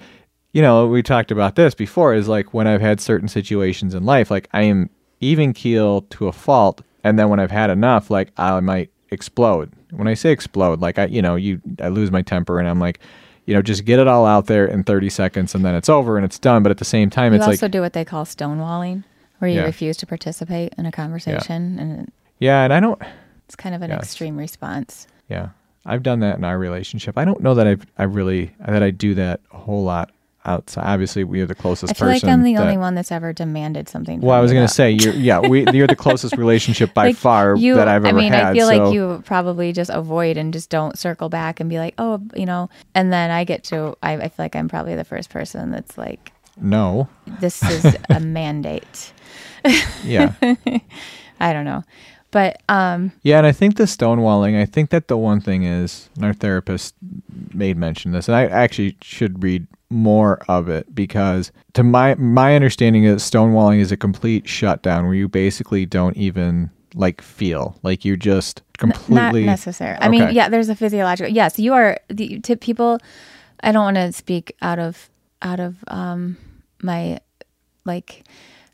you 0.53 0.61
know, 0.61 0.87
we 0.87 1.01
talked 1.03 1.31
about 1.31 1.55
this 1.55 1.73
before 1.75 2.13
is 2.13 2.27
like 2.27 2.53
when 2.53 2.67
I've 2.67 2.81
had 2.81 2.99
certain 2.99 3.27
situations 3.27 3.93
in 3.93 4.03
life, 4.05 4.31
like 4.31 4.49
I 4.53 4.63
am 4.63 4.89
even 5.19 5.53
keel 5.53 6.01
to 6.01 6.27
a 6.27 6.31
fault. 6.31 6.81
And 7.03 7.17
then 7.17 7.29
when 7.29 7.39
I've 7.39 7.51
had 7.51 7.69
enough, 7.69 8.09
like 8.09 8.31
I 8.37 8.59
might 8.59 8.89
explode. 9.11 9.71
When 9.91 10.07
I 10.07 10.13
say 10.13 10.31
explode, 10.31 10.79
like 10.81 10.97
I, 10.99 11.05
you 11.05 11.21
know, 11.21 11.35
you, 11.35 11.61
I 11.81 11.89
lose 11.89 12.11
my 12.11 12.21
temper 12.21 12.59
and 12.59 12.67
I'm 12.67 12.79
like, 12.79 12.99
you 13.45 13.53
know, 13.53 13.61
just 13.61 13.85
get 13.85 13.99
it 13.99 14.07
all 14.07 14.25
out 14.25 14.45
there 14.47 14.65
in 14.65 14.83
30 14.83 15.09
seconds 15.09 15.53
and 15.55 15.63
then 15.65 15.75
it's 15.75 15.89
over 15.89 16.15
and 16.17 16.25
it's 16.25 16.39
done. 16.39 16.63
But 16.63 16.69
at 16.71 16.77
the 16.77 16.85
same 16.85 17.09
time, 17.09 17.33
you 17.33 17.37
it's 17.37 17.43
also 17.43 17.51
like, 17.51 17.57
also 17.63 17.67
do 17.67 17.81
what 17.81 17.93
they 17.93 18.05
call 18.05 18.23
stonewalling, 18.25 19.03
where 19.39 19.49
you 19.49 19.57
Yeah. 19.57 19.65
refuse 19.65 19.97
to 19.97 20.05
participate 20.07 20.73
in 20.77 20.85
a 20.85 20.91
conversation, 20.91 21.77
and 21.79 22.11
yeah. 22.39 22.63
And 22.63 22.71
I 22.73 22.79
don't, 22.79 23.01
it's 23.51 23.55
kind 23.57 23.75
of 23.75 23.81
an 23.81 23.91
extreme 23.91 24.37
response. 24.37 25.07
yeah, 25.27 25.49
I've 25.85 26.03
done 26.03 26.21
that 26.21 26.37
in 26.37 26.45
our 26.45 26.57
relationship. 26.57 27.17
I 27.17 27.25
don't 27.25 27.41
know 27.41 27.53
that 27.55 27.67
I've, 27.67 27.85
I 27.97 28.03
really, 28.03 28.51
that 28.65 28.81
I 28.81 28.91
do 28.91 29.13
that 29.15 29.41
a 29.51 29.57
whole 29.57 29.83
lot 29.83 30.09
outside. 30.45 30.85
Obviously, 30.85 31.25
we 31.25 31.41
are 31.41 31.45
the 31.45 31.53
closest 31.53 31.93
person. 31.95 32.07
I 32.07 32.19
feel 32.19 32.29
like. 32.29 32.33
I'm 32.33 32.43
the 32.43 32.53
that- 32.55 32.61
only 32.61 32.77
one 32.77 32.95
that's 32.95 33.11
ever 33.11 33.33
demanded 33.33 33.89
something. 33.89 34.21
Well, 34.21 34.37
I 34.37 34.39
was 34.39 34.53
going 34.53 34.65
to 34.65 34.73
say, 34.73 34.91
you're, 34.91 35.13
yeah, 35.15 35.39
we, 35.39 35.69
you're 35.73 35.87
the 35.87 35.95
closest 36.07 36.37
relationship 36.37 36.93
by 36.93 37.07
Like, 37.07 37.17
far 37.17 37.57
you, 37.57 37.75
that 37.75 37.89
I've 37.89 38.05
ever 38.05 38.07
had. 38.07 38.15
I 38.15 38.19
mean, 38.19 38.31
had. 38.31 38.45
I 38.45 38.53
feel 38.53 38.67
so, 38.69 38.77
like 38.77 38.93
you 38.93 39.21
probably 39.25 39.73
just 39.73 39.91
avoid 39.93 40.37
and 40.37 40.53
just 40.53 40.69
don't 40.69 40.97
circle 40.97 41.27
back 41.27 41.59
and 41.59 41.69
be 41.69 41.77
like, 41.77 41.93
oh, 41.97 42.21
you 42.37 42.45
know. 42.45 42.69
And 42.95 43.11
then 43.11 43.29
I 43.31 43.43
get 43.43 43.65
to, 43.65 43.97
I, 44.01 44.13
I 44.13 44.29
feel 44.29 44.45
like 44.45 44.55
I'm 44.55 44.69
probably 44.69 44.95
the 44.95 45.03
first 45.03 45.29
person 45.29 45.71
that's 45.71 45.97
like, 45.97 46.31
no, 46.55 47.09
this 47.41 47.61
is 47.63 47.97
a 48.09 48.19
mandate. 48.21 49.11
yeah, 50.05 50.33
I 51.39 51.53
don't 51.53 51.65
know, 51.65 51.83
but 52.31 52.61
um, 52.69 53.11
yeah, 53.23 53.37
and 53.37 53.45
I 53.45 53.51
think 53.51 53.75
the 53.75 53.83
stonewalling. 53.83 54.59
I 54.59 54.65
think 54.65 54.89
that 54.89 55.07
the 55.07 55.17
one 55.17 55.41
thing 55.41 55.63
is, 55.63 56.09
and 56.15 56.25
our 56.25 56.33
therapist 56.33 56.95
made 57.53 57.77
mention 57.77 58.13
this, 58.13 58.27
and 58.27 58.35
I 58.35 58.45
actually 58.45 58.97
should 59.01 59.43
read 59.43 59.67
more 59.89 60.39
of 60.47 60.69
it 60.69 60.95
because, 60.95 61.51
to 61.73 61.83
my 61.83 62.15
my 62.15 62.55
understanding, 62.55 63.03
is 63.03 63.21
stonewalling 63.21 63.79
is 63.79 63.91
a 63.91 63.97
complete 63.97 64.47
shutdown 64.47 65.05
where 65.05 65.13
you 65.13 65.27
basically 65.27 65.85
don't 65.85 66.15
even 66.15 66.71
like 66.95 67.21
feel 67.21 67.77
like 67.83 68.03
you 68.03 68.17
just 68.17 68.61
not 68.81 68.95
completely 68.95 69.45
necessary. 69.45 69.97
I 70.01 70.09
mean, 70.09 70.31
yeah, 70.31 70.49
there's 70.49 70.69
a 70.69 70.75
physiological. 70.75 71.31
Yes, 71.31 71.59
you 71.59 71.73
are 71.73 71.99
the 72.09 72.39
to 72.39 72.55
people. 72.55 72.99
I 73.63 73.71
don't 73.71 73.83
want 73.83 73.97
to 73.97 74.11
speak 74.13 74.55
out 74.61 74.79
of 74.79 75.09
out 75.41 75.59
of 75.59 75.75
um 75.87 76.37
my 76.81 77.19
like. 77.85 78.23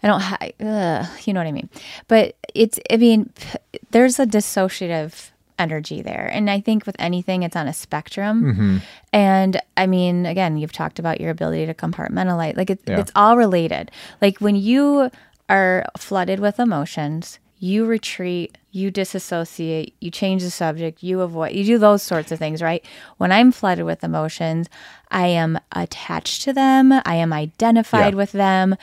I 0.03 0.07
don't. 0.07 0.19
have, 0.21 0.39
ugh, 0.59 1.19
you 1.25 1.33
know 1.33 1.39
what 1.39 1.47
I 1.47 1.51
mean. 1.51 1.69
But 2.07 2.35
it's. 2.53 2.79
I 2.91 2.97
mean, 2.97 3.31
p- 3.35 3.79
there's 3.91 4.19
a 4.19 4.25
dissociative 4.25 5.31
energy 5.59 6.01
there, 6.03 6.29
and 6.31 6.49
I 6.51 6.61
think 6.61 6.85
with 6.85 6.95
anything, 6.99 7.41
it's 7.43 7.55
on 7.55 7.67
a 7.67 7.73
spectrum. 7.73 8.43
Mm-hmm. 8.43 8.77
And 9.11 9.59
I 9.75 9.87
mean, 9.87 10.25
again, 10.27 10.57
you've 10.57 10.71
talked 10.71 10.99
about 10.99 11.19
your 11.19 11.31
ability 11.31 11.65
to 11.65 11.73
compartmentalize. 11.73 12.55
Like 12.57 12.69
it, 12.69 12.79
Yeah. 12.87 12.99
it's 12.99 13.11
all 13.15 13.37
related. 13.37 13.89
Like 14.21 14.37
when 14.39 14.55
you 14.55 15.09
are 15.49 15.85
flooded 15.97 16.39
with 16.39 16.59
emotions, 16.59 17.39
you 17.59 17.85
retreat, 17.85 18.57
you 18.77 18.91
disassociate, 18.91 19.95
you 19.99 20.11
change 20.11 20.43
the 20.43 20.51
subject, 20.51 21.01
you 21.01 21.21
avoid, 21.21 21.53
you 21.53 21.63
do 21.63 21.77
those 21.79 22.03
sorts 22.03 22.31
of 22.31 22.37
things, 22.37 22.61
right? 22.61 22.85
When 23.17 23.31
I'm 23.31 23.51
flooded 23.51 23.85
with 23.85 24.03
emotions, 24.03 24.69
I 25.09 25.27
am 25.27 25.59
attached 25.71 26.43
to 26.43 26.53
them, 26.53 26.91
I 26.93 27.15
am 27.15 27.33
identified 27.33 28.13
Yeah. 28.13 28.17
with 28.17 28.31
them. 28.33 28.75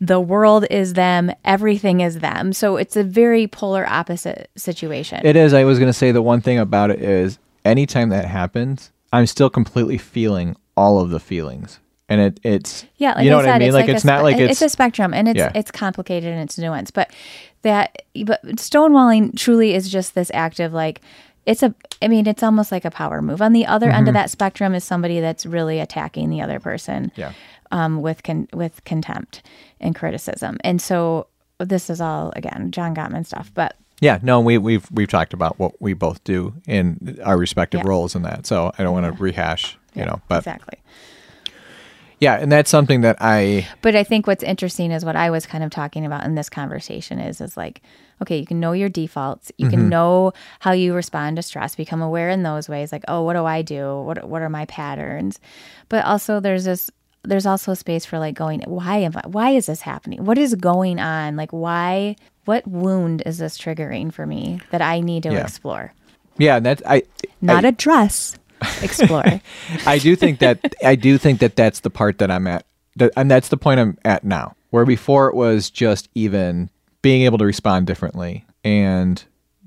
The 0.00 0.20
world 0.20 0.66
is 0.70 0.92
them, 0.94 1.32
everything 1.44 2.00
is 2.00 2.20
them. 2.20 2.52
So 2.52 2.76
it's 2.76 2.96
a 2.96 3.02
very 3.02 3.46
polar 3.48 3.86
opposite 3.88 4.50
situation. 4.56 5.20
It 5.24 5.34
is. 5.36 5.52
I 5.52 5.64
was 5.64 5.78
going 5.78 5.88
to 5.90 5.98
say 5.98 6.12
the 6.12 6.22
one 6.22 6.40
thing 6.40 6.58
about 6.58 6.90
it 6.90 7.02
is 7.02 7.38
anytime 7.64 8.08
that 8.10 8.26
happens, 8.26 8.92
I'm 9.12 9.26
still 9.26 9.50
completely 9.50 9.98
feeling 9.98 10.54
all 10.76 11.00
of 11.00 11.10
the 11.10 11.20
feelings. 11.20 11.80
And 12.10 12.20
it, 12.20 12.40
it's, 12.42 12.84
Yeah, 12.96 13.14
like 13.14 13.24
you 13.24 13.30
know 13.30 13.36
I 13.36 13.38
what 13.38 13.44
said, 13.46 13.54
I 13.54 13.58
mean? 13.60 13.68
it's 13.68 13.74
Like, 13.74 13.86
like, 13.86 13.94
it's 13.96 14.04
a, 14.04 14.06
not 14.06 14.22
like 14.24 14.36
it's, 14.36 14.50
it's 14.52 14.62
a 14.62 14.68
spectrum, 14.68 15.14
and 15.14 15.28
it's 15.28 15.38
Yeah. 15.38 15.52
it's 15.54 15.70
complicated 15.70 16.32
and 16.32 16.42
it's 16.42 16.58
nuanced. 16.58 16.92
But 16.92 17.10
that, 17.62 18.02
but 18.26 18.42
stonewalling 18.56 19.36
truly 19.38 19.74
is 19.74 19.88
just 19.88 20.14
this 20.14 20.30
act 20.34 20.60
of 20.60 20.72
like 20.72 21.00
it's 21.46 21.62
a. 21.62 21.74
I 22.02 22.08
mean, 22.08 22.26
it's 22.26 22.42
almost 22.42 22.70
like 22.72 22.84
a 22.84 22.90
power 22.90 23.22
move. 23.22 23.40
On 23.40 23.52
the 23.52 23.64
other 23.66 23.90
end 23.90 24.08
of 24.08 24.14
that 24.14 24.30
spectrum 24.30 24.74
is 24.74 24.84
somebody 24.84 25.20
that's 25.20 25.46
really 25.46 25.78
attacking 25.80 26.30
the 26.30 26.42
other 26.42 26.58
person, 26.60 27.10
Mm-hmm. 27.10 27.20
yeah. 27.20 27.32
um, 27.70 28.02
with 28.02 28.22
con- 28.22 28.48
with 28.52 28.82
contempt 28.84 29.42
and 29.80 29.94
criticism. 29.94 30.58
And 30.64 30.82
so 30.82 31.28
this 31.58 31.88
is 31.90 32.00
all 32.00 32.32
again 32.36 32.70
John 32.72 32.94
Gottman 32.94 33.24
stuff, 33.26 33.50
but 33.54 33.76
Yeah, 34.00 34.18
no, 34.22 34.40
we, 34.40 34.58
we've 34.58 34.86
we've 34.90 35.08
talked 35.08 35.32
about 35.32 35.58
what 35.58 35.80
we 35.80 35.92
both 35.94 36.24
do 36.24 36.54
in 36.66 37.18
our 37.24 37.36
respective 37.38 37.80
Yeah. 37.84 37.88
roles 37.88 38.14
in 38.14 38.22
that, 38.22 38.46
so 38.46 38.72
I 38.78 38.82
don't 38.82 38.92
want 38.94 39.06
to 39.06 39.22
rehash, 39.22 39.78
you 39.94 40.04
know. 40.04 40.20
But 40.28 40.38
exactly. 40.38 40.78
Yeah, 42.20 42.36
and 42.36 42.52
that's 42.52 42.70
something 42.70 43.00
that 43.02 43.16
I 43.20 43.68
But 43.82 43.96
I 43.96 44.04
think 44.04 44.26
what's 44.26 44.42
interesting 44.44 44.92
is 44.92 45.04
what 45.04 45.16
I 45.16 45.30
was 45.30 45.46
kind 45.46 45.64
of 45.64 45.70
talking 45.70 46.06
about 46.06 46.24
in 46.24 46.34
this 46.36 46.48
conversation 46.50 47.18
is 47.18 47.40
is 47.40 47.56
like, 47.56 47.82
okay, 48.22 48.38
you 48.38 48.46
can 48.46 48.60
know 48.60 48.72
your 48.72 48.88
defaults, 48.90 49.50
you 49.58 49.66
Mm-hmm. 49.66 49.70
can 49.70 49.88
know 49.88 50.32
how 50.60 50.72
you 50.72 50.94
respond 50.94 51.36
to 51.36 51.42
stress, 51.42 51.74
become 51.76 52.02
aware 52.02 52.30
in 52.30 52.42
those 52.42 52.68
ways, 52.68 52.92
like, 52.92 53.04
oh, 53.08 53.22
what 53.22 53.34
do 53.34 53.44
I 53.46 53.62
do? 53.62 54.00
What 54.02 54.28
what 54.28 54.42
are 54.42 54.50
my 54.50 54.66
patterns? 54.66 55.40
But 55.88 56.04
also 56.04 56.40
there's 56.40 56.64
this 56.64 56.90
there's 57.22 57.46
also 57.46 57.74
space 57.74 58.06
for 58.06 58.18
like 58.18 58.34
going, 58.34 58.62
why 58.66 58.98
am 58.98 59.12
I 59.16 59.26
why 59.26 59.50
is 59.50 59.66
this 59.66 59.82
happening? 59.82 60.24
What 60.24 60.38
is 60.38 60.54
going 60.54 60.98
on? 61.00 61.36
Like 61.36 61.50
why 61.52 62.16
what 62.46 62.66
wound 62.66 63.22
is 63.26 63.38
this 63.38 63.58
triggering 63.58 64.12
for 64.12 64.26
me 64.26 64.60
that 64.70 64.82
I 64.82 65.00
need 65.00 65.22
to 65.24 65.34
Yeah. 65.34 65.42
explore? 65.42 65.92
yeah, 66.38 66.60
that's 66.60 66.82
I 66.86 67.02
Not 67.42 67.64
I, 67.64 67.68
address, 67.68 68.36
explore. 68.82 69.40
I 69.86 69.98
do 69.98 70.16
think 70.16 70.40
that 70.40 70.74
I 70.84 70.94
do 70.94 71.18
think 71.18 71.40
that 71.40 71.56
that's 71.56 71.80
the 71.80 71.90
part 71.90 72.18
that 72.18 72.30
I'm 72.30 72.46
at, 72.46 72.66
that, 72.96 73.12
and 73.16 73.30
that's 73.30 73.48
the 73.48 73.56
point 73.56 73.80
I'm 73.80 73.98
at 74.04 74.24
now. 74.24 74.54
Where 74.70 74.84
before 74.84 75.28
it 75.28 75.34
was 75.34 75.70
just 75.70 76.08
even 76.14 76.70
being 77.02 77.22
able 77.22 77.38
to 77.38 77.44
respond 77.44 77.86
differently 77.86 78.44
and 78.64 79.22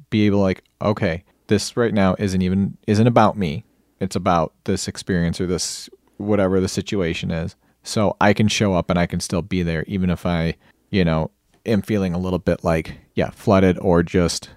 be 0.10 0.26
able 0.26 0.40
to 0.40 0.44
like, 0.44 0.64
okay, 0.82 1.24
this 1.48 1.76
right 1.76 1.94
now 1.94 2.16
isn't 2.20 2.42
even 2.42 2.78
isn't 2.88 3.08
about 3.08 3.38
me. 3.38 3.66
It's 4.00 4.16
about 4.16 4.54
this 4.66 4.88
experience 4.88 5.40
or 5.42 5.48
this 5.48 5.90
whatever 6.18 6.60
the 6.60 6.68
situation 6.68 7.32
is. 7.32 7.56
So 7.84 8.16
I 8.22 8.34
can 8.34 8.48
show 8.48 8.76
up 8.76 8.90
and 8.90 8.98
I 8.98 9.06
can 9.06 9.20
still 9.20 9.42
be 9.42 9.64
there 9.64 9.84
even 9.88 10.10
if 10.10 10.26
I, 10.26 10.56
you 10.90 11.04
know, 11.04 11.32
am 11.66 11.82
feeling 11.82 12.14
a 12.14 12.20
little 12.20 12.40
bit 12.40 12.64
like, 12.64 12.98
yeah, 13.16 13.32
flooded 13.32 13.78
or 13.80 14.04
just 14.04 14.50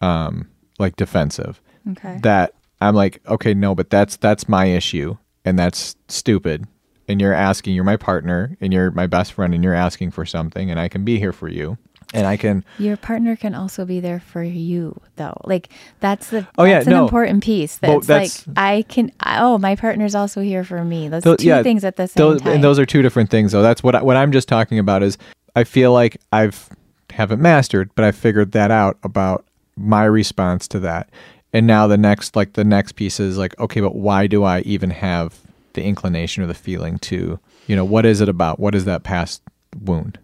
um 0.00 0.48
like 0.78 0.96
defensive. 0.96 1.60
Okay. 1.92 2.18
That 2.22 2.54
I'm 2.84 2.94
like, 2.94 3.20
okay, 3.26 3.54
no, 3.54 3.74
but 3.74 3.90
that's 3.90 4.16
that's 4.16 4.48
my 4.48 4.66
issue 4.66 5.16
and 5.44 5.58
that's 5.58 5.96
stupid. 6.08 6.66
And 7.08 7.20
you're 7.20 7.34
asking, 7.34 7.74
you're 7.74 7.84
my 7.84 7.96
partner 7.98 8.56
and 8.60 8.72
you're 8.72 8.90
my 8.90 9.06
best 9.06 9.32
friend 9.34 9.54
and 9.54 9.62
you're 9.62 9.74
asking 9.74 10.10
for 10.12 10.24
something 10.24 10.70
and 10.70 10.80
I 10.80 10.88
can 10.88 11.04
be 11.04 11.18
here 11.18 11.32
for 11.32 11.48
you. 11.48 11.76
And 12.12 12.26
I 12.26 12.36
can 12.36 12.64
Your 12.78 12.96
partner 12.96 13.34
can 13.34 13.54
also 13.54 13.84
be 13.84 13.98
there 13.98 14.20
for 14.20 14.42
you, 14.42 15.00
though. 15.16 15.36
Like 15.44 15.68
that's 16.00 16.30
the 16.30 16.46
Oh, 16.56 16.64
yeah, 16.64 16.74
that's 16.74 16.86
an 16.86 16.92
no. 16.92 17.02
important 17.04 17.42
piece. 17.42 17.76
That's, 17.78 18.06
that's- 18.06 18.46
like 18.46 18.56
I 18.56 18.82
can. 18.82 19.10
I, 19.20 19.40
oh, 19.42 19.58
my 19.58 19.74
partner's 19.74 20.14
also 20.14 20.40
here 20.40 20.62
for 20.62 20.84
me. 20.84 21.08
Those 21.08 21.24
Tho- 21.24 21.36
two 21.36 21.62
things 21.62 21.82
at 21.84 21.96
the 21.96 22.06
same 22.06 22.22
those, 22.22 22.40
time. 22.42 22.52
And 22.52 22.64
those 22.64 22.78
are 22.78 22.86
two 22.86 23.02
different 23.02 23.30
things, 23.30 23.50
though. 23.52 23.62
That's 23.62 23.82
what 23.82 23.96
I, 23.96 24.02
what 24.02 24.16
I'm 24.16 24.30
just 24.30 24.46
talking 24.48 24.78
about. 24.78 25.02
Is 25.02 25.18
I 25.56 25.64
feel 25.64 25.92
like 25.92 26.18
I've 26.32 26.68
haven't 27.10 27.40
mastered, 27.40 27.90
but 27.96 28.04
I 28.04 28.12
figured 28.12 28.52
that 28.52 28.70
out 28.70 28.96
about 29.02 29.44
my 29.76 30.04
response 30.04 30.68
to 30.68 30.80
that. 30.80 31.10
And 31.54 31.68
now 31.68 31.86
the 31.86 31.96
next, 31.96 32.34
like 32.34 32.54
the 32.54 32.64
next 32.64 32.92
piece 32.92 33.20
is 33.20 33.38
like, 33.38 33.58
okay, 33.60 33.80
but 33.80 33.94
why 33.94 34.26
do 34.26 34.42
I 34.42 34.60
even 34.62 34.90
have 34.90 35.38
the 35.74 35.84
inclination 35.84 36.42
or 36.42 36.46
the 36.46 36.54
feeling 36.54 36.98
to, 36.98 37.38
you 37.68 37.76
know, 37.76 37.84
what 37.84 38.04
is 38.04 38.20
it 38.20 38.28
about? 38.28 38.58
What 38.58 38.74
is 38.74 38.84
that 38.86 39.04
past 39.04 39.40
wound 39.80 40.18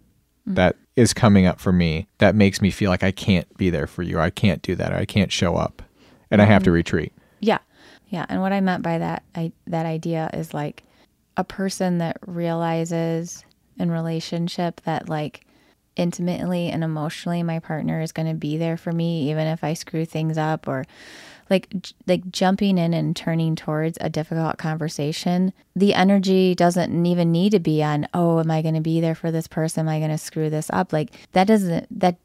mm. 0.46 0.56
that 0.56 0.76
is 0.96 1.14
coming 1.14 1.46
up 1.46 1.60
for 1.60 1.70
me 1.70 2.08
that 2.18 2.34
makes 2.34 2.60
me 2.60 2.72
feel 2.72 2.90
like 2.90 3.04
I 3.04 3.12
can't 3.12 3.46
be 3.56 3.70
there 3.70 3.86
for 3.86 4.02
you, 4.02 4.18
or 4.18 4.20
I 4.20 4.30
can't 4.30 4.60
do 4.60 4.74
that, 4.74 4.92
or 4.92 4.96
I 4.96 5.04
can't 5.04 5.30
show 5.30 5.54
up, 5.54 5.82
and 6.32 6.42
I 6.42 6.46
have 6.46 6.64
to 6.64 6.70
mm-hmm. 6.70 6.74
retreat. 6.74 7.12
Yeah. 7.38 7.58
Yeah. 8.08 8.26
And 8.28 8.40
what 8.40 8.52
I 8.52 8.60
meant 8.60 8.82
by 8.82 8.98
that 8.98 9.22
I 9.36 9.52
that 9.68 9.86
idea 9.86 10.30
is 10.34 10.52
like 10.52 10.82
a 11.36 11.44
person 11.44 11.98
that 11.98 12.18
realizes 12.26 13.44
in 13.78 13.90
relationship 13.92 14.80
that 14.82 15.08
like 15.08 15.46
intimately 16.00 16.68
and 16.68 16.82
emotionally 16.82 17.42
my 17.42 17.58
partner 17.58 18.00
is 18.00 18.10
going 18.10 18.28
to 18.28 18.34
be 18.34 18.56
there 18.56 18.76
for 18.76 18.90
me 18.90 19.30
even 19.30 19.46
if 19.46 19.62
I 19.62 19.74
screw 19.74 20.04
things 20.04 20.38
up 20.38 20.66
or 20.66 20.86
like 21.50 21.68
like 22.06 22.30
jumping 22.30 22.78
in 22.78 22.94
and 22.94 23.14
turning 23.14 23.56
towards 23.56 23.98
a 24.00 24.08
difficult 24.08 24.56
conversation. 24.56 25.52
The 25.74 25.94
energy 25.94 26.54
doesn't 26.54 27.04
even 27.04 27.32
need 27.32 27.50
to 27.50 27.58
be 27.58 27.82
on 27.82 28.06
oh 28.14 28.38
am 28.38 28.50
i 28.50 28.62
going 28.62 28.76
to 28.76 28.80
be 28.80 29.00
there 29.00 29.16
for 29.16 29.30
this 29.30 29.48
person? 29.48 29.80
Am 29.80 29.88
i 29.88 29.98
going 29.98 30.12
to 30.12 30.18
screw 30.18 30.48
this 30.48 30.70
up? 30.72 30.92
Like 30.92 31.10
that 31.32 31.46
doesn't 31.46 31.86
that 32.00 32.16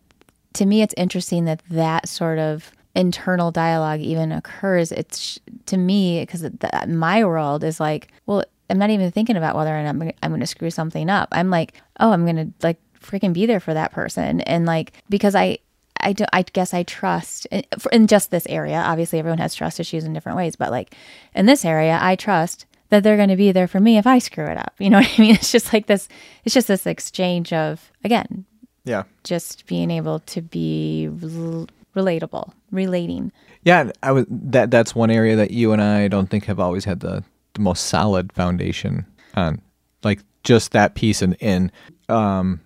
to 0.54 0.66
me 0.66 0.82
it's 0.82 0.94
interesting 0.96 1.46
that 1.46 1.64
that 1.70 2.08
sort 2.08 2.40
of 2.40 2.72
internal 2.94 3.52
dialogue 3.52 4.00
even 4.00 4.32
occurs. 4.32 4.92
It's 4.92 5.40
to 5.66 5.76
me 5.76 6.22
because 6.22 6.46
my 6.88 7.26
world 7.26 7.64
is 7.64 7.80
like 7.80 8.10
well 8.28 8.44
i'm 8.70 8.78
not 8.78 8.90
even 8.90 9.12
thinking 9.12 9.36
about 9.36 9.56
whether 9.56 9.78
or 9.78 9.84
not 9.84 9.90
i'm, 9.90 10.12
I'm 10.24 10.32
going 10.32 10.40
to 10.40 10.48
screw 10.48 10.70
something 10.70 11.10
up. 11.10 11.30
I'm 11.32 11.50
like 11.50 11.74
oh 12.00 12.12
i'm 12.12 12.26
going 12.26 12.38
to 12.38 12.54
like 12.62 12.78
freaking 13.06 13.34
be 13.34 13.46
there 13.46 13.60
for 13.60 13.74
that 13.74 13.92
person 13.92 14.42
and 14.42 14.66
like 14.66 14.92
because 15.10 15.36
i 15.36 15.58
I, 16.02 16.12
do, 16.14 16.26
I 16.34 16.42
guess 16.44 16.74
I 16.74 16.84
trust 16.84 17.48
in, 17.48 17.64
for- 17.80 17.90
in 17.92 18.06
just 18.06 18.30
this 18.30 18.46
area. 18.48 18.76
Obviously, 18.76 19.18
everyone 19.18 19.40
has 19.40 19.56
trust 19.56 19.80
issues 19.80 20.04
in 20.04 20.14
different 20.14 20.36
ways, 20.38 20.56
but 20.56 20.70
like 20.70 20.94
in 21.34 21.46
this 21.48 21.64
area, 21.66 21.98
I 22.00 22.16
trust 22.18 22.66
that 22.90 23.02
they're 23.02 23.16
going 23.16 23.30
to 23.30 23.36
be 23.38 23.52
there 23.54 23.68
for 23.68 23.80
me 23.80 23.98
if 23.98 24.06
I 24.06 24.20
screw 24.20 24.46
it 24.46 24.58
up. 24.58 24.74
You 24.80 24.90
know 24.92 25.00
what 25.00 25.10
I 25.18 25.22
mean? 25.22 25.34
It's 25.36 25.52
just 25.54 25.72
like 25.74 25.88
this. 25.88 26.08
It's 26.44 26.54
just 26.54 26.68
this 26.68 26.86
exchange 26.86 27.54
of 27.54 27.92
again, 28.04 28.46
Yeah. 28.84 29.04
just 29.24 29.66
being 29.68 29.90
able 29.90 30.20
to 30.20 30.42
be 30.42 31.08
rel- 31.10 31.70
relatable, 31.96 32.52
relating. 32.72 33.32
Yeah, 33.64 33.90
I 34.04 34.12
was 34.12 34.26
that. 34.30 34.70
That's 34.70 34.94
one 34.94 35.10
area 35.10 35.36
that 35.38 35.50
you 35.52 35.72
and 35.72 35.82
I 35.82 36.08
don't 36.10 36.30
think 36.30 36.46
have 36.46 36.60
always 36.60 36.84
had 36.86 37.00
the 37.00 37.24
the 37.54 37.62
most 37.62 37.86
solid 37.86 38.32
foundation 38.34 39.06
on, 39.34 39.62
like 40.04 40.20
just 40.44 40.72
that 40.74 40.94
piece 40.94 41.22
and 41.24 41.36
in. 41.40 41.72
Um, 42.10 42.60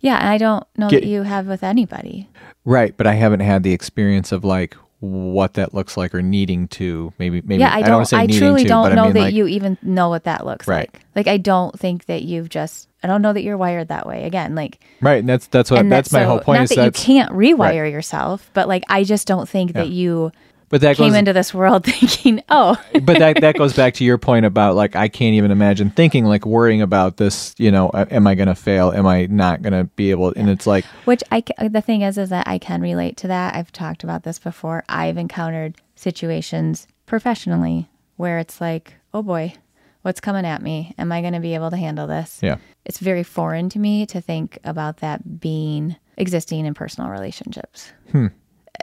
Yeah, 0.00 0.18
and 0.18 0.28
I 0.28 0.38
don't 0.38 0.64
know 0.76 0.88
Get- 0.88 1.02
that 1.02 1.08
you 1.08 1.22
have 1.22 1.46
with 1.46 1.62
anybody. 1.62 2.28
right, 2.64 2.94
but 2.96 3.06
I 3.06 3.14
haven't 3.14 3.40
had 3.40 3.62
the 3.62 3.72
experience 3.72 4.32
of 4.32 4.44
like 4.44 4.76
what 5.00 5.54
that 5.54 5.72
looks 5.72 5.96
like 5.96 6.14
or 6.14 6.20
needing 6.20 6.68
to 6.68 7.10
maybe 7.18 7.40
maybe 7.40 7.60
yeah, 7.60 7.74
I 7.74 7.80
don't, 7.80 8.12
I 8.12 8.26
needing 8.26 8.38
truly 8.38 8.62
to, 8.64 8.68
don't 8.68 8.94
know 8.94 9.04
I 9.04 9.04
mean 9.06 9.14
that 9.14 9.20
like, 9.20 9.34
you 9.34 9.46
even 9.46 9.78
know 9.80 10.10
what 10.10 10.24
that 10.24 10.44
looks 10.44 10.68
Right. 10.68 10.90
like. 10.92 11.00
Like 11.16 11.26
I 11.26 11.38
don't 11.38 11.78
think 11.78 12.04
that 12.06 12.22
you've 12.22 12.48
just. 12.50 12.86
I 13.02 13.06
don't 13.06 13.22
know 13.22 13.32
that 13.32 13.42
you're 13.42 13.56
wired 13.56 13.88
that 13.88 14.06
way. 14.06 14.24
Again, 14.24 14.54
like 14.54 14.78
right, 15.00 15.20
and 15.20 15.26
that's 15.28 15.46
that's 15.46 15.70
what 15.70 15.88
that's 15.88 16.12
my 16.12 16.20
so- 16.20 16.26
whole 16.28 16.40
point 16.40 16.58
Not 16.60 16.64
is 16.64 16.76
that 16.76 16.84
you 16.84 16.90
can't 16.92 17.32
rewire 17.32 17.90
yourself, 17.90 18.50
but 18.52 18.68
like 18.68 18.84
I 18.90 19.04
just 19.04 19.26
don't 19.26 19.48
think 19.48 19.72
that 19.72 19.88
you 19.88 20.32
but 20.70 20.80
that 20.80 20.96
came 20.96 21.10
goes 21.10 21.18
into 21.18 21.32
this 21.32 21.52
world 21.52 21.84
thinking, 21.86 22.42
oh, 22.48 22.80
but 23.02 23.18
that 23.18 23.40
that 23.42 23.56
goes 23.56 23.74
back 23.74 23.94
to 23.94 24.04
your 24.04 24.18
point 24.28 24.46
about 24.46 24.76
like 24.76 24.96
I 24.96 25.08
can't 25.08 25.34
even 25.34 25.50
imagine 25.50 25.90
thinking 25.90 26.24
like 26.24 26.46
worrying 26.46 26.80
about 26.80 27.18
this. 27.18 27.54
You 27.58 27.70
know, 27.70 27.90
am 27.92 28.26
I 28.26 28.34
going 28.34 28.48
to 28.48 28.54
fail? 28.54 28.92
Am 28.92 29.06
I 29.06 29.26
not 29.26 29.60
going 29.60 29.72
to 29.74 29.84
be 29.96 30.10
able? 30.10 30.32
And 30.34 30.48
it's 30.48 30.66
like 30.66 30.84
which 31.04 31.22
I 31.30 31.44
the 31.68 31.82
thing 31.82 32.02
is 32.02 32.16
is 32.16 32.30
that 32.30 32.48
I 32.48 32.58
can 32.58 32.80
relate 32.80 33.18
to 33.18 33.28
that. 33.28 33.54
I've 33.54 33.72
talked 33.72 34.04
about 34.04 34.22
this 34.22 34.38
before. 34.38 34.84
I've 34.88 35.18
encountered 35.18 35.76
situations 35.96 36.86
professionally 37.04 37.90
where 38.16 38.38
it's 38.38 38.60
like, 38.60 38.94
oh 39.12 39.22
boy, 39.22 39.54
what's 40.02 40.20
coming 40.20 40.46
at 40.46 40.62
me? 40.62 40.94
Am 40.98 41.10
I 41.10 41.20
going 41.20 41.32
to 41.32 41.40
be 41.40 41.54
able 41.54 41.70
to 41.70 41.76
handle 41.76 42.06
this? 42.06 42.38
yeah, 42.42 42.58
It's 42.84 42.98
very 42.98 43.22
foreign 43.22 43.68
to 43.70 43.78
me 43.78 44.06
to 44.06 44.20
think 44.20 44.58
about 44.64 44.98
that 44.98 45.40
being 45.40 45.96
existing 46.16 46.66
in 46.66 46.74
personal 46.74 47.10
relationships. 47.10 47.92
Hmm. 48.12 48.28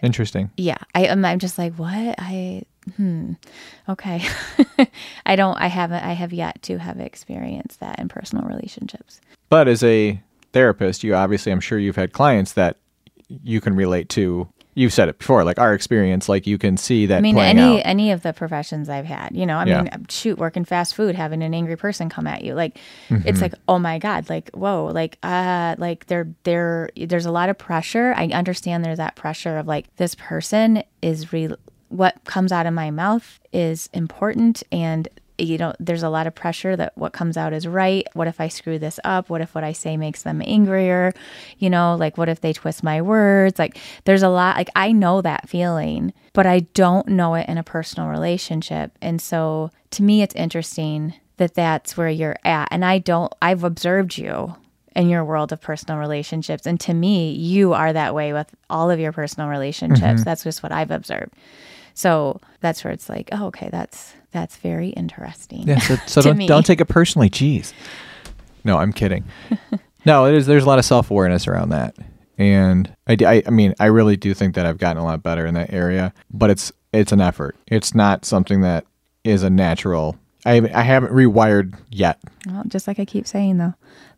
Interesting. 0.04 0.50
yeah 0.58 0.78
i 0.96 1.06
am 1.06 1.24
i'm 1.26 1.40
just 1.40 1.58
like 1.58 1.74
what 1.76 2.16
i 2.18 2.64
hmm 2.96 3.34
okay 3.90 4.22
i 5.26 5.36
don't 5.36 5.60
i 5.60 5.68
haven't 5.68 6.04
i 6.04 6.14
have 6.14 6.32
yet 6.32 6.62
to 6.62 6.78
have 6.78 7.00
experienced 7.00 7.80
that 7.80 8.00
in 8.00 8.08
personal 8.08 8.46
relationships 8.46 9.20
But 9.50 9.68
as 9.68 9.84
a 9.84 10.22
therapist, 10.54 11.04
you 11.04 11.14
obviously, 11.16 11.52
I'm 11.52 11.60
sure 11.60 11.78
you've 11.78 11.96
had 11.98 12.14
clients 12.14 12.54
that 12.54 12.78
you 13.28 13.62
can 13.62 13.76
relate 13.76 14.10
to. 14.10 14.48
You've 14.78 14.94
said 14.94 15.10
it 15.10 15.18
before, 15.18 15.44
like 15.44 15.58
our 15.58 15.74
experience, 15.74 16.30
like 16.30 16.46
you 16.46 16.58
can 16.60 16.78
see 16.78 17.08
that 17.08 17.18
i 17.18 17.22
mean 17.22 17.38
any 17.40 17.80
out. 17.80 17.82
any 17.84 18.12
of 18.12 18.22
the 18.22 18.32
professions 18.32 18.90
i've 18.90 19.06
had 19.06 19.36
you 19.36 19.46
know 19.46 19.58
i 19.58 19.66
Yeah. 19.66 19.82
mean 19.82 20.06
shoot 20.08 20.38
working 20.38 20.64
fast 20.66 20.94
food 20.94 21.16
having 21.16 21.42
an 21.42 21.54
angry 21.54 21.76
person 21.76 22.10
come 22.10 22.28
at 22.28 22.44
you 22.44 22.54
like 22.54 22.78
Mm-hmm. 23.10 23.28
it's 23.28 23.42
like 23.42 23.54
oh 23.68 23.80
my 23.80 23.98
god 23.98 24.30
like 24.30 24.52
whoa 24.52 24.92
like 24.94 25.18
uh 25.24 25.76
like 25.80 26.06
there 26.08 26.28
there 26.44 26.90
there's 26.96 27.26
a 27.26 27.32
lot 27.32 27.50
of 27.50 27.58
pressure 27.58 28.14
i 28.16 28.28
understand 28.28 28.86
there's 28.86 28.98
that 29.00 29.16
pressure 29.16 29.58
of 29.58 29.66
like 29.66 29.94
this 29.96 30.14
person 30.16 30.84
is 31.02 31.34
re 31.34 31.50
what 31.90 32.24
comes 32.26 32.52
out 32.52 32.66
of 32.68 32.74
my 32.74 32.92
mouth 32.92 33.40
is 33.54 33.90
important 33.94 34.62
and 34.72 35.08
you 35.38 35.58
know 35.58 35.74
there's 35.80 36.04
a 36.04 36.10
lot 36.10 36.28
of 36.28 36.36
pressure 36.36 36.76
that 36.76 36.98
what 36.98 37.14
comes 37.14 37.38
out 37.38 37.54
is 37.54 37.68
right. 37.68 38.08
What 38.14 38.28
if 38.28 38.42
i 38.42 38.48
screw 38.48 38.80
this 38.80 39.00
up? 39.04 39.30
What 39.30 39.42
if 39.42 39.54
what 39.56 39.64
i 39.64 39.72
say 39.72 39.98
makes 39.98 40.24
them 40.24 40.42
angrier? 40.46 41.14
You 41.60 41.70
know 41.70 41.96
like 41.96 42.18
what 42.18 42.30
if 42.30 42.42
they 42.42 42.54
twist 42.54 42.84
my 42.84 43.02
words? 43.02 43.60
Like 43.60 43.78
there's 44.06 44.24
a 44.24 44.30
lot 44.30 44.58
like 44.58 44.70
i 44.76 44.92
know 44.92 45.22
that 45.22 45.50
feeling 45.50 46.14
but 46.34 46.46
i 46.46 46.62
don't 46.74 47.08
know 47.08 47.36
it 47.36 47.48
in 47.50 47.58
a 47.58 47.64
personal 47.64 48.10
relationship. 48.10 48.92
And 49.02 49.22
so 49.22 49.72
to 49.92 50.04
me 50.04 50.22
it's 50.22 50.36
interesting 50.36 51.14
that 51.38 51.54
that's 51.54 51.96
where 51.96 52.10
you're 52.10 52.38
at. 52.44 52.68
And 52.72 52.84
i 52.84 52.98
don't 53.00 53.34
i've 53.42 53.64
observed 53.64 54.18
you 54.18 54.56
in 54.96 55.10
your 55.10 55.24
world 55.24 55.52
of 55.52 55.62
personal 55.62 56.00
relationships. 56.00 56.66
And 56.66 56.80
to 56.82 56.94
me 56.94 57.32
you 57.32 57.74
are 57.74 57.94
that 57.94 58.16
way 58.16 58.34
with 58.34 58.54
all 58.70 58.90
of 58.90 59.00
your 59.00 59.12
personal 59.12 59.50
relationships. 59.50 60.02
Mm-hmm. 60.02 60.24
That's 60.24 60.44
just 60.44 60.64
what 60.64 60.72
i've 60.72 60.92
observed 60.92 61.34
so 61.98 62.40
that's 62.62 62.84
where 62.84 62.94
it's 62.94 63.10
like, 63.10 63.30
oh, 63.32 63.48
okay, 63.48 63.70
that's 63.72 64.14
that's 64.30 64.56
very 64.58 64.90
interesting. 64.90 65.68
Yeah, 65.68 65.80
so, 65.80 65.96
so 66.06 66.22
don't 66.22 66.38
me. 66.38 66.46
don't 66.46 66.64
take 66.64 66.80
it 66.80 66.86
personally. 66.86 67.28
Jeez. 67.28 67.74
No, 68.64 68.78
I'm 68.78 68.94
kidding. 68.94 69.24
no, 70.06 70.26
it 70.28 70.36
is. 70.36 70.46
There's 70.46 70.64
a 70.64 70.68
lot 70.68 70.78
of 70.78 70.86
self 70.86 71.10
awareness 71.10 71.48
around 71.48 71.70
that, 71.70 71.96
and 72.38 72.94
I 73.08 73.42
I 73.48 73.50
mean, 73.50 73.74
I 73.80 73.88
really 73.88 74.16
do 74.16 74.36
think 74.36 74.54
that 74.54 74.68
I've 74.68 74.78
gotten 74.78 75.02
a 75.02 75.06
lot 75.06 75.24
better 75.24 75.48
in 75.48 75.56
that 75.56 75.74
area. 75.74 76.14
But 76.32 76.52
it's 76.52 76.72
it's 76.94 77.12
an 77.12 77.20
effort. 77.20 77.56
It's 77.66 77.96
not 77.96 78.26
something 78.26 78.62
that 78.62 78.86
is 79.24 79.42
a 79.42 79.50
natural. 79.50 80.18
I 80.46 80.54
haven't- 80.54 80.76
I 80.76 80.84
haven't 80.84 81.12
rewired 81.14 81.74
yet. 81.90 82.20
Well, 82.46 82.64
just 82.68 82.88
like 82.88 83.00
I 83.00 83.06
keep 83.06 83.26
saying 83.26 83.58
though, 83.58 83.74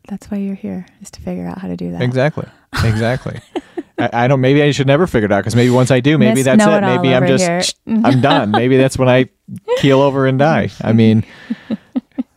that's 0.10 0.30
why 0.30 0.38
you're 0.38 0.54
here 0.54 0.86
is 1.02 1.10
to 1.12 1.22
figure 1.22 1.48
out 1.48 1.60
how 1.60 1.70
to 1.70 1.78
do 1.78 1.94
that. 1.94 2.02
Exactly. 2.02 2.46
Exactly. 2.84 3.40
I, 4.00 4.10
I 4.14 4.28
don't. 4.28 4.41
Maybe 4.41 4.64
I 4.64 4.72
should 4.72 4.88
never 4.88 5.08
figure 5.08 5.26
it 5.26 5.32
out 5.32 5.39
because 5.39 5.56
maybe 5.56 5.70
once 5.70 5.91
I 5.91 6.00
do, 6.00 6.18
maybe 6.18 6.36
Miss 6.36 6.45
that's 6.45 6.64
it. 6.64 6.82
Maybe 6.82 7.14
I'm 7.14 7.28
just. 7.28 7.76
I'm 7.88 8.22
done. 8.22 8.52
Maybe 8.52 8.78
that's 8.78 8.97
when 8.97 9.10
I 9.10 9.30
keel 9.78 10.02
over 10.02 10.26
and 10.26 10.39
die. 10.39 10.70
I 10.82 10.93
mean, 10.93 11.24
if 11.70 11.78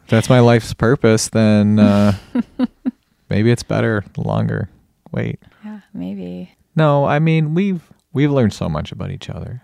that's 0.09 0.29
my 0.29 0.41
life's 0.41 0.75
purpose. 0.75 1.29
Then 1.29 1.79
uh, 1.79 2.17
maybe 3.31 3.51
it's 3.51 3.63
better 3.63 4.05
longer. 4.17 4.69
Wait. 5.13 5.41
Yeah, 5.65 5.81
maybe. 5.95 6.55
No, 6.75 7.05
I 7.05 7.19
mean 7.19 7.55
we've 7.55 7.83
we've 8.13 8.31
learned 8.31 8.55
so 8.55 8.69
much 8.69 8.93
about 8.93 9.11
each 9.11 9.31
other. 9.31 9.63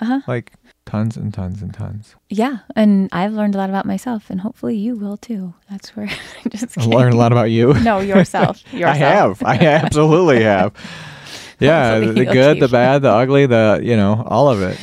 Uh-huh. 0.00 0.20
Like 0.26 0.52
tons 0.86 1.16
and 1.16 1.32
tons 1.32 1.62
and 1.62 1.72
tons. 1.72 2.16
Yeah, 2.28 2.58
and 2.74 3.08
I've 3.12 3.32
learned 3.32 3.54
a 3.54 3.58
lot 3.58 3.68
about 3.70 3.86
myself, 3.86 4.28
and 4.30 4.40
hopefully 4.40 4.76
you 4.76 4.96
will 4.96 5.16
too. 5.16 5.54
That's 5.70 5.94
where 5.96 6.06
I'm 6.44 6.50
just 6.50 6.76
I 6.76 6.82
kidding. 6.82 6.90
learned 6.98 7.14
a 7.14 7.16
lot 7.18 7.32
about 7.32 7.50
you. 7.50 7.74
No, 7.74 8.00
yourself. 8.00 8.62
yourself. 8.72 9.42
I 9.44 9.54
have. 9.54 9.62
I 9.62 9.66
absolutely 9.84 10.42
have. 10.42 10.72
Yeah, 11.58 11.98
the, 12.00 12.24
good, 12.24 12.58
the 12.60 12.68
bad, 12.68 13.02
the 13.02 13.10
ugly, 13.10 13.46
the 13.46 13.80
you 13.82 13.94
know, 13.96 14.24
all 14.26 14.48
of 14.48 14.62
it, 14.62 14.78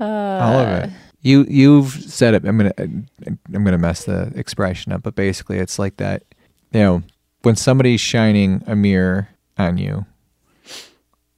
Uh, 0.00 0.04
all 0.04 0.58
of 0.58 0.84
it. 0.84 0.90
You 1.20 1.44
you've 1.48 1.90
said 1.90 2.34
it. 2.34 2.44
I'm 2.46 2.56
gonna 2.56 2.72
I'm 2.78 3.64
gonna 3.64 3.76
mess 3.78 4.04
the 4.04 4.32
expression 4.34 4.92
up, 4.92 5.02
but 5.02 5.14
basically, 5.14 5.58
it's 5.58 5.78
like 5.78 5.96
that. 5.98 6.22
You 6.72 6.80
know, 6.80 7.02
when 7.42 7.56
somebody's 7.56 8.00
shining 8.00 8.62
a 8.66 8.74
mirror 8.76 9.28
on 9.58 9.76
you, 9.78 10.06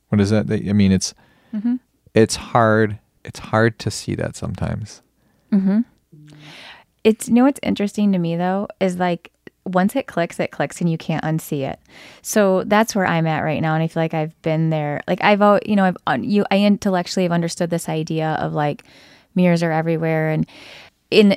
what 0.08 0.20
is 0.20 0.30
that? 0.30 0.46
that- 0.48 0.68
I 0.68 0.72
mean, 0.72 0.92
it's 0.92 1.14
Mm-hmm. 1.54 1.76
it's 2.14 2.36
hard. 2.36 2.98
It's 3.30 3.38
hard 3.38 3.78
to 3.78 3.92
see 3.92 4.16
that 4.16 4.34
sometimes. 4.34 5.02
Mm-hmm. 5.52 5.82
It's 7.04 7.28
you 7.28 7.34
know 7.34 7.44
what's 7.44 7.60
interesting 7.62 8.10
to 8.10 8.18
me 8.18 8.34
though 8.34 8.66
is 8.80 8.96
like 8.96 9.30
once 9.64 9.94
it 9.94 10.08
clicks, 10.08 10.40
it 10.40 10.50
clicks, 10.50 10.80
and 10.80 10.90
you 10.90 10.98
can't 10.98 11.22
unsee 11.22 11.60
it. 11.60 11.78
So 12.22 12.64
that's 12.64 12.96
where 12.96 13.06
I'm 13.06 13.28
at 13.28 13.44
right 13.44 13.62
now, 13.62 13.74
and 13.74 13.84
I 13.84 13.86
feel 13.86 14.02
like 14.02 14.14
I've 14.14 14.42
been 14.42 14.70
there. 14.70 15.00
Like 15.06 15.22
I've, 15.22 15.40
you 15.64 15.76
know, 15.76 15.94
I've 16.06 16.24
you, 16.24 16.44
I 16.50 16.58
intellectually 16.58 17.22
have 17.22 17.30
understood 17.30 17.70
this 17.70 17.88
idea 17.88 18.30
of 18.40 18.52
like 18.52 18.82
mirrors 19.36 19.62
are 19.62 19.70
everywhere, 19.70 20.30
and 20.30 20.44
in 21.12 21.36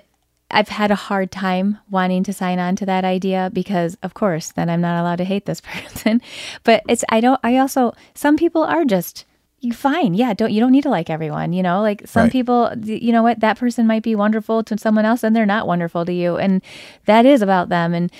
I've 0.49 0.69
had 0.69 0.89
a 0.89 0.95
hard 0.95 1.31
time 1.31 1.77
wanting 1.91 2.23
to 2.23 2.33
sign 2.33 2.57
on 2.57 2.75
to 2.77 2.87
that 2.87 3.05
idea 3.05 3.51
because 3.53 3.97
of 4.01 4.15
course 4.15 4.51
then 4.51 4.67
I'm 4.67 4.81
not 4.81 4.99
allowed 4.99 5.17
to 5.17 5.25
hate 5.25 5.45
this 5.45 5.61
person. 5.83 6.23
But 6.63 6.81
it's 6.89 7.05
I 7.09 7.19
don't 7.19 7.39
I 7.43 7.57
also 7.57 7.93
some 8.15 8.35
people 8.35 8.63
are 8.63 8.83
just 8.83 9.25
you 9.63 9.73
fine. 9.73 10.13
Yeah, 10.13 10.33
don't 10.33 10.51
you 10.51 10.59
don't 10.59 10.71
need 10.71 10.83
to 10.83 10.89
like 10.89 11.09
everyone, 11.09 11.53
you 11.53 11.63
know? 11.63 11.81
Like 11.81 12.05
some 12.05 12.23
Right. 12.23 12.31
people 12.31 12.71
you 12.83 13.11
know 13.11 13.23
what, 13.23 13.39
that 13.39 13.57
person 13.57 13.87
might 13.87 14.03
be 14.03 14.15
wonderful 14.15 14.63
to 14.65 14.77
someone 14.77 15.05
else 15.05 15.23
and 15.23 15.35
they're 15.35 15.45
not 15.45 15.67
wonderful 15.67 16.05
to 16.05 16.13
you 16.13 16.37
and 16.37 16.61
that 17.05 17.25
is 17.25 17.41
about 17.41 17.69
them 17.69 17.93
and 17.93 18.11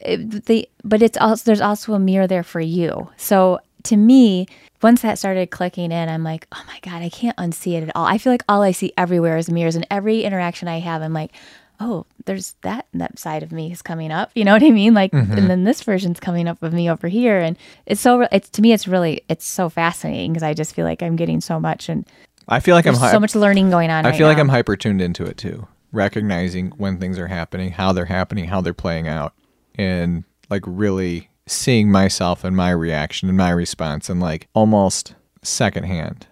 it, 0.00 0.46
they 0.46 0.66
but 0.84 1.02
it's 1.02 1.16
also 1.18 1.44
there's 1.44 1.60
also 1.60 1.94
a 1.94 1.98
mirror 1.98 2.26
there 2.26 2.42
for 2.42 2.60
you. 2.60 3.08
So 3.16 3.60
to 3.84 3.96
me, 3.96 4.46
once 4.82 5.02
that 5.02 5.18
started 5.18 5.50
clicking 5.50 5.92
in, 5.92 6.08
I'm 6.08 6.24
like, 6.24 6.46
oh 6.52 6.62
my 6.66 6.78
God, 6.82 7.02
I 7.02 7.08
can't 7.08 7.36
unsee 7.36 7.76
it 7.80 7.88
at 7.88 7.94
all. 7.94 8.04
I 8.04 8.18
feel 8.18 8.32
like 8.32 8.42
all 8.48 8.62
I 8.62 8.72
see 8.72 8.92
everywhere 8.98 9.36
is 9.36 9.50
mirrors, 9.50 9.76
and 9.76 9.86
every 9.90 10.22
interaction 10.22 10.66
I 10.68 10.80
have, 10.80 11.02
I'm 11.02 11.12
like, 11.12 11.32
oh, 11.80 12.06
there's 12.24 12.54
that 12.62 12.86
that 12.94 13.18
side 13.18 13.42
of 13.42 13.52
me 13.52 13.72
is 13.72 13.82
coming 13.82 14.10
up. 14.10 14.30
You 14.34 14.44
know 14.44 14.52
what 14.52 14.62
I 14.62 14.70
mean? 14.70 14.94
Like, 14.94 15.12
and 15.12 15.50
then 15.50 15.64
this 15.64 15.82
version's 15.82 16.20
coming 16.20 16.48
up 16.48 16.62
of 16.62 16.72
me 16.72 16.90
over 16.90 17.08
here, 17.08 17.40
and 17.40 17.56
it's 17.86 18.00
so. 18.00 18.26
It's 18.32 18.48
to 18.50 18.62
me, 18.62 18.72
it's 18.72 18.88
really 18.88 19.22
it's 19.28 19.46
so 19.46 19.68
fascinating 19.68 20.32
because 20.32 20.42
I 20.42 20.54
just 20.54 20.74
feel 20.74 20.84
like 20.84 21.02
I'm 21.02 21.16
getting 21.16 21.40
so 21.40 21.58
much, 21.60 21.88
and 21.88 22.06
I 22.48 22.60
feel 22.60 22.74
like 22.74 22.86
I'm. 22.86 22.94
hy- 22.94 23.10
so 23.10 23.20
much 23.20 23.34
learning 23.34 23.70
going 23.70 23.90
on. 23.90 24.06
I 24.06 24.10
right 24.10 24.18
feel 24.18 24.26
like 24.26 24.36
now. 24.38 24.42
I'm 24.42 24.48
hyper 24.48 24.76
tuned 24.76 25.00
into 25.00 25.24
it 25.24 25.36
too, 25.36 25.66
recognizing 25.92 26.70
when 26.76 26.98
things 26.98 27.18
are 27.18 27.28
happening, 27.28 27.72
how 27.72 27.92
they're 27.92 28.04
happening, 28.06 28.46
how 28.46 28.60
they're 28.60 28.74
playing 28.74 29.08
out, 29.08 29.34
and 29.76 30.24
like 30.50 30.62
really 30.66 31.28
seeing 31.46 31.90
myself 31.90 32.42
and 32.44 32.56
my 32.56 32.70
reaction 32.70 33.28
and 33.28 33.38
my 33.38 33.50
response 33.50 34.08
and 34.10 34.20
like 34.20 34.48
almost 34.54 35.14
secondhand. 35.42 36.26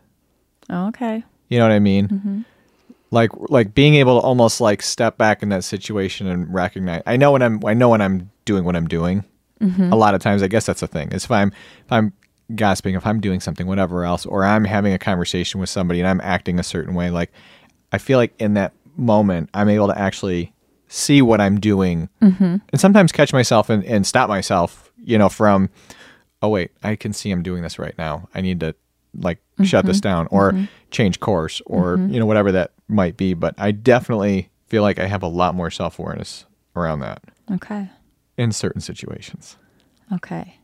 Oh, 0.70 0.88
okay. 0.88 1.22
You 1.49 1.59
know 1.59 1.64
what 1.66 1.72
I 1.72 1.78
mean? 1.78 2.09
Mm-hmm. 2.09 2.40
Like 3.15 3.31
like 3.49 3.75
being 3.75 3.95
able 3.95 4.21
to 4.21 4.27
almost 4.27 4.61
like 4.61 4.83
step 4.83 5.17
back 5.19 5.43
in 5.43 5.49
that 5.51 5.65
situation 5.65 6.27
and 6.27 6.53
recognize. 6.53 7.03
I 7.07 7.17
know 7.17 7.33
when 7.33 7.43
I'm 7.43 7.61
I 7.65 7.75
know 7.75 7.89
when 7.89 8.01
I'm 8.01 8.31
doing 8.45 8.65
what 8.65 8.77
I'm 8.77 8.89
doing. 8.89 9.25
Mm-hmm. 9.61 9.93
A 9.93 9.97
lot 9.97 10.15
of 10.15 10.21
times, 10.21 10.43
I 10.43 10.49
guess 10.49 10.67
that's 10.67 10.81
the 10.81 10.87
thing. 10.87 11.12
Is 11.12 11.25
if 11.25 11.31
I'm 11.31 11.49
if 11.87 11.93
I'm 11.93 12.12
gossiping, 12.55 12.95
if 12.95 13.07
I'm 13.07 13.21
doing 13.21 13.41
something, 13.41 13.67
whatever 13.67 14.05
else, 14.05 14.27
or 14.27 14.45
I'm 14.45 14.65
having 14.65 14.93
a 14.93 14.99
conversation 14.99 15.61
with 15.61 15.71
somebody 15.71 16.01
and 16.01 16.09
I'm 16.09 16.21
acting 16.23 16.59
a 16.59 16.62
certain 16.62 16.95
way, 16.95 17.09
like 17.11 17.31
I 17.93 17.99
feel 17.99 18.19
like 18.19 18.35
in 18.39 18.55
that 18.55 18.73
moment, 18.97 19.49
I'm 19.55 19.69
able 19.69 19.87
to 19.89 19.99
actually 19.99 20.53
see 20.89 21.23
what 21.23 21.41
I'm 21.41 21.59
doing 21.61 22.09
Mm-hmm. 22.21 22.57
and 22.71 22.81
sometimes 22.81 23.12
catch 23.12 23.33
myself 23.33 23.71
and, 23.71 23.85
and 23.85 24.07
stop 24.07 24.29
myself, 24.29 24.93
you 25.03 25.17
know, 25.19 25.29
from, 25.29 25.71
oh, 26.43 26.49
wait, 26.51 26.71
I 26.83 26.97
can 26.97 27.12
see 27.12 27.31
I'm 27.31 27.43
doing 27.43 27.62
this 27.62 27.79
right 27.79 27.97
now. 27.97 28.29
I 28.35 28.41
need 28.43 28.61
to 28.61 28.75
like 29.19 29.39
shut 29.62 29.85
Mm-hmm. 29.85 29.89
this 29.89 30.01
down 30.01 30.29
or 30.31 30.55
change 30.91 31.21
course 31.21 31.62
or, 31.67 31.97
you 32.11 32.19
know, 32.21 32.27
whatever 32.27 32.53
that 32.53 32.73
might 32.89 33.16
be. 33.16 33.35
But 33.35 33.55
I 33.59 33.72
definitely 33.72 34.51
feel 34.66 34.82
like 34.82 34.99
I 34.99 35.07
have 35.07 35.22
a 35.22 35.28
lot 35.28 35.55
more 35.55 35.70
self 35.70 35.99
awareness 35.99 36.47
around 36.76 37.01
that 37.01 37.22
Okay. 37.51 37.89
in 38.37 38.53
certain 38.53 38.80
situations. 38.80 39.57
Okay. 40.12 40.57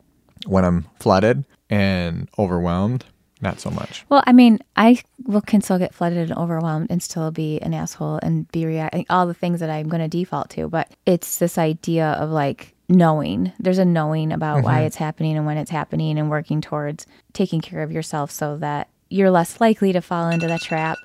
When 0.46 0.64
I'm 0.64 0.86
flooded 0.98 1.44
and 1.68 2.28
overwhelmed, 2.38 3.04
not 3.42 3.60
so 3.60 3.70
much. 3.70 4.04
Well, 4.08 4.22
I 4.26 4.32
mean, 4.32 4.58
I 4.76 5.02
will 5.24 5.40
can 5.40 5.60
still 5.62 5.78
get 5.78 5.94
flooded 5.94 6.30
and 6.30 6.38
overwhelmed 6.38 6.88
and 6.90 7.02
still 7.02 7.30
be 7.30 7.58
an 7.60 7.72
asshole 7.72 8.20
and 8.22 8.50
be 8.52 8.66
reacting 8.66 9.06
all 9.08 9.26
the 9.26 9.34
things 9.34 9.60
that 9.60 9.70
I'm 9.70 9.88
going 9.88 10.02
to 10.02 10.08
default 10.08 10.50
to. 10.50 10.68
But 10.68 10.90
it's 11.06 11.38
this 11.38 11.56
idea 11.56 12.08
of 12.12 12.30
like 12.30 12.74
knowing. 12.88 13.52
There's 13.58 13.78
a 13.78 13.84
knowing 13.84 14.32
about 14.32 14.62
why 14.62 14.76
mm-hmm. 14.78 14.86
it's 14.86 14.96
happening 14.96 15.36
and 15.36 15.46
when 15.46 15.56
it's 15.56 15.70
happening, 15.70 16.18
and 16.18 16.28
working 16.28 16.60
towards 16.60 17.06
taking 17.32 17.60
care 17.60 17.82
of 17.82 17.92
yourself 17.92 18.30
so 18.30 18.58
that 18.58 18.88
you're 19.10 19.30
less 19.30 19.60
likely 19.60 19.92
to 19.92 20.00
fall 20.00 20.28
into 20.28 20.46
the 20.46 20.58
trap. 20.58 20.96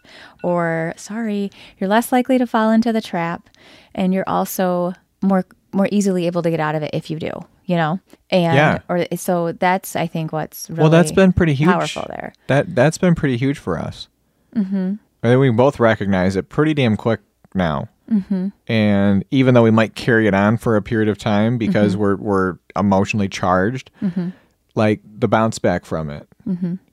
Or 0.44 0.94
sorry, 0.96 1.52
you're 1.80 1.90
less 1.90 2.12
likely 2.12 2.38
to 2.38 2.48
fall 2.48 2.72
into 2.72 2.94
the 2.94 3.02
trap, 3.02 3.50
and 3.94 4.14
you're 4.14 4.28
also 4.28 4.94
more 5.22 5.46
more 5.74 5.90
easily 5.92 6.26
able 6.28 6.42
to 6.44 6.50
get 6.50 6.60
out 6.62 6.76
of 6.76 6.84
it 6.84 6.92
if 6.94 7.10
you 7.10 7.20
do. 7.20 7.32
You 7.66 7.78
know, 7.78 8.00
and 8.30 8.56
Yeah. 8.56 8.80
or 8.88 9.06
so 9.18 9.52
that's 9.54 9.96
I 9.96 10.06
think 10.08 10.32
what's 10.32 10.70
really 10.70 10.82
well, 10.82 10.90
that's 10.92 11.12
been 11.12 11.34
pretty 11.34 11.56
huge. 11.56 11.70
powerful 11.70 12.06
there. 12.10 12.32
That 12.48 12.76
that's 12.76 12.98
been 13.00 13.16
pretty 13.16 13.38
huge 13.38 13.58
for 13.58 13.78
us. 13.80 14.08
Mm-hmm. 14.56 14.94
I 15.24 15.28
think 15.28 15.42
we 15.42 15.50
both 15.50 15.80
recognize 15.80 16.36
it 16.36 16.50
pretty 16.50 16.76
damn 16.76 16.96
quick 16.96 17.22
now. 17.56 17.90
Mm-hmm. 18.12 18.50
And 18.68 19.26
even 19.32 19.56
though 19.56 19.64
we 19.64 19.72
might 19.72 19.96
carry 19.96 20.28
it 20.28 20.36
on 20.36 20.58
for 20.58 20.76
a 20.76 20.82
period 20.84 21.10
of 21.10 21.18
time 21.18 21.58
because 21.58 21.98
we're 21.98 22.18
we're 22.18 22.58
emotionally 22.76 23.28
charged, 23.28 23.90
like 24.76 25.02
the 25.04 25.28
bounce 25.28 25.58
back 25.58 25.86
from 25.86 26.12
it 26.12 26.28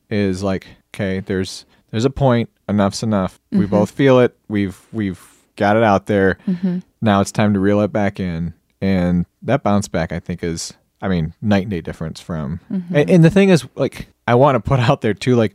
is 0.08 0.42
like 0.42 0.66
okay. 0.94 1.20
There's 1.20 1.64
there's 1.90 2.04
a 2.04 2.10
point. 2.10 2.50
Enough's 2.68 3.02
enough. 3.02 3.40
We 3.50 3.60
mm-hmm. 3.60 3.70
both 3.70 3.90
feel 3.90 4.20
it. 4.20 4.36
We've 4.48 4.80
we've 4.92 5.20
got 5.56 5.76
it 5.76 5.82
out 5.82 6.06
there. 6.06 6.38
Mm-hmm. 6.46 6.78
Now 7.00 7.20
it's 7.20 7.32
time 7.32 7.54
to 7.54 7.60
reel 7.60 7.80
it 7.80 7.92
back 7.92 8.20
in. 8.20 8.54
And 8.80 9.26
that 9.42 9.62
bounce 9.62 9.88
back, 9.88 10.12
I 10.12 10.18
think, 10.18 10.42
is 10.42 10.74
I 11.00 11.08
mean 11.08 11.34
night 11.42 11.62
and 11.62 11.70
day 11.70 11.80
difference 11.80 12.20
from. 12.20 12.60
Mm-hmm. 12.70 12.96
And, 12.96 13.10
and 13.10 13.24
the 13.24 13.30
thing 13.30 13.48
is, 13.48 13.66
like, 13.74 14.08
I 14.26 14.34
want 14.34 14.56
to 14.56 14.60
put 14.60 14.80
out 14.80 15.00
there 15.02 15.14
too, 15.14 15.36
like, 15.36 15.52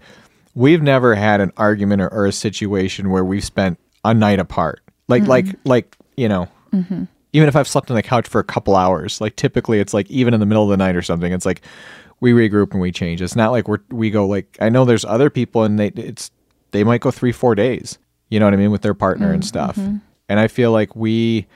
we've 0.56 0.82
never 0.82 1.16
had 1.16 1.42
an 1.42 1.52
argument 1.58 2.02
or, 2.02 2.10
or 2.10 2.26
a 2.26 2.32
situation 2.32 3.10
where 3.10 3.26
we've 3.26 3.44
spent 3.44 3.80
a 4.06 4.14
night 4.14 4.40
apart. 4.40 4.82
Like, 5.08 5.26
like, 5.28 5.46
like, 5.64 5.96
you 6.16 6.30
know. 6.30 6.48
Even 7.34 7.50
if 7.50 7.56
I've 7.56 7.68
slept 7.68 7.92
on 7.92 7.96
the 7.96 8.04
couch 8.04 8.28
for 8.28 8.40
a 8.40 8.44
couple 8.44 8.76
hours, 8.76 9.20
like 9.20 9.36
typically 9.36 9.80
it's 9.80 9.94
like 9.94 10.10
even 10.10 10.34
in 10.34 10.40
the 10.40 10.46
middle 10.46 10.64
of 10.64 10.70
the 10.70 10.78
night 10.78 10.96
or 10.96 11.02
something, 11.02 11.32
it's 11.32 11.46
like 11.46 11.62
we 12.20 12.32
regroup 12.32 12.72
and 12.72 12.82
we 12.82 12.91
change. 12.91 13.22
It's 13.22 13.36
not 13.36 13.51
like 13.51 13.68
we're 13.68 13.80
we 13.89 14.09
go 14.09 14.28
like 14.28 14.57
I 14.59 14.70
know 14.70 14.86
there's 14.86 15.05
other 15.05 15.30
people 15.30 15.63
and 15.63 15.80
they 15.80 15.88
it's 15.89 16.32
they 16.72 16.84
might 16.84 17.01
go 17.01 17.11
three 17.11 17.32
four 17.32 17.55
days. 17.55 17.97
You 18.30 18.39
know 18.39 18.45
what 18.45 18.53
I 18.53 18.57
mean 18.57 18.72
with 18.72 18.82
their 18.82 18.93
partner 18.93 19.32
and 19.32 19.41
mm-hmm. 19.41 19.47
stuff. 19.47 19.76
Mm-hmm. 19.76 19.97
And 20.30 20.39
I 20.39 20.47
feel 20.47 20.72
like 20.72 20.95
we 20.95 21.47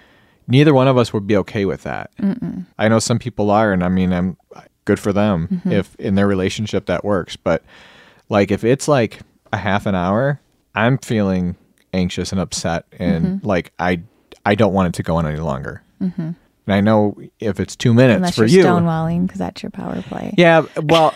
neither 0.47 0.73
one 0.73 0.87
of 0.87 0.97
us 0.97 1.13
would 1.13 1.27
be 1.27 1.35
okay 1.37 1.65
with 1.65 1.83
that. 1.83 2.11
I 2.77 2.87
know 2.87 2.99
some 2.99 3.19
people 3.19 3.49
are, 3.51 3.73
and 3.73 3.83
I 3.83 3.89
mean 3.89 4.13
I'm 4.13 4.37
good 4.85 4.99
for 4.99 5.13
them 5.13 5.47
mm-hmm. 5.51 5.71
if 5.71 5.95
in 5.95 6.15
their 6.15 6.27
relationship 6.27 6.85
that 6.85 7.03
works. 7.03 7.35
But 7.35 7.63
like 8.29 8.51
if 8.51 8.63
it's 8.63 8.87
like 8.87 9.19
a 9.51 9.57
half 9.57 9.85
an 9.85 9.95
hour, 9.95 10.39
I'm 10.75 10.97
feeling 10.99 11.55
anxious 11.93 12.31
and 12.31 12.39
upset, 12.39 12.85
and 12.99 13.43
like 13.43 13.73
I 13.79 14.01
I 14.45 14.55
don't 14.55 14.73
want 14.73 14.89
it 14.89 14.93
to 14.95 15.03
go 15.03 15.15
on 15.17 15.25
any 15.25 15.39
longer. 15.39 15.83
And 16.67 16.75
I 16.75 16.81
know 16.81 17.17
if 17.39 17.59
it's 17.59 17.75
two 17.75 17.93
minutes 17.93 18.17
Unless 18.17 18.35
for 18.35 18.45
you're 18.45 18.63
you, 18.63 18.69
stonewalling 18.69 19.23
because 19.23 19.39
that's 19.39 19.63
your 19.63 19.71
power 19.71 20.01
play. 20.03 20.33
yeah, 20.37 20.65
well, 20.83 21.13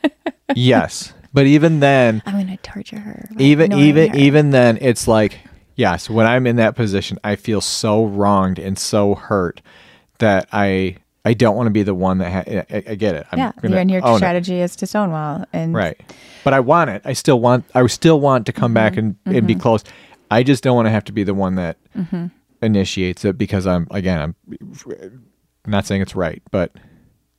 yes, 0.54 1.12
but 1.32 1.46
even 1.46 1.80
then, 1.80 2.22
I'm 2.26 2.34
gonna 2.34 2.56
torture 2.58 2.98
her. 2.98 3.28
even 3.38 3.72
even 3.72 4.10
her. 4.10 4.16
even 4.16 4.50
then, 4.50 4.78
it's 4.80 5.06
like 5.06 5.38
yes, 5.76 6.08
when 6.08 6.26
I'm 6.26 6.46
in 6.46 6.56
that 6.56 6.74
position, 6.74 7.18
I 7.22 7.36
feel 7.36 7.60
so 7.60 8.04
wronged 8.04 8.58
and 8.58 8.78
so 8.78 9.14
hurt 9.14 9.60
that 10.18 10.48
I 10.52 10.96
I 11.24 11.34
don't 11.34 11.56
want 11.56 11.66
to 11.66 11.70
be 11.70 11.82
the 11.82 11.94
one 11.94 12.18
that 12.18 12.32
ha- 12.32 12.64
I, 12.70 12.92
I 12.92 12.94
get 12.94 13.14
it. 13.14 13.26
I'm 13.30 13.38
yeah, 13.38 13.52
gonna 13.60 13.76
and 13.76 13.90
your 13.90 14.00
it. 14.02 14.16
strategy 14.16 14.60
is 14.60 14.76
to 14.76 14.86
stonewall 14.86 15.44
and 15.52 15.74
right? 15.74 16.00
But 16.44 16.54
I 16.54 16.60
want 16.60 16.90
it. 16.90 17.02
I 17.04 17.12
still 17.12 17.40
want. 17.40 17.66
I 17.74 17.86
still 17.86 18.20
want 18.20 18.46
to 18.46 18.52
come 18.52 18.72
back 18.72 18.94
mm-hmm. 18.94 19.12
and, 19.26 19.36
and 19.36 19.46
be 19.46 19.54
mm-hmm. 19.54 19.60
close. 19.60 19.84
I 20.30 20.42
just 20.42 20.62
don't 20.62 20.76
want 20.76 20.86
to 20.86 20.90
have 20.90 21.04
to 21.04 21.12
be 21.12 21.24
the 21.24 21.34
one 21.34 21.56
that 21.56 21.76
mm-hmm. 21.96 22.26
Initiates 22.62 23.24
it 23.24 23.38
because 23.38 23.66
I'm 23.66 23.86
again 23.90 24.20
I'm 24.20 24.34
not 25.66 25.86
saying 25.86 26.02
it's 26.02 26.14
right, 26.16 26.42
but 26.50 26.72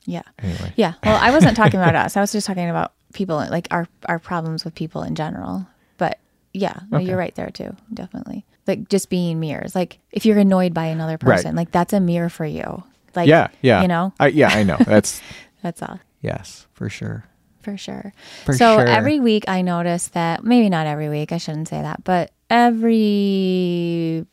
Yeah. 0.06 0.22
anyway. 0.40 0.74
Yeah. 0.76 0.94
Well, 1.04 1.18
I 1.22 1.32
wasn't 1.32 1.56
talking 1.58 1.80
about 1.80 1.96
us. 2.06 2.16
I 2.18 2.22
was 2.22 2.32
just 2.32 2.48
talking 2.48 2.70
about 2.70 2.94
people, 3.14 3.38
like 3.38 3.68
our 3.72 3.88
our 4.06 4.20
problems 4.20 4.64
with 4.66 4.76
people 4.76 5.04
in 5.04 5.16
general. 5.16 5.68
But 5.98 6.20
yeah, 6.54 6.80
no, 6.92 6.98
Okay. 6.98 7.08
you're 7.08 7.18
right 7.18 7.34
there 7.36 7.50
too. 7.50 7.76
Definitely. 7.94 8.46
Like 8.68 8.88
just 8.90 9.10
being 9.10 9.40
mirrors. 9.40 9.74
Like 9.76 10.00
if 10.12 10.26
you're 10.26 10.38
annoyed 10.38 10.74
by 10.74 10.86
another 10.86 11.18
Right. 11.22 11.36
person, 11.38 11.56
like 11.56 11.72
that's 11.72 11.94
a 11.94 12.00
mirror 12.00 12.30
for 12.30 12.46
you. 12.46 12.84
Like 13.16 13.28
yeah, 13.28 13.48
yeah, 13.62 13.82
you 13.82 13.88
know, 13.88 14.14
I, 14.20 14.28
yeah, 14.28 14.50
I 14.50 14.62
know. 14.64 14.78
That's 14.86 15.20
that's 15.64 15.82
all 15.82 16.00
yes, 16.22 16.68
for 16.74 16.90
sure. 16.90 17.26
for 17.64 17.76
sure. 17.76 18.14
For 18.46 18.54
so 18.54 18.78
sure. 18.78 18.88
every 18.88 19.20
week 19.20 19.46
I 19.48 19.64
notice 19.64 20.10
that 20.10 20.44
maybe 20.44 20.70
not 20.70 20.86
every 20.86 21.10
week, 21.10 21.32
I 21.32 21.38
shouldn't 21.40 21.68
say 21.68 21.82
that, 21.82 22.04
but 22.04 22.32
every 22.52 24.26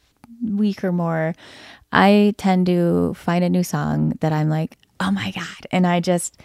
week 0.42 0.84
or 0.84 0.92
more, 0.92 1.34
I 1.92 2.34
tend 2.36 2.66
to 2.66 3.14
find 3.14 3.44
a 3.44 3.48
new 3.48 3.62
song 3.62 4.14
that 4.20 4.32
I'm 4.32 4.48
like, 4.48 4.76
oh 5.00 5.10
my 5.10 5.30
God. 5.30 5.66
And 5.70 5.86
I 5.86 6.00
just 6.00 6.40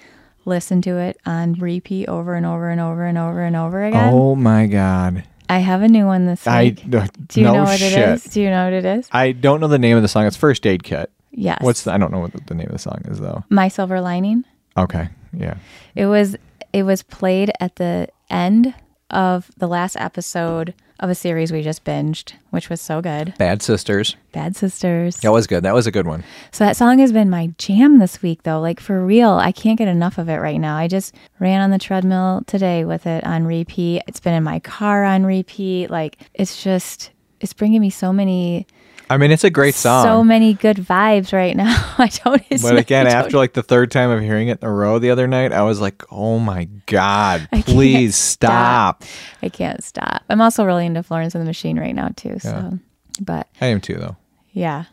listen 0.45 0.81
to 0.81 0.97
it 0.97 1.19
on 1.25 1.53
repeat 1.53 2.07
over 2.07 2.33
and 2.33 2.45
over 2.45 2.69
and 2.69 2.81
over 2.81 3.05
and 3.05 3.17
over 3.17 3.41
and 3.41 3.55
over 3.55 3.83
again. 3.83 4.13
Oh 4.13 4.35
my 4.35 4.67
god. 4.67 5.23
I 5.49 5.59
have 5.59 5.81
a 5.81 5.87
new 5.87 6.05
one 6.05 6.27
this 6.27 6.47
I 6.47 6.63
week. 6.63 6.89
Do 6.89 7.41
you 7.41 7.43
know 7.43 7.63
what 7.63 7.77
shit. 7.77 7.91
it 7.91 8.09
is? 8.09 8.23
Do 8.23 8.41
you 8.41 8.49
know 8.49 8.63
what 8.63 8.73
it 8.73 8.85
is? 8.85 9.09
I 9.11 9.33
don't 9.33 9.59
know 9.59 9.67
the 9.67 9.77
name 9.77 9.97
of 9.97 10.01
the 10.01 10.07
song. 10.07 10.25
It's 10.25 10.37
First 10.37 10.65
Aid 10.65 10.83
Kit. 10.83 11.11
Yes. 11.31 11.59
What's 11.61 11.83
the, 11.83 11.91
I 11.91 11.97
don't 11.97 12.11
know 12.11 12.19
what 12.19 12.31
the, 12.31 12.41
the 12.47 12.55
name 12.55 12.67
of 12.67 12.73
the 12.73 12.79
song 12.79 13.01
is 13.05 13.19
though. 13.19 13.43
My 13.49 13.67
Silver 13.67 13.99
Lining? 14.01 14.45
Okay. 14.77 15.09
Yeah. 15.33 15.55
It 15.95 16.05
was 16.05 16.35
it 16.73 16.83
was 16.83 17.03
played 17.03 17.51
at 17.59 17.75
the 17.75 18.07
end 18.29 18.73
of 19.09 19.51
the 19.57 19.67
last 19.67 19.97
episode 19.97 20.73
of 21.01 21.09
a 21.09 21.15
series 21.15 21.51
we 21.51 21.63
just 21.63 21.83
binged, 21.83 22.33
which 22.51 22.69
was 22.69 22.79
so 22.79 23.01
good. 23.01 23.33
Bad 23.37 23.61
Sisters. 23.61 24.15
Bad 24.31 24.55
Sisters. 24.55 25.17
That 25.17 25.31
was 25.31 25.47
good. 25.47 25.63
That 25.63 25.73
was 25.73 25.87
a 25.87 25.91
good 25.91 26.05
one. 26.05 26.23
So 26.51 26.63
that 26.63 26.77
song 26.77 26.99
has 26.99 27.11
been 27.11 27.29
my 27.29 27.47
jam 27.57 27.97
this 27.97 28.21
week 28.21 28.43
though. 28.43 28.59
Like 28.59 28.79
for 28.79 29.03
real, 29.03 29.31
I 29.31 29.51
can't 29.51 29.77
get 29.77 29.87
enough 29.87 30.17
of 30.17 30.29
it 30.29 30.37
right 30.37 30.59
now. 30.59 30.77
I 30.77 30.87
just 30.87 31.15
ran 31.39 31.61
on 31.61 31.71
the 31.71 31.79
treadmill 31.79 32.43
today 32.45 32.85
with 32.85 33.07
it 33.07 33.23
on 33.23 33.45
repeat. 33.45 34.03
It's 34.07 34.19
been 34.19 34.35
in 34.35 34.43
my 34.43 34.59
car 34.59 35.03
on 35.03 35.25
repeat. 35.25 35.89
Like 35.89 36.17
it's 36.35 36.63
just 36.63 37.09
it's 37.39 37.53
bringing 37.53 37.81
me 37.81 37.89
so 37.89 38.13
many 38.13 38.67
I 39.11 39.17
mean, 39.17 39.31
it's 39.31 39.43
a 39.43 39.49
great 39.49 39.75
song. 39.75 40.03
so 40.05 40.23
many 40.23 40.53
good 40.53 40.77
vibes 40.77 41.33
right 41.33 41.55
now. 41.55 41.75
I 41.97 42.07
don't 42.23 42.41
but 42.61 42.77
again, 42.77 43.05
don't- 43.05 43.13
after 43.13 43.37
like 43.37 43.53
the 43.53 43.61
third 43.63 43.91
time 43.91 44.09
of 44.09 44.21
hearing 44.21 44.47
it 44.47 44.59
in 44.61 44.67
a 44.67 44.71
row 44.71 44.99
the 44.99 45.09
other 45.11 45.27
night, 45.27 45.51
I 45.51 45.63
was 45.63 45.81
like, 45.81 46.03
"Oh 46.11 46.39
my 46.39 46.65
god, 46.85 47.47
I 47.51 47.57
can't 47.61 47.65
please 47.65 48.15
stop. 48.15 49.03
I 49.43 49.49
can't 49.49 49.83
stop. 49.83 50.23
I'm 50.29 50.41
also 50.41 50.65
really 50.65 50.85
into 50.85 51.03
Florence 51.03 51.35
and 51.35 51.41
the 51.41 51.45
Machine 51.47 51.77
right 51.79 51.93
now 51.93 52.09
too. 52.15 52.39
So 52.39 52.79
but 53.19 53.47
I 53.59 53.67
am 53.67 53.81
too, 53.81 53.95
though. 53.95 54.15
yeah. 54.51 54.85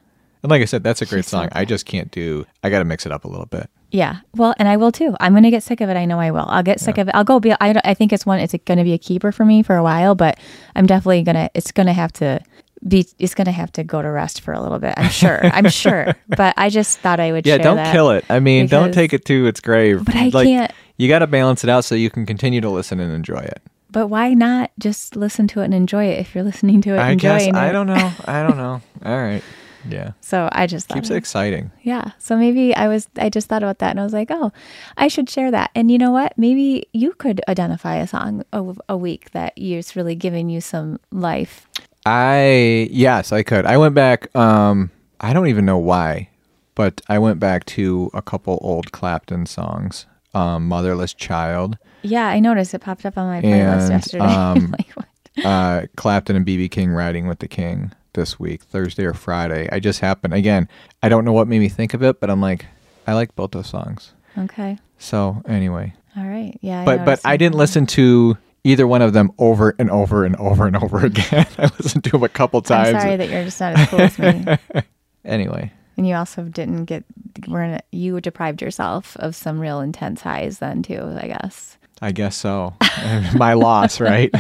And 0.43 0.51
like 0.51 0.62
I 0.62 0.66
said, 0.66 0.85
that's 0.85 1.03
a 1.03 1.07
great 1.07 1.25
She's 1.25 1.31
song. 1.31 1.49
I 1.53 1.64
just 1.64 1.85
can't 1.87 2.11
do. 2.12 2.47
I 2.62 2.71
got 2.71 2.79
to 2.79 2.85
mix 2.85 3.07
it 3.07 3.11
up 3.12 3.25
a 3.25 3.29
little 3.29 3.47
bit. 3.47 3.69
Yeah. 3.91 4.19
Well, 4.37 4.55
and 4.59 4.69
I 4.69 4.77
will 4.77 4.93
too. 4.93 5.16
I'm 5.19 5.33
going 5.33 5.43
to 5.43 5.51
get 5.51 5.64
sick 5.64 5.81
of 5.81 5.89
it. 5.91 5.97
I 5.97 6.05
know 6.05 6.21
I 6.21 6.31
will. 6.31 6.45
I'll 6.47 6.62
get 6.62 6.79
sick 6.79 6.97
of 6.97 7.09
it. 7.09 7.14
I'll 7.16 7.25
go 7.25 7.41
be, 7.41 7.53
I, 7.61 7.73
don't- 7.73 7.85
I 7.87 7.93
think 7.95 8.12
it's 8.12 8.25
one, 8.25 8.39
it's 8.39 8.55
going 8.64 8.79
to 8.79 8.85
be 8.85 8.93
a 8.93 8.99
keeper 8.99 9.33
for 9.33 9.45
me 9.45 9.64
for 9.64 9.75
a 9.77 9.83
while, 9.83 10.14
but 10.14 10.39
I'm 10.77 10.87
definitely 10.87 11.23
going 11.25 11.35
to, 11.35 11.51
it's 11.55 11.73
going 11.73 11.87
to 11.89 11.93
have 11.93 12.12
to 12.14 12.41
be, 12.89 13.07
it's 13.18 13.34
going 13.34 13.47
to 13.47 13.53
have 13.53 13.70
to 13.72 13.84
go 13.84 14.03
to 14.03 14.11
rest 14.11 14.41
for 14.41 14.53
a 14.53 14.61
little 14.61 14.78
bit. 14.78 14.95
I'm 14.97 15.11
sure. 15.11 15.45
I'm 15.45 15.68
sure. 15.70 16.14
But 16.28 16.55
I 16.57 16.68
just 16.70 16.99
thought 16.99 17.20
I 17.20 17.32
would 17.32 17.47
Yeah, 17.47 17.59
don't 17.59 17.93
kill 17.93 18.11
it. 18.11 18.24
I 18.28 18.41
mean, 18.41 18.66
don't 18.66 18.93
take 18.93 19.12
it 19.12 19.24
to 19.26 19.47
its 19.47 19.61
grave. 19.61 20.05
But 20.05 20.16
I 20.16 20.28
like, 20.28 20.47
can't- 20.47 20.72
You 20.97 21.09
got 21.09 21.20
to 21.20 21.26
balance 21.26 21.64
it 21.64 21.70
out 21.70 21.84
so 21.84 21.95
you 21.95 22.11
can 22.11 22.26
continue 22.26 22.61
to 22.61 22.70
listen 22.70 23.01
and 23.01 23.12
enjoy 23.12 23.41
it. 23.41 23.61
But 23.91 24.09
why 24.09 24.34
not 24.34 24.70
just 24.78 25.16
listen 25.16 25.49
to 25.49 25.61
it 25.61 25.64
and 25.66 25.74
enjoy 25.74 26.07
it 26.07 26.18
if 26.18 26.34
you're 26.34 26.45
listening 26.45 26.82
to 26.82 26.91
it 26.95 26.99
I 26.99 27.12
enjoying 27.12 27.53
guess 27.53 27.55
I 27.55 27.72
don't 27.72 27.86
know. 27.86 28.12
I 28.26 28.43
don't 28.47 28.57
know. 28.59 28.82
All 29.05 29.16
right. 29.18 29.43
Yeah. 29.89 30.12
So 30.20 30.49
I 30.53 30.66
just 30.66 30.89
thought 30.89 30.97
Keeps 30.97 31.09
it- 31.09 31.14
it 31.14 31.16
exciting. 31.16 31.70
Yeah. 31.82 32.11
So 32.18 32.36
maybe 32.36 32.74
I 32.74 32.89
was 32.89 33.09
I 33.16 33.30
just 33.30 33.49
thought 33.49 33.62
about 33.62 33.78
that 33.78 33.91
and 33.93 34.01
I 34.01 34.03
was 34.05 34.12
like, 34.12 34.28
"Oh, 34.30 34.53
I 34.99 35.09
should 35.09 35.30
share 35.30 35.51
that." 35.53 35.70
And 35.74 35.91
you 35.91 35.97
know 35.97 36.11
what? 36.11 36.36
Maybe 36.36 36.86
you 36.93 37.12
could 37.14 37.41
identify 37.49 37.97
a 37.97 38.07
song 38.07 38.45
a, 38.53 38.74
a 38.91 38.97
week 38.97 39.30
that 39.30 39.55
is 39.57 39.97
really 39.97 40.16
giving 40.16 40.51
you 40.51 40.61
some 40.61 40.99
life. 41.11 41.66
I 42.09 42.89
yes, 42.91 43.33
I 43.33 43.43
could. 43.43 43.67
I 43.67 43.77
went 43.77 43.95
back. 43.95 44.35
Um, 44.35 44.91
I 45.21 45.33
don't 45.33 45.49
even 45.49 45.65
know 45.67 45.79
why, 45.79 46.31
but 46.75 47.01
I 47.09 47.19
went 47.19 47.39
back 47.39 47.67
to 47.67 48.11
a 48.15 48.23
couple 48.23 48.59
old 48.63 48.93
Clapton 48.93 49.45
songs. 49.47 50.07
Um, 50.35 50.69
"Motherless 50.69 51.13
Child," 51.15 51.77
Yeah, 52.03 52.27
I 52.29 52.41
noticed 52.41 52.73
it 52.75 52.81
popped 52.81 53.05
up 53.05 53.19
on 53.19 53.27
my 53.27 53.41
playlist 53.43 53.81
And, 53.83 53.91
yesterday. 53.91 54.25
um, 54.25 54.75
like, 54.79 55.45
uh, 55.45 55.87
Clapton 55.97 56.37
and 56.37 56.47
BB 56.47 56.71
King 56.71 56.91
riding 56.91 57.27
with 57.29 57.41
the 57.41 57.49
King 57.49 57.93
this 58.15 58.39
week, 58.41 58.63
Thursday 58.63 59.05
or 59.05 59.15
Friday. 59.15 59.69
I 59.71 59.79
just 59.81 60.01
happened 60.01 60.35
again. 60.35 60.69
I 61.03 61.09
don't 61.09 61.25
know 61.25 61.33
what 61.33 61.47
made 61.49 61.59
me 61.61 61.69
think 61.69 61.93
of 61.95 62.03
it, 62.03 62.21
but 62.21 62.31
I'm 62.31 62.41
like, 62.41 62.67
I 63.07 63.15
like 63.15 63.35
both 63.37 63.51
those 63.53 63.69
songs. 63.69 64.13
Okay. 64.37 64.79
So 64.99 65.43
anyway, 65.47 65.95
All 66.17 66.25
right. 66.27 66.57
Yeah. 66.61 66.85
but 66.85 67.05
but 67.05 67.21
I 67.25 67.37
didn't 67.37 67.53
that. 67.53 67.59
listen 67.59 67.87
to 67.87 68.37
either 68.69 68.87
one 68.87 69.03
of 69.03 69.12
them 69.12 69.33
over 69.39 69.75
and 69.79 69.91
over 69.91 70.25
and 70.25 70.37
over 70.37 70.66
and 70.66 70.77
over 70.77 70.99
again. 71.07 71.47
I 71.59 71.71
listened 71.79 72.05
to 72.05 72.11
them 72.11 72.23
a 72.23 72.29
couple 72.29 72.61
times. 72.62 72.95
I'm 72.95 73.01
sorry 73.01 73.16
that 73.16 73.29
you're 73.29 73.45
just 73.45 73.61
not 73.61 73.77
as 73.79 73.89
cool 73.89 74.01
as 74.01 74.19
me. 74.19 74.45
Anyway, 75.25 75.71
And 75.99 76.07
you 76.09 76.14
also 76.14 76.45
didn't 76.45 76.85
get 76.87 77.05
we're 77.49 77.62
in 77.64 77.75
a, 77.75 77.81
you 77.93 78.19
deprived 78.21 78.62
yourself 78.62 79.14
of 79.19 79.35
some 79.37 79.59
real 79.61 79.81
intense 79.81 80.23
highs 80.23 80.59
then 80.59 80.83
too, 80.83 81.03
I 81.21 81.27
guess. 81.27 81.77
I 82.01 82.12
guess 82.12 82.35
so. 82.37 82.75
My 83.35 83.53
loss, 83.55 84.01
right? 84.01 84.33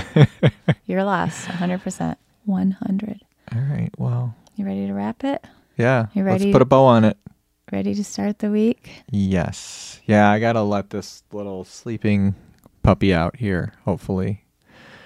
Your 0.86 1.04
loss, 1.04 1.44
100%. 1.46 2.16
100. 2.46 3.20
All 3.54 3.60
right. 3.60 3.90
Well, 3.98 4.34
You 4.56 4.64
ready 4.64 4.86
to 4.86 4.94
wrap 4.94 5.24
it? 5.24 5.44
yeah. 5.76 6.06
You 6.14 6.22
ready? 6.22 6.44
Let's 6.44 6.52
put 6.54 6.62
a 6.62 6.64
bow 6.64 6.84
on 6.84 7.04
it. 7.04 7.18
Ready 7.70 7.94
to 7.94 8.04
start 8.04 8.38
the 8.38 8.50
week? 8.50 8.88
Yes. 9.10 10.00
Yeah, 10.06 10.30
I 10.30 10.38
got 10.40 10.54
to 10.54 10.62
let 10.62 10.88
this 10.88 11.22
little 11.32 11.64
sleeping 11.64 12.34
puppy 12.88 13.12
out 13.12 13.36
here, 13.36 13.74
hopefully. 13.84 14.42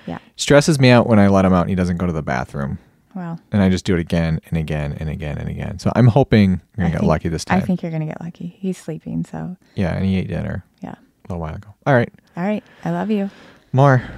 Yeah. 0.06 0.18
Stresses 0.36 0.78
me 0.78 0.90
out 0.90 1.08
when 1.08 1.18
I 1.18 1.26
let 1.26 1.44
him 1.44 1.52
out 1.52 1.62
and 1.62 1.70
he 1.70 1.74
doesn't 1.74 1.96
go 1.96 2.06
to 2.06 2.12
the 2.12 2.22
bathroom. 2.22 2.78
Well, 3.12 3.40
And 3.50 3.60
I 3.60 3.70
just 3.70 3.84
do 3.84 3.94
it 3.94 4.00
again 4.00 4.40
and 4.46 4.56
again 4.56 4.96
and 5.00 5.10
again 5.10 5.36
and 5.36 5.48
again. 5.48 5.80
So 5.80 5.90
I'm 5.96 6.06
hoping 6.06 6.60
I 6.76 6.82
going 6.82 6.92
to 6.92 6.98
get 6.98 7.04
lucky 7.04 7.28
this 7.28 7.44
time. 7.44 7.58
I 7.58 7.60
think 7.60 7.82
you're 7.82 7.90
going 7.90 8.02
to 8.02 8.06
get 8.06 8.20
lucky. 8.20 8.56
He's 8.60 8.78
sleeping, 8.78 9.24
so 9.24 9.56
yeah, 9.74 9.96
and 9.96 10.04
he 10.04 10.16
ate 10.16 10.28
dinner 10.28 10.64
yeah. 10.80 10.94
a 10.94 11.28
little 11.28 11.40
while 11.40 11.56
ago. 11.56 11.74
All 11.84 11.94
right. 11.94 12.12
All 12.36 12.44
right. 12.44 12.62
I 12.84 12.90
love 12.92 13.10
you. 13.10 13.28
More. 13.72 14.08